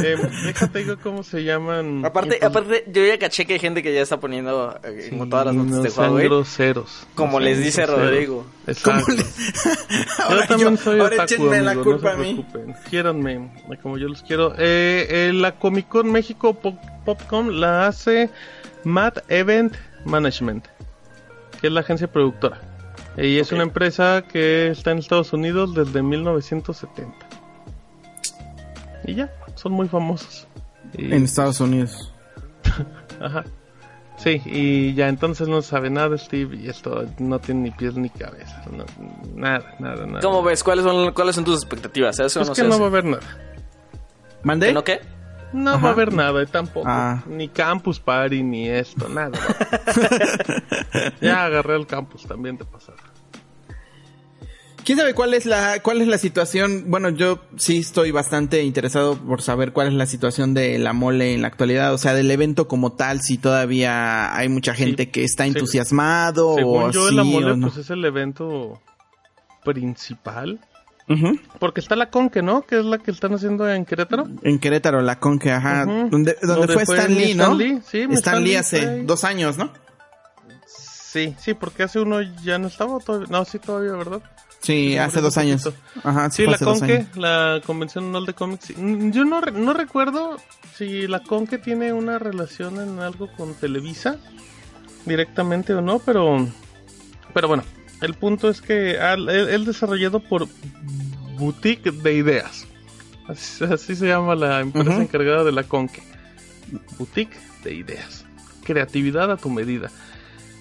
[0.04, 2.04] em, déjate digo cómo se llaman.
[2.04, 5.28] Aparte, pues, aparte, yo ya caché que hay gente que ya está poniendo eh, como
[5.30, 6.24] todas las notas no de Huawei.
[6.26, 7.06] groseros.
[7.14, 8.10] Como No les dice groseros.
[8.10, 8.46] Rodrigo.
[8.66, 9.04] Exacto.
[9.06, 9.22] ¿Cómo le-
[10.18, 12.34] Yo Ahora también yo- soy ahora otaku, la amigos, culpa no a se mí.
[12.34, 12.74] preocupen.
[12.88, 13.50] Quiéranme,
[13.82, 14.54] como yo los quiero.
[14.58, 18.30] Eh, eh, la Comic Con México Pop- Popcom la hace
[18.84, 19.74] Mad Event
[20.04, 20.66] Management,
[21.60, 22.60] que es la agencia productora.
[23.16, 27.12] Y es una empresa que está en Estados Unidos desde 1970.
[29.04, 30.46] Y ya, son muy famosos.
[30.96, 32.12] Y- En Estados Unidos.
[33.20, 33.44] Ajá.
[34.22, 38.10] Sí, y ya entonces no sabe nada Steve y esto no tiene ni pies ni
[38.10, 38.62] cabeza.
[38.70, 38.84] no-
[39.34, 40.20] nada, nada, nada.
[40.20, 40.62] ¿Cómo ves?
[40.62, 42.16] ¿Cuáles son, ¿Cuáles son tus expectativas?
[42.16, 42.80] ¿Se hace o Pues no que se no hace?
[42.80, 43.22] va a haber nada.
[44.42, 44.66] ¿Mandé?
[44.68, 45.00] ¿Que no qué?
[45.52, 45.82] No Ajá.
[45.82, 46.86] va a haber nada tampoco.
[46.88, 47.22] Ah.
[47.26, 49.38] Ni campus party, ni esto, nada.
[51.20, 52.98] ya agarré el campus también de pasada.
[54.84, 56.84] ¿Quién sabe cuál es la cuál es la situación?
[56.88, 61.34] Bueno, yo sí estoy bastante interesado por saber cuál es la situación de la mole
[61.34, 65.10] en la actualidad, o sea, del evento como tal, si todavía hay mucha gente Sí,
[65.10, 65.50] que está sí.
[65.50, 67.68] entusiasmado Según o yo, sí o no.
[67.68, 68.80] pues es el evento
[69.64, 70.58] principal.
[71.58, 72.62] Porque está la Conque, ¿no?
[72.62, 74.28] Que es la que están haciendo en Querétaro.
[74.44, 76.08] En Querétaro, la Conque, ajá, Ujú.
[76.08, 77.42] donde, donde, Donde fue Stan Lee, ¿no?
[77.46, 79.72] Stan Lee, sí, Stan Stan Lee hace dos años, ¿no?
[81.12, 83.26] Sí, sí, porque hace uno ya no estaba todavía.
[83.30, 84.20] No, sí, todavía, ¿verdad?
[84.60, 85.68] Sí, Sí, hace dos años.
[86.04, 88.34] Ajá, sí, Sí, la Conque, la Convención Anual de.
[88.76, 90.36] Mm, Yo no, re- no recuerdo
[90.76, 94.18] si la Conque tiene una relación en algo con Televisa
[95.06, 96.46] directamente o no, pero
[97.34, 97.64] pero bueno,
[98.02, 100.46] el punto es que él desarrollado por
[101.38, 102.66] Boutique de Ideas.
[103.26, 106.02] Así, así se llama la empresa encargada de la Conque.
[106.98, 108.24] Boutique de Ideas.
[108.64, 109.90] Creatividad a tu medida.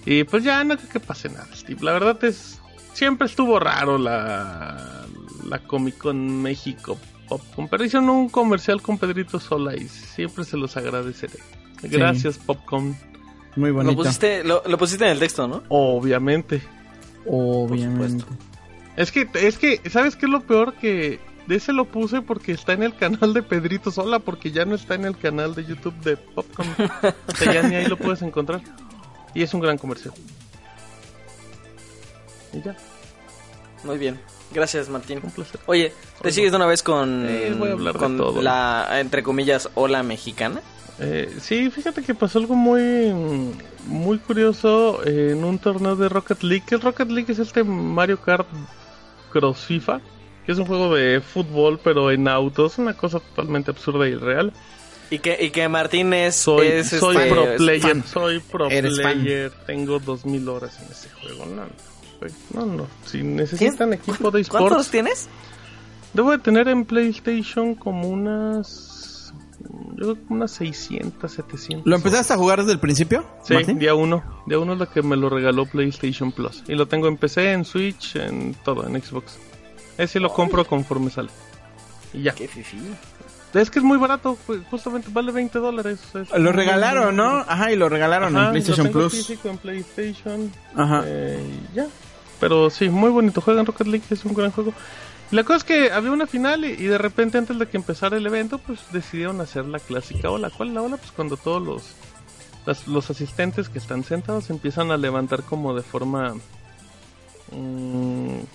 [0.06, 1.80] Y pues ya no creo que pase nada, Steve.
[1.82, 2.60] La verdad es.
[2.92, 5.06] Siempre estuvo raro la.
[5.48, 6.98] La Comic Con México
[7.28, 7.68] Popcorn.
[7.68, 11.38] Pero hicieron un comercial con Pedrito Sola y siempre se los agradeceré.
[11.82, 12.96] Gracias, Popcorn.
[13.56, 13.96] Muy Lo bonito.
[13.96, 15.62] pusiste, lo, lo pusiste en el texto, ¿no?
[15.68, 16.62] Obviamente.
[17.26, 18.24] Obviamente.
[18.96, 20.74] Es que, es que, ¿sabes qué es lo peor?
[20.74, 24.64] Que de ese lo puse porque está en el canal de Pedrito Sola, porque ya
[24.64, 26.68] no está en el canal de YouTube de Popcorn.
[27.26, 28.60] o sea, ya ni ahí lo puedes encontrar.
[29.34, 30.14] Y es un gran comercial.
[32.52, 32.76] Y ya,
[33.84, 34.20] Muy bien.
[34.52, 35.20] Gracias, Martín.
[35.22, 35.60] un placer.
[35.66, 38.42] Oye, ¿te sigues de una vez con, Eh, voy a hablar de con todo.
[38.42, 40.60] la, entre comillas, ola mexicana?
[40.98, 43.12] Eh, sí, fíjate que pasó algo muy
[43.86, 46.64] muy curioso en un torneo de Rocket League.
[46.66, 48.46] Que el Rocket League es este Mario Kart
[49.32, 50.00] Cross FIFA,
[50.44, 54.52] que es un juego de fútbol pero en autos, una cosa totalmente absurda y irreal.
[55.10, 56.36] Y que, y que Martín es...
[56.36, 58.04] Soy, es, soy este, pro player, fan.
[58.06, 59.20] soy pro Eres fan.
[59.20, 61.46] player, tengo 2000 horas en ese juego.
[61.46, 61.64] No,
[62.54, 62.86] no, no, no.
[63.06, 65.28] Si necesitan equipo de ¿Cuántos esports, tienes?
[66.12, 69.32] debo de tener en PlayStation como unas
[69.96, 71.86] yo creo que unas 600, 700.
[71.86, 73.24] ¿Lo empezaste a jugar desde el principio?
[73.44, 73.78] Sí, Martín?
[73.78, 74.22] día uno.
[74.46, 76.62] Día uno es la que me lo regaló PlayStation Plus.
[76.68, 79.38] Y lo tengo en PC, en Switch, en todo, en Xbox.
[79.98, 81.28] Ese lo compro conforme sale.
[82.14, 82.32] Y ya.
[82.34, 82.78] Qué fifí.
[83.52, 85.98] Es que es muy barato, ju- justamente vale 20 dólares.
[86.14, 87.38] es Lo regalaron, ¿no?
[87.48, 89.12] Ajá, y lo regalaron Ajá, en PlayStation lo tengo Plus.
[89.26, 90.52] físico en PlayStation.
[90.76, 91.02] Ajá.
[91.06, 91.40] eh,
[91.74, 91.86] ya.
[92.38, 93.40] Pero sí, muy bonito.
[93.40, 94.72] Juegan Rocket League, es un gran juego.
[95.32, 98.16] La cosa es que había una final y, y de repente antes de que empezara
[98.16, 100.50] el evento, pues decidieron hacer la clásica ola.
[100.50, 100.96] ¿Cuál es la ola?
[100.96, 101.82] Pues cuando todos los,
[102.66, 106.34] las- los asistentes que están sentados empiezan a levantar como de forma,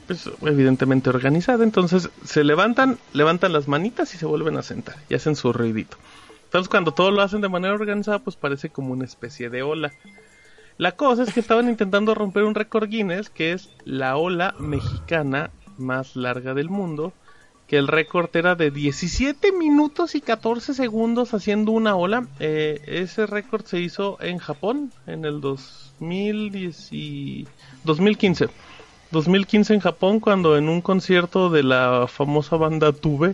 [0.07, 1.63] pues evidentemente organizada.
[1.63, 5.97] Entonces se levantan, levantan las manitas y se vuelven a sentar y hacen su ruidito.
[6.45, 9.91] Entonces cuando todos lo hacen de manera organizada, pues parece como una especie de ola.
[10.77, 15.49] La cosa es que estaban intentando romper un récord Guinness, que es la ola mexicana
[15.77, 17.13] más larga del mundo,
[17.67, 22.27] que el récord era de 17 minutos y 14 segundos haciendo una ola.
[22.39, 27.47] Eh, ese récord se hizo en Japón en el 2010 y-
[27.85, 28.49] 2015.
[29.15, 33.33] 2015 en Japón cuando en un concierto de la famosa banda Tube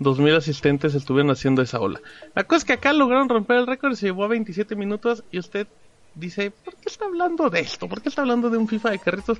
[0.00, 2.00] 2000 asistentes estuvieron haciendo esa ola.
[2.34, 5.38] La cosa es que acá lograron romper el récord, se llevó a 27 minutos y
[5.38, 5.66] usted
[6.14, 7.88] dice, ¿por qué está hablando de esto?
[7.88, 9.38] ¿Por qué está hablando de un FIFA de carritos?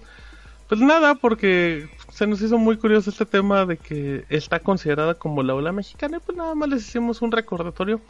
[0.69, 5.43] Pues nada, porque se nos hizo muy curioso este tema de que está considerada como
[5.43, 8.01] la ola mexicana y pues nada más les hicimos un recordatorio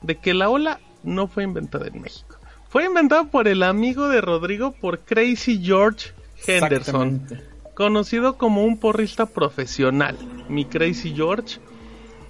[0.00, 2.36] de que la ola no fue inventada en México.
[2.68, 6.12] Fue inventada por el amigo de Rodrigo, por Crazy George
[6.46, 7.26] Henderson
[7.74, 10.16] conocido como un porrista profesional,
[10.48, 11.58] mi Crazy George.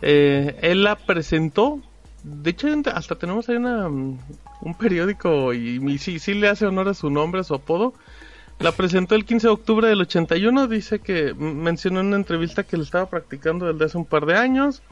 [0.03, 1.81] Eh, él la presentó.
[2.23, 4.19] De hecho, hasta tenemos ahí una, mm,
[4.63, 7.95] un periódico y, y sí, sí le hace honor a su nombre, a su apodo.
[8.59, 10.69] La presentó el 15 de octubre del 81.
[10.69, 14.37] Dice que mencionó en una entrevista que le estaba practicando desde hace un par de
[14.37, 14.83] años.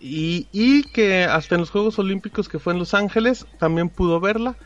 [0.00, 4.20] Y, y que hasta en los Juegos Olímpicos que fue en Los Ángeles también pudo
[4.20, 4.56] verla.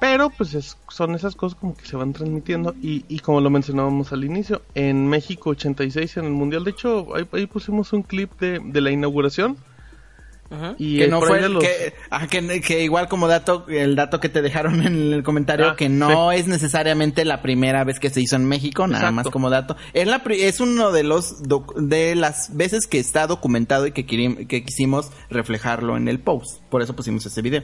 [0.00, 3.50] Pero pues es- son esas cosas como que se van transmitiendo y, y como lo
[3.50, 8.02] mencionábamos al inicio, en México 86 en el Mundial, de hecho ahí, ahí pusimos un
[8.02, 9.56] clip de, de la inauguración.
[10.50, 10.76] Ujú.
[10.78, 14.30] y que no fue los- que, ajá, que, que igual como dato el dato que
[14.30, 18.22] te dejaron en el comentario Ah, que no es necesariamente la primera vez que se
[18.22, 19.14] hizo en México nada Exacto.
[19.14, 19.76] más como dato.
[19.92, 21.42] Es la pri- es uno de los
[21.76, 26.62] de las veces que está documentado y que que quisimos reflejarlo en el post.
[26.70, 27.62] Por eso pusimos ese video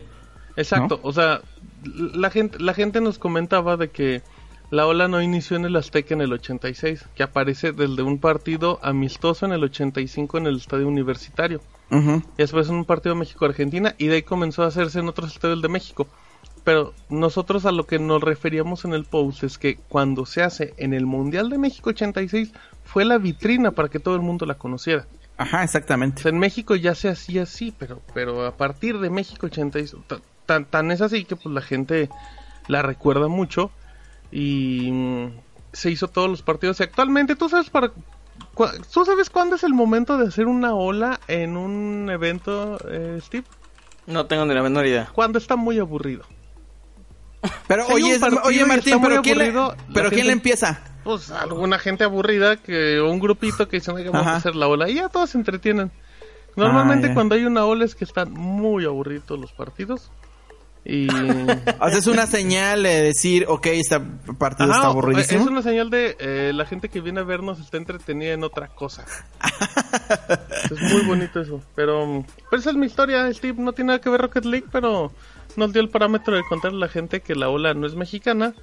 [0.57, 1.41] Exacto, o sea,
[1.85, 4.23] la gente, la gente nos comentaba de que
[4.71, 8.79] la ola no inició en el Azteca en el 86, que aparece desde un partido
[8.83, 11.61] amistoso en el 85 en el Estadio Universitario.
[11.91, 12.23] Ujú.
[12.37, 15.61] Y después en un partido México-Argentina y de ahí comenzó a hacerse en otros estadios
[15.63, 16.09] de México.
[16.65, 20.73] Pero nosotros a lo que nos referíamos en el post es que cuando se hace
[20.79, 22.53] en el Mundial de México 86
[22.85, 25.07] fue la vitrina para que todo el mundo la conociera.
[25.37, 29.11] ajá O exactamente sea, en México ya se hacía así, pero, pero a partir de
[29.11, 32.09] México 86, ta- tan, tan es así que pues la gente
[32.69, 33.71] la recuerda mucho
[34.33, 35.27] y mm,
[35.73, 36.81] se hizo todos los partidos.
[36.81, 37.91] Y actualmente, ¿tú sabes para
[38.93, 43.45] ¿tú sabes cuándo es el momento de hacer una ola en un evento, eh, Steve?
[44.07, 45.09] No tengo ni la menor idea.
[45.13, 46.25] Cuando está muy aburrido.
[47.69, 48.19] pero Si oye
[48.65, 51.79] Martín está muy pero quién le, aburrido, la pero quién gente- le empieza Pues alguna
[51.79, 54.35] gente aburrida que o un grupito que dicen, "Oiga, vamos Ajá.
[54.37, 55.91] a hacer la ola y ya todos se entretienen.
[56.57, 57.15] Normalmente Ah, ya.
[57.15, 60.11] cuando hay una ola es que están muy aburridos los partidos.
[60.87, 63.69] Y o sea es una señal de decir ok
[64.39, 67.25] partido Ajá, está o- aburridísimo es una señal de eh, la gente que viene a
[67.25, 69.07] vernos está entretenida en otra cosa.
[70.71, 71.61] es muy bonito eso.
[71.75, 73.55] Pero, pero esa es mi historia, Steve.
[73.63, 75.13] No tiene nada que ver Rocket League, pero
[75.57, 78.55] nos dio el parámetro de contarle a la gente que la ola no es mexicana.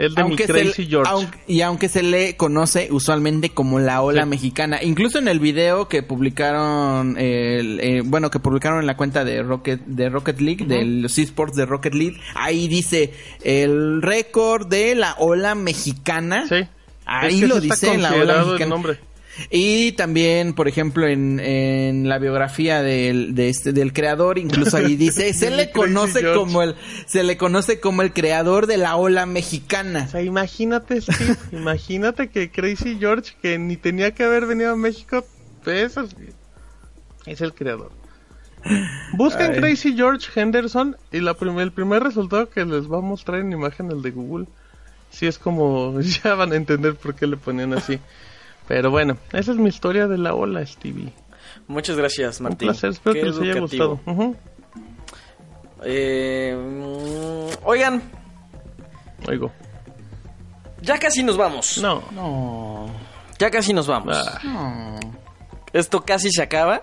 [0.00, 1.10] Es de mi Crazy le- George.
[1.12, 4.28] aunque- y aunque se le conoce usualmente como la ola Sí.
[4.28, 9.24] mexicana, incluso en el video que publicaron, el, eh, bueno, que publicaron en la cuenta
[9.24, 13.12] de Rocket, de Rocket League, de los esports de Rocket League, ahí dice
[13.42, 16.56] el récord de la ola mexicana Sí.
[17.06, 18.70] Ahí Es que lo dice en la ola considerado el mexicana.
[18.70, 18.98] nombre.
[19.50, 24.96] Y también, por ejemplo, en, en la biografía del, de este, del creador, incluso ahí
[24.96, 26.74] dice, se le conoce como el,
[27.06, 30.04] se le conoce como el creador de la ola mexicana.
[30.08, 34.76] O sea, imagínate, Steve, imagínate que Crazy George, que ni tenía que haber venido a
[34.76, 35.24] México,
[35.64, 35.94] pues,
[37.26, 37.92] es, el creador.
[39.14, 39.58] Busquen Ay.
[39.58, 43.52] Crazy George Henderson y la prim- el primer resultado que les va a mostrar en
[43.52, 44.46] imagen el de Google.
[45.10, 47.98] Sí es como, ya van a entender por qué le ponían así.
[48.70, 51.12] Pero bueno, esa es mi historia de la ola, Stevie.
[51.66, 52.68] Muchas gracias, Un Martín.
[52.68, 54.00] placer, espero Qué que les haya gustado.
[55.82, 58.00] Eh, mm, oigan,
[59.26, 59.50] Oigo.
[60.82, 61.78] ya casi nos vamos.
[61.78, 62.00] No.
[62.12, 62.86] No.
[63.40, 64.16] Ya casi nos vamos.
[64.44, 65.00] Ah,
[65.72, 66.82] Esto casi se acaba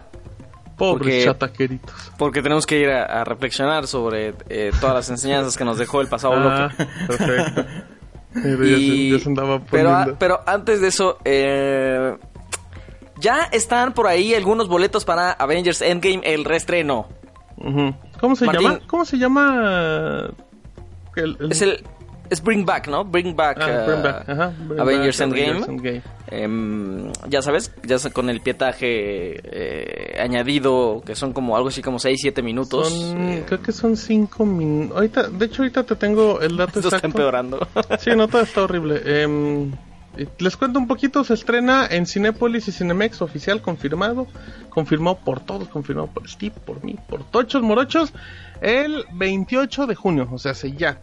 [0.77, 2.11] pobres Porque- chataqueritos.
[2.17, 6.01] porque tenemos que ir a, a reflexionar sobre eh, todas las enseñanzas que nos dejó
[6.01, 6.91] el pasado Ah, bloque.
[7.07, 7.65] perfecto.
[8.43, 9.29] Pero se, se
[9.71, 9.89] pero, poniendo.
[10.13, 12.15] a- pero antes de eso, eh,
[13.19, 17.07] ya están por ahí algunos boletos para Avengers Endgame, el reestreno.
[18.19, 18.67] ¿Cómo se Martín.
[18.67, 18.79] llama?
[18.87, 20.29] ¿Cómo se llama?
[21.15, 21.83] El, el- Es el
[22.29, 23.03] es Bring Back, ¿no?
[23.05, 25.49] Bring Back, Ah, Bring Back, ajá, Bring Avengers Back, Endgame.
[25.49, 26.01] Avengers Endgame.
[26.29, 31.99] Em, ya sabes, ya con el pietaje eh, añadido, que son como algo así como
[31.99, 32.89] 6, 7 minutos.
[32.89, 34.97] Son, eh, creo que son cinco minutos.
[34.97, 37.65] Ahorita, de hecho, ahorita te tengo el dato esto está empeorando.
[37.99, 39.01] Sí, no, todo está horrible.
[39.05, 39.71] Em,
[40.39, 44.27] les cuento un poquito, se estrena en Cinépolis y Cinemex, oficial, confirmado.
[44.69, 48.13] Confirmado por todos, confirmado por Steve, por mí, por Tochos Morochos,
[48.61, 50.99] el 28 de junio, o sea, hace ya.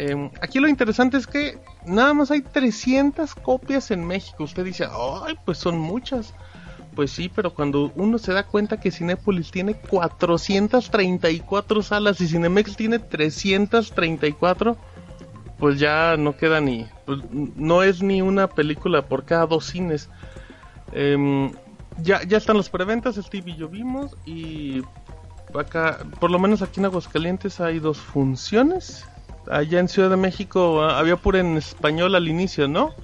[0.00, 4.44] Em, aquí lo interesante es que nada más hay 300 copias en México.
[4.44, 6.34] Usted dice, ay, pues son muchas.
[6.94, 12.76] Pues sí, pero cuando uno se da cuenta que Cinépolis tiene 434 salas y Cinemex
[12.76, 14.76] tiene 334,
[15.58, 16.86] pues ya no queda ni.
[17.04, 20.08] pues, no es ni una película por cada dos cines.
[20.92, 21.50] Em,
[22.00, 24.16] ya, ya están las preventas, Steve y yo vimos.
[24.24, 24.84] Y
[25.58, 29.04] acá, por lo menos aquí en Aguascalientes, hay dos funciones.
[29.50, 32.94] Allá en Ciudad de México ah, había pura en español al inicio, ¿no?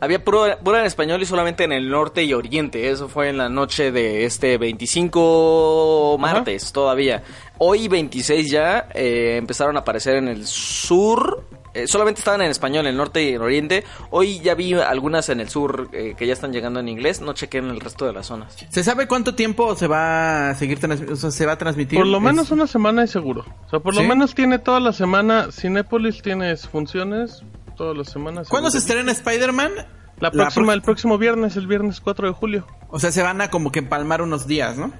[0.00, 2.90] Había puro, puro en español y solamente en el norte y oriente.
[2.90, 7.22] Eso fue en la noche de este 25 martes todavía.
[7.58, 11.44] Hoy 26 ya eh, empezaron a aparecer en el sur.
[11.74, 13.84] Eh, solamente estaban en español en el norte y el oriente.
[14.10, 17.20] Hoy ya vi algunas en el sur eh, que ya están llegando en inglés.
[17.20, 18.56] No chequé en el resto de las zonas.
[18.70, 21.98] ¿Se sabe cuánto tiempo se va a seguir transmi- o sea, se va a transmitir?
[21.98, 23.44] Por lo Es- menos una semana es seguro.
[23.66, 25.48] O sea, por lo menos tiene toda la semana.
[25.50, 27.42] Cinépolis tiene funciones
[27.76, 28.48] todas las semanas.
[28.48, 29.72] ¿Cuándo se estrena Spider-Man?
[30.20, 32.66] La próxima, pro- el próximo viernes, el viernes 4 de julio.
[32.88, 34.92] O sea, se van a como que empalmar unos días, ¿no?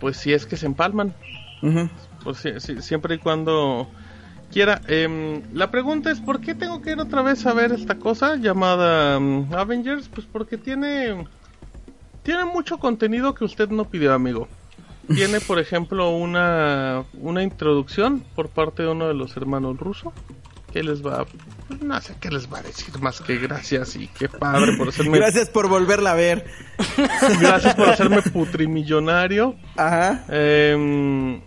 [0.00, 1.14] Pues si es que se empalman.
[2.24, 3.88] Pues sí, sí, siempre y cuando
[4.52, 4.80] quiera.
[4.86, 8.36] Em, la pregunta es, ¿por qué tengo que ir otra vez a ver esta cosa
[8.36, 10.08] llamada mm, Avengers?
[10.08, 11.26] Pues porque tiene...
[12.22, 14.46] Tiene mucho contenido que usted no pidió, amigo.
[15.12, 20.12] Tiene, por ejemplo, una, una introducción por parte de uno de los hermanos rusos.
[20.72, 21.26] Que les va...
[21.66, 24.88] pues, no sé qué les va a decir más que gracias y qué padre por
[24.88, 25.18] hacerme...
[25.18, 26.46] Gracias por volverla a ver.
[27.40, 29.56] gracias por hacerme putrimillonario.
[29.76, 30.24] Ajá.
[30.28, 31.40] Em,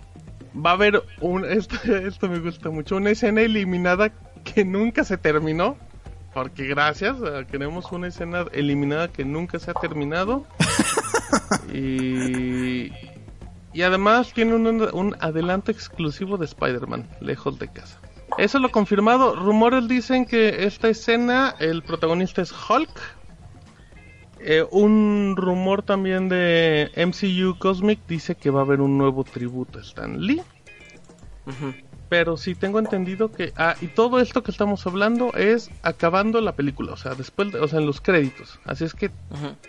[0.63, 4.11] va a haber un esto, esto me gusta mucho una escena eliminada
[4.43, 5.77] que nunca se terminó
[6.33, 10.45] porque gracias a- queremos una escena eliminada que nunca se ha terminado.
[11.73, 12.91] Y
[13.73, 17.99] y además tiene un, un adelanto exclusivo de Spider-Man lejos de casa.
[18.37, 22.89] Eso lo confirmado rumores dicen que esta escena el protagonista es Hulk
[24.47, 29.79] eh, un rumor también de MCU Cosmic dice que va a haber un nuevo tributo
[29.79, 30.41] a Stan Lee.
[32.07, 33.51] Pero sí tengo entendido que...
[33.57, 37.59] Ah, y todo esto que estamos hablando es acabando la película, o sea, después, de-
[37.59, 38.59] o sea, en los créditos.
[38.63, 39.09] Así es que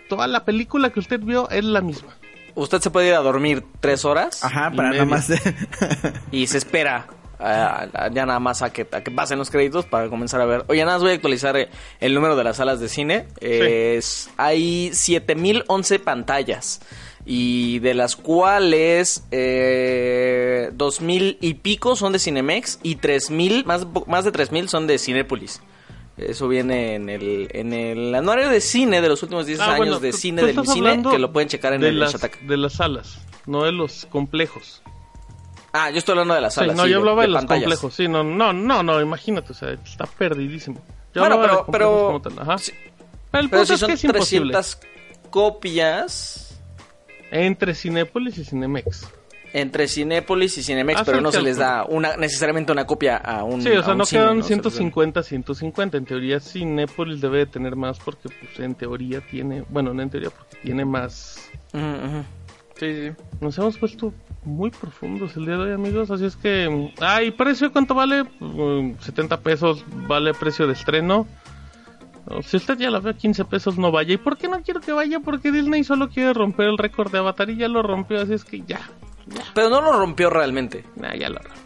[0.07, 2.09] toda la película que usted vio es la misma.
[2.53, 4.43] Usted se puede ir a dormir tres horas.
[4.43, 5.29] Ajá, para nada más.
[6.31, 7.07] y se espera
[7.39, 10.45] a- a- ya nada más a que, a que pasen los créditos para comenzar a
[10.45, 10.65] ver.
[10.67, 11.69] Oye, nada más voy a actualizar eh,
[11.99, 13.27] el número de las salas de cine.
[13.41, 16.81] Es, hay 7011 pantallas.
[17.29, 24.23] Y de las cuales eh, 2000 y pico son de Cinemex y 3000, más, más
[24.25, 25.61] de 3000 son de Cinépolis.
[26.17, 29.77] Eso viene en el, en el anuario de cine de los últimos 10 Ah, años
[29.77, 32.39] bueno, de cine del cine que lo pueden checar en de el las, Shataka.
[32.41, 34.81] de las salas, no de los complejos.
[35.73, 36.75] Ah, yo estoy hablando de las Sí, salas.
[36.75, 37.63] no, sí, yo hablaba de, los pantallas.
[37.63, 37.93] complejos.
[37.93, 40.81] Sí, no, no, no, no, imagínate, o sea, está perdidísimo.
[41.13, 42.55] Yo Bueno, de pero, pero, tal, ajá.
[43.31, 44.53] Pero el pero si es son que es imposible.
[44.53, 44.79] 300
[45.29, 46.59] copias.
[47.31, 49.07] Entre Cinépolis y Cinemex.
[49.53, 53.61] entre Cinépolis y Cinemex, pero no se les da una necesariamente una copia a un
[53.61, 54.43] Sí, o sea, no cine, quedan ¿no?
[54.43, 55.97] Se les da- 150, 150.
[55.97, 59.63] En teoría, Cinépolis debe de tener más porque, pues, en teoría tiene...
[59.69, 61.49] Bueno, no en teoría, porque tiene más...
[62.79, 63.11] Sí, sí.
[63.41, 64.13] Nos hemos puesto
[64.47, 66.09] muy profundos el día de hoy, amigos.
[66.09, 66.93] Así es que...
[66.99, 68.23] Ah, ¿y precio cuánto vale?
[68.39, 71.27] Mm, 70 pesos vale precio de estreno.
[72.29, 74.13] No, Si usted ya la ve a 15 pesos, no vaya.
[74.13, 75.19] ¿Y por qué no quiero que vaya?
[75.19, 78.21] Porque Disney solo quiere romper el récord de Avatar y ya lo rompió.
[78.21, 78.79] Así es que ya.
[79.53, 80.83] Pero no lo rompió realmente.
[80.95, 81.63] Nah, ya lo rompió.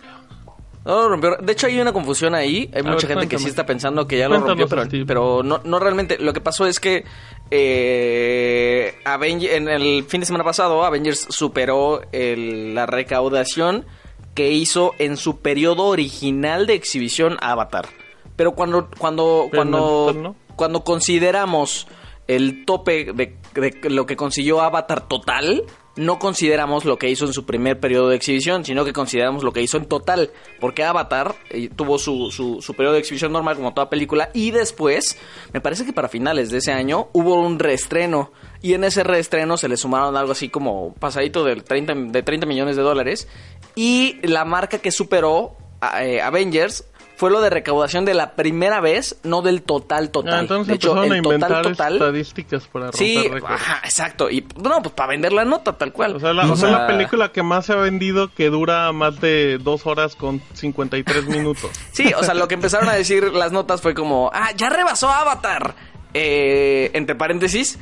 [0.84, 1.38] No lo rompió.
[1.38, 2.70] De hecho, hay una confusión ahí.
[2.74, 3.50] Hay A mucha ver, gente que sí cuéntame.
[3.50, 5.06] está pensando que ya lo rompió, Cuéntanos, pero, Steve.
[5.06, 6.18] pero no, no realmente.
[6.20, 7.06] Lo que pasó es que
[7.52, 13.86] eh, en el fin de semana pasado, Avengers superó el- la recaudación
[14.34, 17.88] que hizo en su periodo original de exhibición Avatar.
[18.36, 21.88] Pero cuando, cuando, Pero cuando, cuando consideramos
[22.28, 25.64] el tope de, de lo que consiguió Avatar total,
[25.98, 29.52] no consideramos lo que hizo en su primer periodo de exhibición, sino que consideramos lo
[29.52, 30.32] que hizo en total.
[30.60, 34.52] Porque Avatar eh, tuvo su, su, su periodo de exhibición normal como toda película y
[34.52, 35.18] después,
[35.54, 38.32] me parece que para finales de ese año, hubo un reestreno.
[38.62, 42.46] Y en ese reestreno se le sumaron algo así como pasadito del 30, de 30
[42.46, 43.28] millones de dólares.
[43.76, 46.86] Y la marca que superó a- eh, Avengers
[47.22, 50.34] fue lo de recaudación de la primera vez, no del total total.
[50.34, 53.54] Ah, entonces de hecho, a el total inventar total estadísticas para romper Sí, récords.
[53.54, 54.28] ajá, exacto.
[54.32, 56.16] Y no, pues para vender la nota tal cual.
[56.16, 59.22] O sea, la, o sea, la película que más se ha vendido que dura más
[59.22, 61.70] de dos horas con 53 minutos.
[61.92, 65.08] Sí, o sea, lo que empezaron a decir las notas fue como, ah, ya rebasó
[65.10, 65.76] Avatar.
[66.16, 67.78] Eh, entre paréntesis,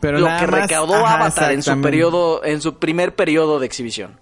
[0.00, 3.64] Pero lo que más- recaudó ajá, Avatar en su periodo, en su primer periodo de
[3.64, 4.20] exhibición.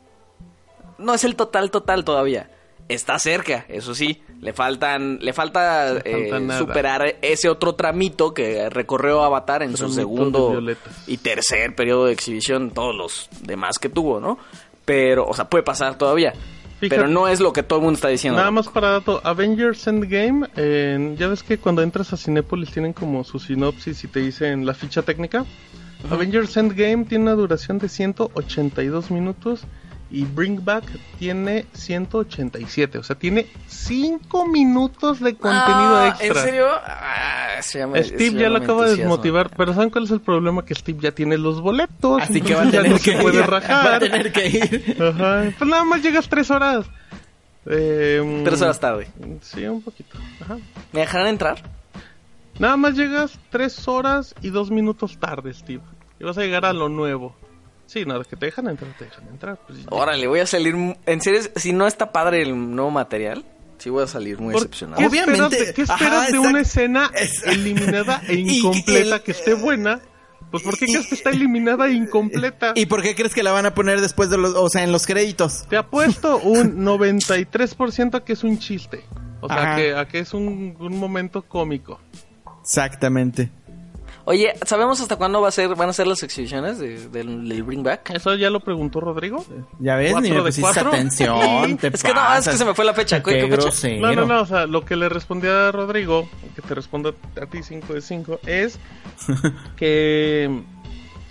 [0.96, 2.50] No es el total total todavía.
[2.88, 4.22] Está cerca, eso sí.
[4.40, 9.94] Le faltan, le falta, eh, superar ese otro tramito que recorrió Avatar en su Tramito
[9.94, 10.62] segundo
[11.06, 14.38] y tercer periodo de exhibición, todos los demás que tuvo, ¿no?
[14.84, 16.32] Pero, o sea, puede pasar todavía.
[16.80, 16.96] Fíjate.
[16.96, 18.38] pero no es lo que todo el mundo está diciendo.
[18.38, 22.92] Nada más para dato, Avengers Endgame, eh, ya ves que cuando entras a Cinépolis tienen
[22.92, 25.44] como su sinopsis y te dicen la ficha técnica.
[26.08, 29.62] Avengers Endgame tiene una duración de 182 minutos
[30.10, 30.84] y Bring Back
[31.18, 36.26] tiene 187, o sea, tiene 5 minutos de contenido Ah, extra.
[36.26, 36.66] ¿En serio?
[36.86, 40.10] Ah, ya me- eso Steve ya no lo acaba de desmotivar, pero ¿saben cuál es
[40.10, 40.64] el problema?
[40.64, 42.22] Que Steve ya tiene los boletos.
[42.22, 43.46] Así que va a ya tener no que se puede ir.
[43.46, 43.86] rajar.
[43.86, 44.96] Va a tener que ir.
[45.02, 45.52] Ajá.
[45.58, 46.86] Pues nada más llegas tres horas.
[47.66, 49.08] Eh, Tres horas tarde.
[49.42, 50.16] Sí, un poquito.
[50.40, 50.56] Ajá.
[50.92, 51.62] ¿Me dejarán entrar?
[52.58, 55.82] Nada más llegas tres horas y dos minutos tarde, Steve.
[56.18, 57.36] Y vas a llegar a lo nuevo.
[57.88, 59.58] Sí, nada, que te dejan entrar, te dejan entrar.
[59.66, 59.78] Pues.
[59.90, 60.74] Órale, voy a salir...
[61.06, 63.44] En serio, si no está padre el nuevo material,
[63.78, 64.98] sí voy a salir muy ¿Por decepcionado.
[65.00, 65.42] ¿Qué Obviamente.
[65.44, 69.30] esperas de, qué esperas Ajá, de una escena Es- eliminada e Y- incompleta el- que
[69.32, 70.00] esté buena?
[70.50, 72.72] Pues ¿por qué crees que está eliminada e incompleta?
[72.74, 74.92] ¿Y por qué crees que la van a poner después de los, o sea, en
[74.92, 75.66] los créditos?
[75.68, 79.04] Te apuesto un 93% a que es un chiste.
[79.40, 79.76] O sea, Ajá.
[79.76, 82.00] que, a que es un, un momento cómico.
[82.62, 83.50] Exactamente.
[84.30, 87.62] Oye, ¿sabemos hasta cuándo va a ser, van a ser las exhibiciones de- del, del
[87.62, 88.10] Bring Back?
[88.10, 89.42] Eso ya lo preguntó Rodrigo.
[89.78, 90.88] Ya ves, ni me ¿Cuatro de pusiste cuatro?
[90.90, 91.76] atención.
[91.80, 93.22] te Es que no, es que se me fue la fecha.
[93.22, 93.88] ¿Qué- Qué, fecha?
[94.00, 97.46] No, no, no, o sea, lo que le respondía a Rodrigo, que te responda a
[97.46, 98.78] ti 5 de 5, es
[99.76, 100.62] que,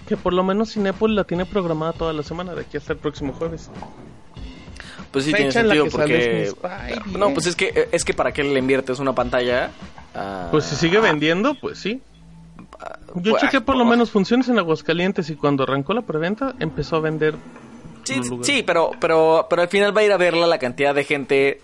[0.07, 2.99] que por lo menos Cinepolis la tiene programada toda la semana, de aquí hasta el
[2.99, 3.69] próximo jueves.
[5.11, 6.51] Pues sí Fecha tiene sentido porque...
[7.17, 9.69] No, pues es que, es que para qué le inviertes una pantalla...
[10.15, 12.01] a- Pues si sigue vendiendo, pues sí.
[13.15, 16.55] Yo pues, chequé por lo ah, menos funciones en Aguascalientes y cuando arrancó la preventa
[16.59, 17.35] empezó a vender.
[18.03, 21.03] Sí, sí, pero, pero, pero al final va a ir a verla la cantidad de
[21.03, 21.61] gente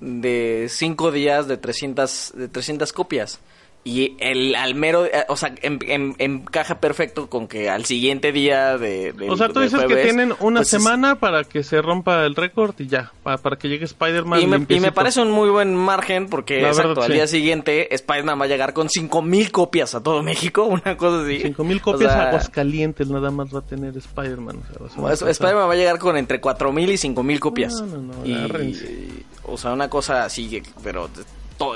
[0.00, 3.40] de 5 días de 300, de 300 copias.
[3.86, 8.32] Y el al mero, eh, o sea, em- em- encaja perfecto con que al siguiente
[8.32, 11.62] día de, del- O sea, tú dices que tienen una pues, es- semana para que
[11.62, 14.40] se rompa el récord y ya, para, para que llegue Spider-Man.
[14.40, 17.14] y me, y me parece un muy buen margen porque, La exacto, verdad, al sí.
[17.14, 21.40] día siguiente Spider-Man va a llegar con 5000 copias a todo México, una cosa así.
[21.42, 24.62] 5000 O copias sea, Aguascalientes nada más va a tener Spider-Man.
[24.80, 27.74] o sea, a Spider-Man va a llegar con entre 4000 y 5000 copias.
[27.74, 31.22] No, no, no, Y- o sea, una cosa así, pero de-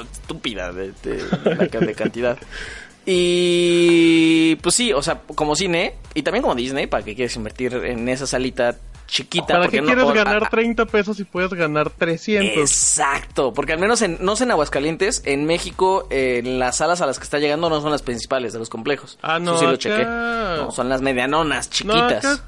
[0.03, 1.25] estúpida de, de-
[1.57, 2.39] de ca- de cantidad.
[3.31, 7.75] Y pues sí, o sea, como cine y también como Disney, ¿para qué quieres invertir
[7.75, 8.77] en esa salita
[9.07, 9.47] chiquita?
[9.47, 12.59] ¿Para Porque qué no- quieres o- ganar a- 30 pesos y puedes ganar 300?
[12.59, 17.07] Exacto, porque al menos en, no sé en Aguascalientes, en México, eh, las salas a
[17.07, 19.19] las que está llegando no son las principales de los complejos.
[19.23, 20.05] Ah, no, Eso sí lo chequé.
[20.05, 22.25] No, son las medianonas, No, chiquitas.
[22.25, 22.45] acá,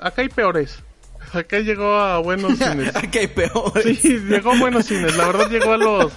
[0.00, 0.78] acá hay peores.
[1.34, 2.94] Acá llegó a buenos cines.
[2.96, 3.98] Aquí hay peores.
[4.00, 5.16] Sí, llegó a buenos cines.
[5.16, 6.12] La verdad llegó a los...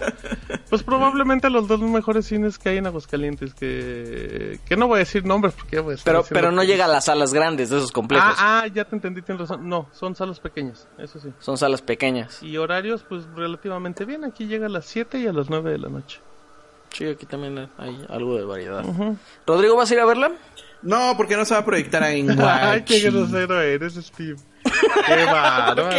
[0.69, 3.53] Pues probablemente a los dos mejores cines que hay en Aguascalientes.
[3.53, 6.63] Que, que no voy a decir nombres porque ya voy a estar Pero, pero no
[6.63, 8.35] llega a las salas grandes de esos complejos.
[8.37, 9.67] Ah, ah, ya te entendí, tienes razón.
[9.69, 11.29] No, son salas pequeñas, eso sí.
[11.39, 12.41] Son salas pequeñas.
[12.41, 14.23] Y horarios, pues relativamente bien.
[14.25, 16.19] Aquí llega a las 7 y a las 9 de la noche.
[16.91, 18.83] Sí, aquí también hay algo de variedad.
[19.45, 20.31] Rodrigo, ¿vas a ir a verla?
[20.81, 23.09] No, porque no se va a proyectar en Ay, qué Guachi.
[23.09, 24.37] grosero eres, Steve.
[25.05, 25.89] Qué bárbaro.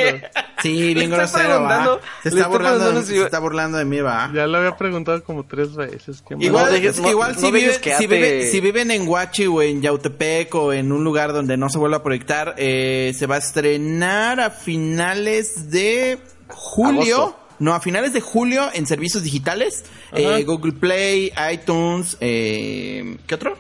[0.63, 2.01] Sí, bien grosero, va.
[2.23, 4.31] Se está burlando, de, preguntando si- se está burlando de mí, va.
[4.35, 6.23] Ya lo había preguntado como tres veces.
[6.29, 6.35] Qué.
[6.39, 8.91] Igual, No dejes- es que no- igual no si, dejes viven, si, viven, si viven
[8.91, 12.55] en Huachi o en Yautepec o en un lugar donde no se vuelva a proyectar,
[12.59, 16.19] eh, se va a estrenar a finales de
[16.49, 17.17] julio.
[17.17, 17.41] Agosto.
[17.59, 19.85] No, a finales de julio en servicios digitales.
[20.13, 23.57] Eh, Google Play, iTunes, eh, ¿qué otro?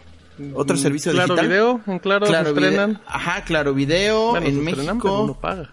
[0.54, 1.48] Otro servicio Claro digital.
[1.48, 3.00] Video, en Claro, se Video-.
[3.06, 5.22] Ajá, Claro Video Bueno, en estrenan, pero México.
[5.22, 5.70] uno paga.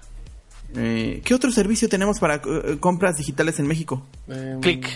[0.76, 4.06] Eh, ¿Qué otro servicio tenemos para eh, compras digitales en México?
[4.28, 4.90] Eh, Click.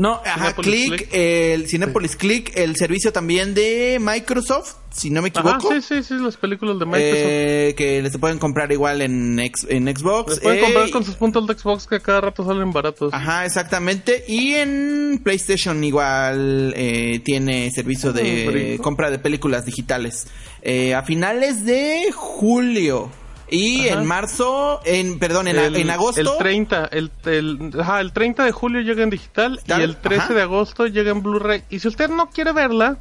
[0.00, 1.08] No, ajá, Click, Click.
[1.12, 5.74] el Cinepolis Click, el servicio también de Microsoft, si no me Ajá, equivoco.
[5.74, 7.16] sí, sí, sí, las películas de Microsoft.
[7.16, 10.30] Eh, que les pueden comprar igual en, ex- en Xbox.
[10.30, 13.12] Las pueden eh, comprar con sus puntos de Xbox que a cada rato salen baratos.
[13.12, 14.24] Ajá, exactamente.
[14.28, 20.28] Y en PlayStation igual eh, tiene servicio de compra de películas digitales.
[20.62, 23.10] Eh, a finales de julio.
[23.50, 24.00] Y Ajá.
[24.00, 26.20] en marzo, en perdón, en, El- en agosto.
[26.20, 29.96] El 30, el, el, ajá, el 30 de julio llega en digital Tal, y el
[29.96, 30.34] 13 ajá.
[30.34, 31.64] de agosto llega en Blu-ray.
[31.70, 32.98] Y si usted no quiere verla,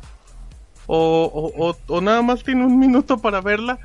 [0.86, 1.26] o,
[1.57, 3.78] o, o- o nada más tiene un minuto para verla,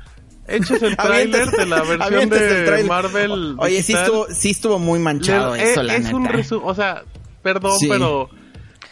[0.47, 2.83] échese el tráiler de la versión de.
[2.87, 3.55] Marvel.
[3.57, 6.35] Oye, sí estuvo, sí estuvo muy manchado Le- eso, es, la es un neta.
[6.35, 7.03] resumen, o sea,
[7.41, 7.87] perdón, Sí.
[7.89, 8.29] pero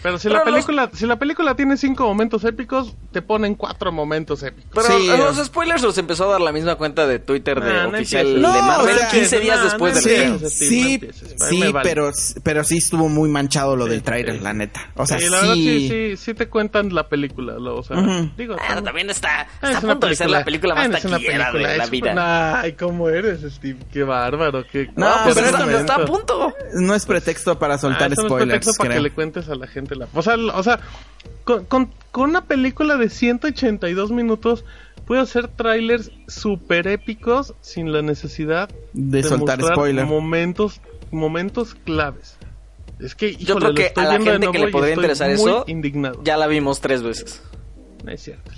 [0.02, 3.56] pero si Pero la los- película si la película tiene cinco momentos épicos, te ponen
[3.56, 4.70] cuatro momentos épicos.
[4.74, 5.46] Pero Sí, los eh.
[5.46, 8.54] spoilers los empezó a dar la misma cuenta de Twitter de Nah, no oficial empieces.
[8.54, 10.50] de No, Marvel o sea, 15 días no, después no del Sí.
[10.50, 11.90] Steve, sí, no sí, me vale.
[11.90, 12.12] pero,
[12.44, 14.44] pero sí estuvo muy manchado lo del Sí, trailer, sí.
[14.44, 14.92] la neta.
[14.96, 15.32] O sea, Sí, sí.
[15.32, 18.32] la verdad sí, sí, sí te cuentan la película, lo- o sea, Ujú.
[18.38, 21.06] digo, Bueno, también está, está es a punto de ser la película más Bueno, es
[21.06, 22.62] una taquillera de película, la es- vida.
[22.62, 25.96] Ay, cómo eres, Steve, qué bárbaro, qué No, No, pues pero esto no no está
[25.96, 26.54] a punto.
[26.74, 29.04] No es pretexto para Ah, soltar no spoilers, pretexto para que creo.
[29.04, 30.08] le cuentes a la gente la...
[30.14, 30.80] O sea, o sea
[31.44, 34.66] con, con, con una película de 182 minutos
[35.06, 40.06] puedo hacer trailers súper épicos sin la necesidad De soltar spoiler.
[40.06, 40.82] momentos,
[41.12, 42.38] momentos claves.
[43.00, 45.32] Es que, Yo híjole, creo lo que estoy a la gente que le podría interesar
[45.32, 46.22] eso, indignado.
[46.24, 47.42] Ya la vimos tres veces.
[48.04, 48.52] No es cierto.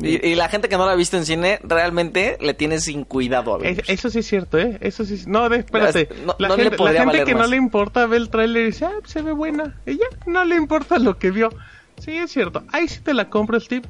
[0.00, 3.04] Y, y la gente que no la ha visto en cine realmente le tiene sin
[3.04, 3.84] cuidado a Es- ver.
[3.88, 4.78] eso sí es cierto, ¿eh?
[4.80, 5.22] Eso sí.
[5.26, 6.08] No, de- espérate.
[6.24, 7.44] No- la no le gente, la gente que más.
[7.44, 9.76] no le importa ve el tráiler y dice, ah, se ve buena.
[9.86, 11.50] Y ya, no le importa lo que vio.
[11.98, 12.64] Sí, es cierto.
[12.72, 13.82] Ahí sí te la compro, Steve.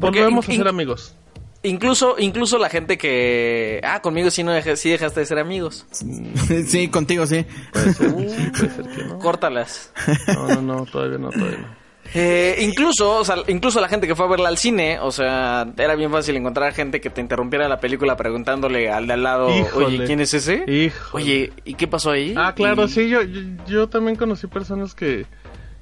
[0.00, 1.14] Porque Volvemos a in- ser in- amigos.
[1.62, 3.80] Incluso, incluso la gente que...
[3.82, 5.84] Ah, conmigo sí, no deja- sí dejaste de ser amigos.
[6.66, 7.44] sí, contigo sí.
[7.72, 8.28] Puede ser, puede
[8.70, 9.18] ser que no.
[9.18, 9.90] Córtalas.
[10.28, 11.85] No, no, no, todavía no, todavía no.
[12.14, 15.66] Eh, incluso, o sea, incluso la gente que fue a verla al cine, o sea,
[15.76, 19.48] era bien fácil encontrar gente que te interrumpiera la película preguntándole al de al lado,
[19.56, 19.86] Híjole.
[19.86, 20.64] oye, ¿quién es ese?
[20.66, 21.24] Híjole.
[21.24, 22.34] Oye, ¿y qué pasó ahí?
[22.36, 25.26] Ah, claro, Y- sí, yo, yo, yo también conocí personas que,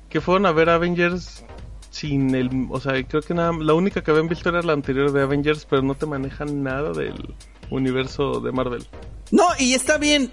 [0.09, 1.45] que fueron a ver Avengers
[1.91, 2.51] sin el...
[2.71, 5.67] O sea, creo que nada, la única que habían visto era la anterior de Avengers,
[5.69, 7.35] pero no te manejan nada del
[7.71, 8.85] universo de Marvel.
[9.31, 10.31] No, y está bien.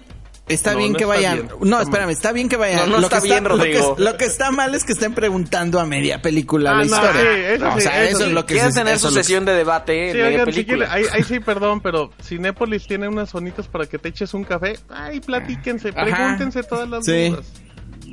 [0.48, 1.34] Está No, bien no que está vayan.
[1.34, 2.90] bien, no, está espérame, está bien que vayan.
[2.90, 3.94] No, no está que bien, lo que- Rodrigo.
[3.98, 7.20] Lo que, está mal es que estén preguntando a media película Ah, la no, historia.
[7.22, 8.24] sí, eso o sí, sea, eso sí.
[8.24, 10.52] es lo que Quieren tener su lo sesión de debate Sí, en media oigan, si
[10.64, 10.88] película.
[10.92, 14.42] quieren, ahí, ahí sí, perdón, pero Cinépolis tiene unas zonitas para que te eches un
[14.44, 14.78] café.
[14.90, 16.02] Ay, platíquense, Ajá.
[16.04, 17.28] pregúntense todas las Sí.
[17.28, 17.46] dudas.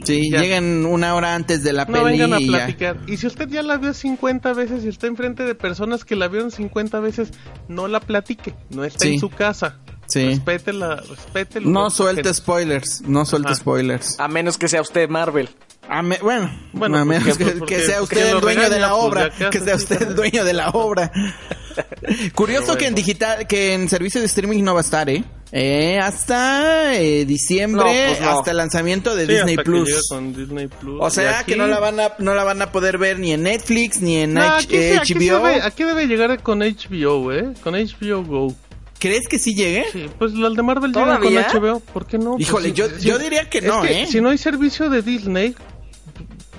[0.06, 0.39] Sí, Ya.
[0.41, 2.57] lleguen una hora antes de la No peli vengan a y ya.
[2.57, 2.97] platicar.
[3.07, 6.27] Y si usted ya la vio 50 veces y está enfrente de personas que la
[6.30, 7.31] vieron 50 veces,
[7.68, 8.53] no la platique.
[8.69, 9.15] No está Sí.
[9.15, 9.77] en su casa.
[10.10, 10.26] Sí.
[10.26, 11.68] Respétela, respétela.
[11.69, 13.56] No suelte spoilers, no suelte Ajá.
[13.56, 14.19] spoilers.
[14.19, 15.49] A menos que sea usted Marvel.
[15.88, 18.41] A me- bueno, Bueno, a pues, menos que- que, porque- que sea porque usted el
[18.41, 21.11] dueño de la pues, obra, que que sea usted el dueño de la obra.
[22.36, 25.23] Curioso que en digital, que en servicio de streaming no va a estar, ¿eh?
[25.52, 28.30] Eh, hasta eh, diciembre, No, pues no.
[28.38, 30.07] hasta el lanzamiento de Sí, Disney hasta que llega Plus.
[30.10, 30.98] con Disney Plus.
[31.02, 33.31] O sea aquí- que no la van a no la van a poder ver ni
[33.34, 35.40] en Netflix ni en No, H- aquí, HBO.
[35.48, 37.53] debe, aquí debe llegar con HBO, ¿eh?
[37.64, 38.56] Con HBO Go.
[38.99, 39.85] ¿Crees que sí llegue?
[39.91, 41.47] Sí, pues las de Marvel llegan con ¿Todavía?
[41.53, 41.80] HBO.
[41.80, 42.31] ¿Por qué no?
[42.34, 43.07] Pues, Híjole, sí, yo, sí.
[43.07, 44.07] yo diría que Es no, que ¿eh?
[44.07, 45.55] Si no hay servicio de Disney,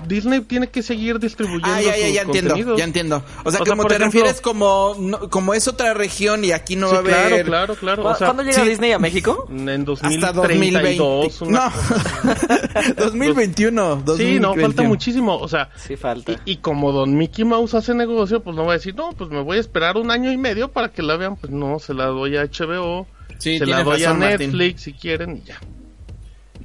[0.07, 2.77] Disney tiene que seguir distribuyendo Ah, ya, ya, ya entiendo, contenidos.
[2.77, 3.17] ya entiendo.
[3.17, 6.43] O sea, O sea, como por te ejemplo- refieres como no- como es otra región
[6.43, 8.03] y aquí no Sí, va a claro, haber claro, claro.
[8.03, 8.69] ¿Cu- O sea, ¿Cuándo llega sí.
[8.69, 9.47] Disney a México?
[9.49, 11.43] en 2032, hasta 2020.
[11.45, 11.71] una-
[12.23, 12.93] No.
[12.97, 14.87] 2021, Sí, no, falta 2021.
[14.89, 15.37] muchísimo.
[15.37, 16.31] O sea, Sí, falta.
[16.45, 19.29] y, y como Don Mickey Mouse hace negocio, pues no va a decir, no, pues
[19.29, 21.35] me voy a esperar un año y medio para que la vean.
[21.35, 23.07] Pues no, se la doy a HBO.
[23.37, 24.47] Sí, Se la doy razón, a Martín.
[24.51, 25.59] Netflix si quieren y ya.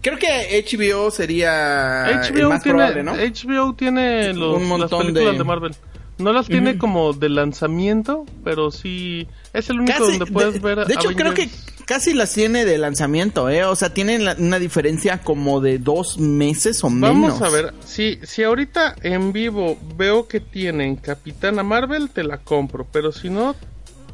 [0.06, 3.14] Creo que HBO sería el HBO, más tiene, probable, ¿no?
[3.14, 5.44] HBO tiene los, Un montón las películas de- de...
[5.44, 5.74] Marvel.
[6.18, 10.60] No las tiene como de lanzamiento, pero sí es el único Casi- donde puedes de,
[10.60, 10.86] ver.
[10.86, 11.50] de hecho, creo que
[11.86, 13.64] casi las tiene de lanzamiento, ¿eh?
[13.64, 17.38] O sea, tienen la- una diferencia como de dos meses o menos.
[17.38, 22.38] Vamos a ver, si, si ahorita en vivo veo que tienen Capitana Marvel, te la
[22.38, 23.54] compro, pero si no,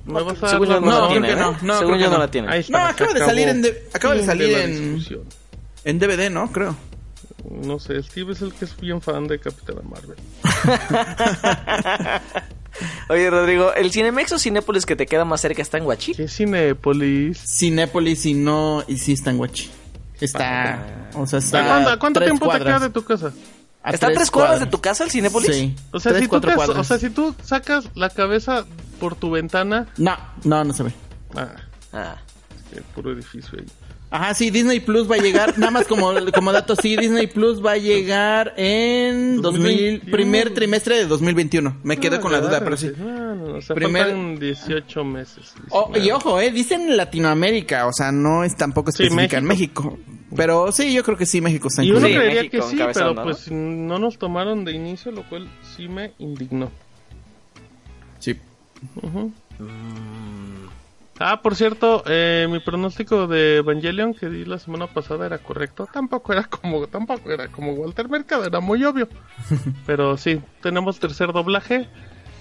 [0.05, 1.37] me vas a dar Según la yo no, No, la tiene, ¿eh?
[1.37, 2.19] no, no, Según yo no no.
[2.19, 2.49] la tiene.
[2.71, 5.42] No, acaba de salir en de- acaba de salir en- discusión.
[5.85, 6.51] En DVD, ¿no?
[6.53, 6.77] Creo.
[7.51, 10.17] No sé, Steve es el que es bien fan de Capitana Marvel.
[13.09, 16.15] Oye, Rodrigo, ¿el Cinemex o Cinépolis que te queda más cerca está en Guachi?
[16.15, 17.39] ¿Qué Cinepolis?
[17.39, 19.71] Cinépolis y no, y sí está en Guachi.
[20.21, 21.61] Está, o sea, está.
[21.61, 23.33] ¿A cuánto, a cuánto tres tiempo te queda de tu casa?
[23.83, 25.55] A ¿Está a tres cuadras de tu casa el Cinépolis?
[25.55, 25.75] Sí.
[25.91, 26.79] O sea, tres, si tú cuatro te- cuadras.
[26.79, 28.65] o sea, si tú sacas la cabeza
[29.01, 30.93] por tu ventana, No, no, no se ve.
[31.35, 31.49] ah,
[31.93, 32.17] Ah.
[32.73, 33.67] qué puro edificio ahí.
[34.15, 37.65] Ajá, sí, Disney Plus va a llegar, nada más como, como dato, sí, Disney Plus
[37.65, 39.43] va a llegar en 2000,
[40.03, 40.13] 2021.
[40.13, 41.79] primer trimestre de 2021.
[41.83, 42.91] Me quedé Ah, con la duda, pero sí.
[42.97, 45.55] No, no, no, o sea, Primer- faltan 18 meses.
[45.71, 46.13] Oh, y 19.
[46.13, 49.99] ojo, eh, dicen Latinoamérica, o sea, no es tampoco Sí, específica en México.
[50.37, 52.21] Pero sí, yo creo que sí, México está Y uno Sí, incluido.
[52.21, 56.13] creería México que sí, pero pues no nos tomaron de inicio, lo cual sí me
[56.19, 56.71] indignó.
[58.19, 58.37] Sí.
[59.03, 59.33] Ujú.
[61.25, 65.87] Ah, por cierto, eh, mi pronóstico de Evangelion que di la semana pasada era correcto.
[65.93, 69.09] Tampoco era como, tampoco era como Walter Mercado, era muy obvio.
[69.87, 71.89] Pero sí, tenemos tercer doblaje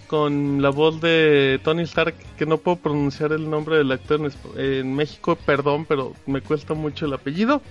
[0.08, 4.20] con la voz de Tony Stark, que no puedo pronunciar el nombre del actor
[4.58, 7.62] en, México, perdón, pero me cuesta mucho el apellido.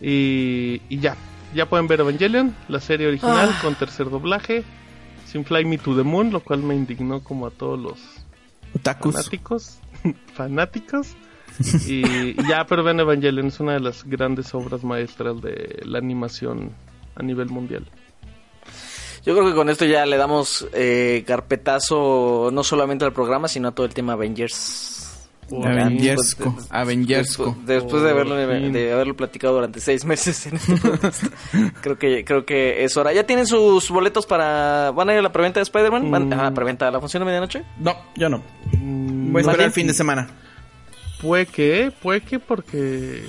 [0.00, 1.16] Y, y ya,
[1.54, 3.58] ya pueden ver Evangelion, la serie original Ah.
[3.62, 4.62] con tercer doblaje,
[5.24, 7.98] sin Fly Me to the Moon, lo cual me indignó como a todos los
[8.74, 9.14] Otakus.
[9.14, 9.78] fanáticos.
[10.34, 11.16] fanáticos.
[11.86, 16.72] Y, ya, pero ven Evangelion, es una de las grandes obras maestras de la animación
[17.14, 17.86] a nivel mundial.
[19.24, 23.68] Yo creo que con esto ya le damos eh, carpetazo no solamente al programa, sino
[23.68, 25.03] a todo el tema Avengers.
[25.64, 27.56] Avengersco, Después- Avengersco.
[27.66, 31.24] Después, de, haberlo, de haberlo platicado durante seis meses en este podcast,
[31.80, 33.12] creo que creo que es hora.
[33.12, 34.90] ¿Ya tienen sus boletos para...
[34.92, 36.10] ¿Van a ir a la preventa de Spider-Man?
[36.10, 36.32] ¿Van Mm.
[36.32, 37.62] a la preventa a la función de medianoche?
[37.78, 38.42] No, yo no.
[38.72, 40.28] Voy a esperar el fin de semana.
[41.24, 43.24] Puede que, puede que porque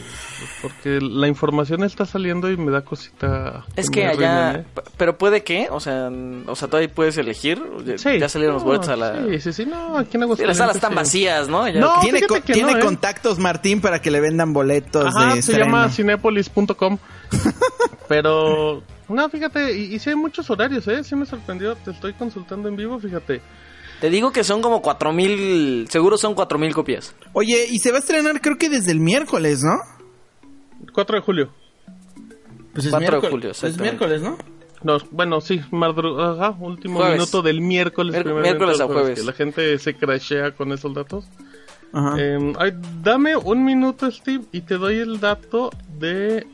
[0.61, 3.63] porque la información está saliendo y me da cosita.
[3.77, 4.49] Es que allá...
[4.49, 4.81] arruinen, ¿eh?
[4.97, 6.11] Pero puede que, o sea,
[6.45, 7.61] o sea, todavía puedes elegir.
[7.85, 8.19] Ya- Sí.
[8.19, 9.23] Ya salieron los boletos a la...
[9.25, 10.47] Sí, sí, sí, no, aquí en Aguascalientes.
[10.47, 11.67] las salas están vacías, ¿no?
[11.69, 12.81] Ya- No, tiene co- tiene no, ¿eh?
[12.81, 15.65] contactos, Martín, para que le vendan boletos Ajá, de se estreno.
[15.65, 16.97] llama cinepolis.com.
[18.07, 21.03] Pero, no, fíjate, y, y sí hay muchos horarios, ¿eh?
[21.03, 23.41] Sí me sorprendió, te estoy consultando en vivo, fíjate.
[24.01, 25.87] Te digo que son como cuatro mil...
[25.89, 27.15] Seguro son cuatro mil copias.
[27.33, 29.77] Oye, y se va a estrenar creo que desde el miércoles, ¿no?
[30.93, 31.49] 4 de julio.
[32.73, 33.31] Pues es 4 de miércoles.
[33.59, 34.37] julio, Es miércoles, ¿no?
[34.83, 37.13] No, bueno, sí, madru- ajá, último Jueves.
[37.17, 38.13] minuto del miércoles.
[38.15, 39.19] Mier- miércoles a jueves, jueves.
[39.19, 41.25] que la gente se crashea con esos datos.
[41.91, 42.15] Ajá.
[42.19, 46.45] Eh, ay, dame un minuto, Steve, y te doy el dato de...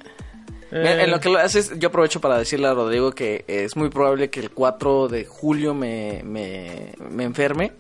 [0.72, 3.89] Eh, En lo que lo haces, yo aprovecho para decirle a Rodrigo que es muy
[3.89, 7.73] probable que el 4 de julio me, me, me enferme.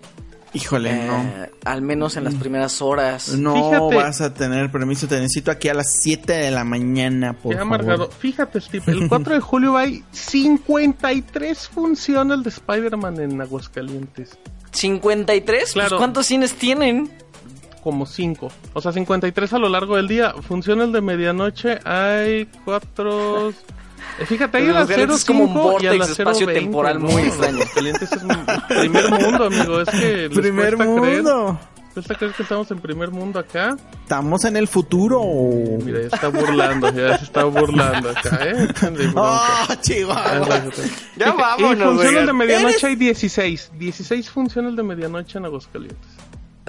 [0.53, 3.29] Híjole, Eh, Al menos en las primeras horas.
[3.29, 3.55] no.
[3.55, 3.95] No Fíjate.
[3.95, 7.63] vas a tener permiso, te necesito aquí a las 7 de la mañana, por Qué
[7.63, 8.09] favor.
[8.19, 14.37] Fíjate, Steve, el 4 de julio hay 53 funciones de Spider-Man en Aguascalientes.
[14.73, 15.89] 53, Claro.
[15.89, 17.09] pues ¿cuántos cines tienen?
[17.83, 18.47] Como 5.
[18.73, 20.33] O sea, 53 a lo largo del día.
[20.41, 23.53] Funciones de medianoche hay 4...
[24.25, 27.13] Fíjate, hay a las Aguascalientes 05 es como un y a vórtex las espacio-temporal 020,
[27.13, 27.27] muy ¿no?
[27.29, 27.55] extraño.
[27.57, 29.81] Aguascalientes es un primer mundo, amigo.
[29.81, 31.59] Es que Primer mundo.
[31.93, 33.77] cuesta creer que estamos en primer mundo acá.
[34.03, 35.21] Estamos en el futuro.
[35.85, 38.67] Mira, ya está burlando, ya se está burlando acá, ¿eh?
[38.91, 39.11] Bronca.
[39.15, 40.63] ¡Oh, Chihuahua!
[41.17, 43.71] Ya vámonos, Y funciones de medianoche Eres- hay 16.
[43.77, 45.97] 16 funciones de medianoche en Aguascalientes.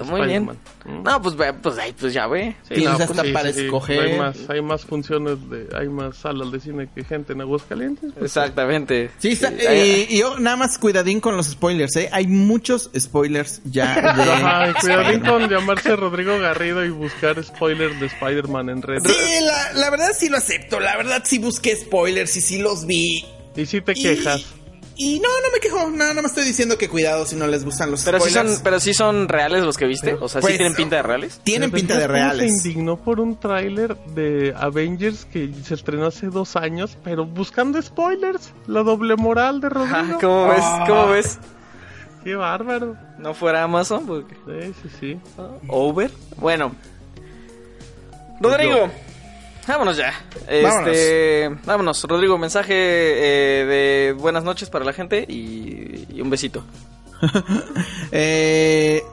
[0.05, 0.45] Muy bien.
[0.85, 1.03] Mm.
[1.03, 2.55] No, pues, pues, ahí, pues ya ve.
[2.67, 3.99] Sí, Tienes pues para escoger.
[4.01, 8.11] Hay más, hay más funciones, de, hay más salas de cine que gente en Aguascalientes.
[8.13, 9.11] pues, Exactamente.
[9.19, 12.09] Sí, está- Sí, y, y yo nada más cuidadín con los spoilers, ¿eh?
[12.11, 14.23] Hay muchos spoilers ya de...
[14.23, 19.03] Ajá, cuidadín con llamarse Rodrigo Garrido y buscar spoilers de Spider-Man en red.
[19.05, 19.13] Sí,
[19.45, 20.79] la, la verdad sí lo acepto.
[20.79, 23.25] La verdad sí busqué spoilers y sí los vi.
[23.55, 24.39] Y si te quejas.
[24.41, 24.62] Y,
[24.97, 25.89] no, no me quejo.
[25.89, 28.55] No, no me estoy diciendo que cuidado si no les gustan los Pero sí, spoilers.
[28.55, 30.13] son, pero sí son reales los que viste.
[30.13, 31.41] O sea, Pues, sí tienen pinta de reales.
[31.43, 32.61] Tienen Pero pinta de ¿cómo reales.
[32.61, 37.81] Se indignó por un tráiler de Avengers que se estrenó hace dos años, pero buscando
[37.81, 38.51] spoilers.
[38.67, 39.95] La doble moral de Rodrigo.
[39.97, 40.63] Ah, ¿Cómo ves?
[40.87, 41.39] ¿Cómo ves?
[42.23, 42.95] Qué bárbaro.
[43.17, 44.35] No fuera Amazon, porque...
[44.45, 45.19] Sí, sí, sí.
[45.67, 46.11] Over.
[46.37, 46.73] Bueno,
[48.39, 48.89] Rodrigo,
[49.67, 50.13] vámonos ya.
[50.47, 52.03] Este, vámonos.
[52.03, 56.63] Rodrigo, mensaje eh, de buenas noches para la gente y, y un besito.
[58.11, 59.03] eh,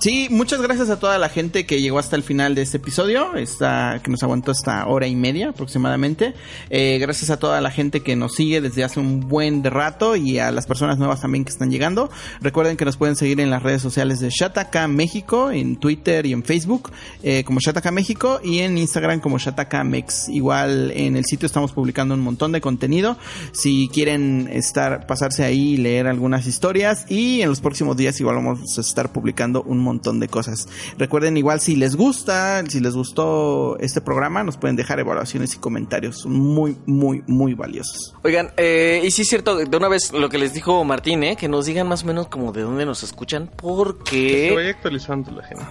[0.00, 3.34] Sí, muchas gracias a toda la gente que llegó hasta el final de este episodio,
[3.34, 6.34] esta, que nos aguantó hasta hora y media aproximadamente.
[6.70, 10.38] Eh, gracias a toda la gente que nos sigue desde hace un buen rato y
[10.38, 12.10] a las personas nuevas también que están llegando.
[12.40, 16.32] Recuerden que nos pueden seguir en las redes sociales de Shataka México, en Twitter y
[16.32, 16.92] en Facebook
[17.24, 20.28] eh, como Shataka México y en Instagram como Shataka Mex.
[20.28, 23.16] Igual en el sitio estamos publicando un montón de contenido.
[23.50, 28.36] Si quieren estar, pasarse ahí y leer algunas historias y en los próximos días igual
[28.36, 30.68] vamos a estar publicando un montón de cosas.
[30.98, 35.58] Recuerden igual si les gusta, si les gustó este programa, nos pueden dejar evaluaciones y
[35.58, 38.14] comentarios muy, muy, muy valiosos.
[38.22, 41.36] Oigan, eh, y sí es cierto, de una vez lo que les dijo Martín, ¿eh?
[41.36, 44.26] que nos digan más o menos como de dónde nos escuchan, porque...
[44.28, 45.64] Que se vaya actualizando la gente.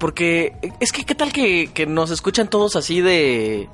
[0.00, 3.68] Porque es que qué tal que, que nos escuchan todos así de...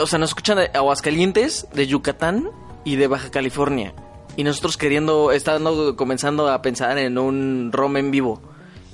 [0.00, 2.50] O sea, nos escuchan de Aguascalientes, de Yucatán
[2.84, 3.94] y de Baja California.
[4.36, 8.40] Y nosotros queriendo, estando comenzando a pensar en un ROM en vivo.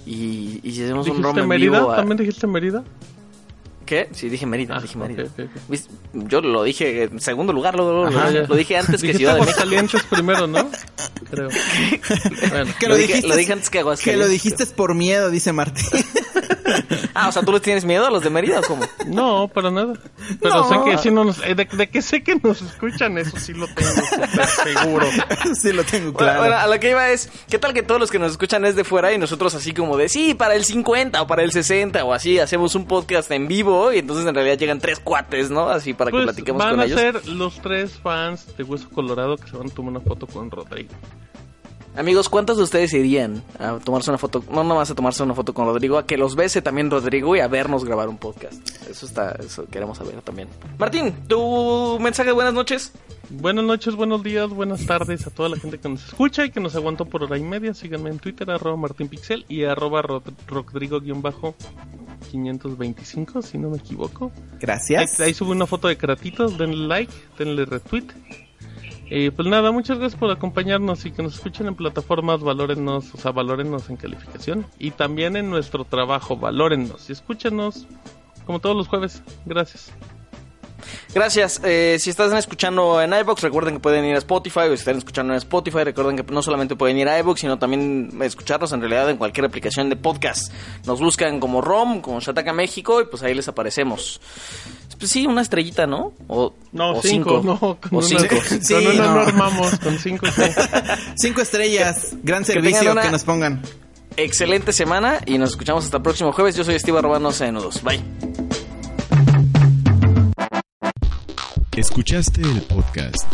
[0.06, 1.78] Y, y si hacemos un ROM en Mérida?
[1.80, 1.90] vivo.
[1.92, 2.84] a- ¿También dijiste Mérida?
[3.84, 4.08] ¿Qué?
[4.12, 5.24] Sí, dije Mérida, Ah, dije Mérida.
[5.24, 5.62] ok, ok, ok.
[5.68, 5.90] ¿Viste?
[6.14, 9.18] Yo lo dije en segundo lugar, lo, lo- Ajá, lo- lo dije antes que Dijiste
[9.18, 9.40] Ciudad de
[9.82, 9.98] México.
[10.10, 10.70] Primero, ¿no?
[11.30, 11.48] Creo.
[12.50, 12.72] Bueno.
[12.78, 14.26] Que Lo dije- lo dije antes que Que Aguascalientes.
[14.26, 15.84] lo dijiste por miedo, dice Martín.
[17.14, 18.84] Ah, o sea, ¿tú les tienes miedo a los de Mérida o cómo?
[19.06, 19.94] No, para nada.
[20.40, 20.68] Pero No.
[20.68, 23.52] sé que sí no nos, eh, de, de que sé que nos escuchan, eso sí
[23.52, 25.06] lo tengo súper seguro.
[25.60, 26.40] sí, lo tengo Bueno, claro.
[26.40, 28.76] bueno, a lo que iba es, ¿qué tal que todos los que nos escuchan es
[28.76, 32.04] de fuera y nosotros así como de, sí, para el 50 o para el 60
[32.04, 35.68] o así, hacemos un podcast en vivo y entonces en realidad llegan tres cuates, ¿no?
[35.68, 36.98] Así para que Pues platiquemos van con a ellos.
[37.00, 40.50] ser los tres fans de Hueso Colorado que se van a tomar una foto con
[40.50, 40.90] Rodrigo.
[41.94, 44.42] Amigos, ¿cuántos de ustedes irían a tomarse una foto?
[44.50, 47.40] No nomás a tomarse una foto con Rodrigo, a que los bese también Rodrigo y
[47.40, 48.54] a vernos grabar un podcast.
[48.88, 50.48] Eso está, eso queremos saber también.
[50.78, 52.92] Martín, tu mensaje de buenas noches.
[53.28, 56.60] Buenas noches, buenos días, buenas tardes a toda la gente que nos escucha y que
[56.60, 57.74] nos aguantó por hora y media.
[57.74, 64.30] Síganme en Twitter, arroba martinpixel y arroba rod- rodrigo-525, si no me equivoco.
[64.34, 65.20] Ahí, Gracias.
[65.20, 68.04] ahí sube una foto de Kratitos, denle like, denle retweet.
[69.10, 73.18] Eh, pues nada, muchas gracias por acompañarnos y que nos escuchen en plataformas, valórennos, o
[73.18, 77.86] sea, valórennos en calificación y también en nuestro trabajo, valórennos y escúchenos
[78.46, 79.22] como todos los jueves.
[79.44, 79.92] Gracias.
[81.14, 81.60] Gracias.
[81.64, 84.60] Eh, si están escuchando en iBox, recuerden que pueden ir a Spotify.
[84.60, 87.58] O si están escuchando en Spotify, recuerden que no solamente pueden ir a iBox, sino
[87.58, 90.52] también escucharnos en realidad en cualquier aplicación de podcast.
[90.86, 94.20] Nos buscan como ROM, como Shataka México, y pues ahí les aparecemos.
[94.98, 96.12] Pues sí, una estrellita, ¿no?
[96.28, 98.36] O, No, o cinco, no, O con una, cinco.
[98.60, 99.14] Sí, con una no.
[99.14, 100.70] no armamos, con cinco estrellas.
[101.16, 102.08] Cinco estrellas.
[102.22, 103.62] Gran servicio una- que nos pongan.
[104.16, 106.54] Excelente semana y nos escuchamos hasta el próximo jueves.
[106.54, 107.82] Yo soy Steve Arrobanos en Nudos.
[107.82, 108.61] Bye.
[111.76, 113.24] Escuchaste el podcast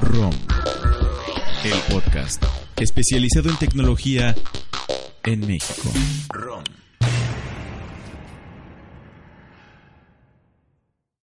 [0.00, 0.32] ROM,
[1.62, 2.42] el podcast
[2.80, 4.34] especializado en tecnología
[5.22, 5.90] en México.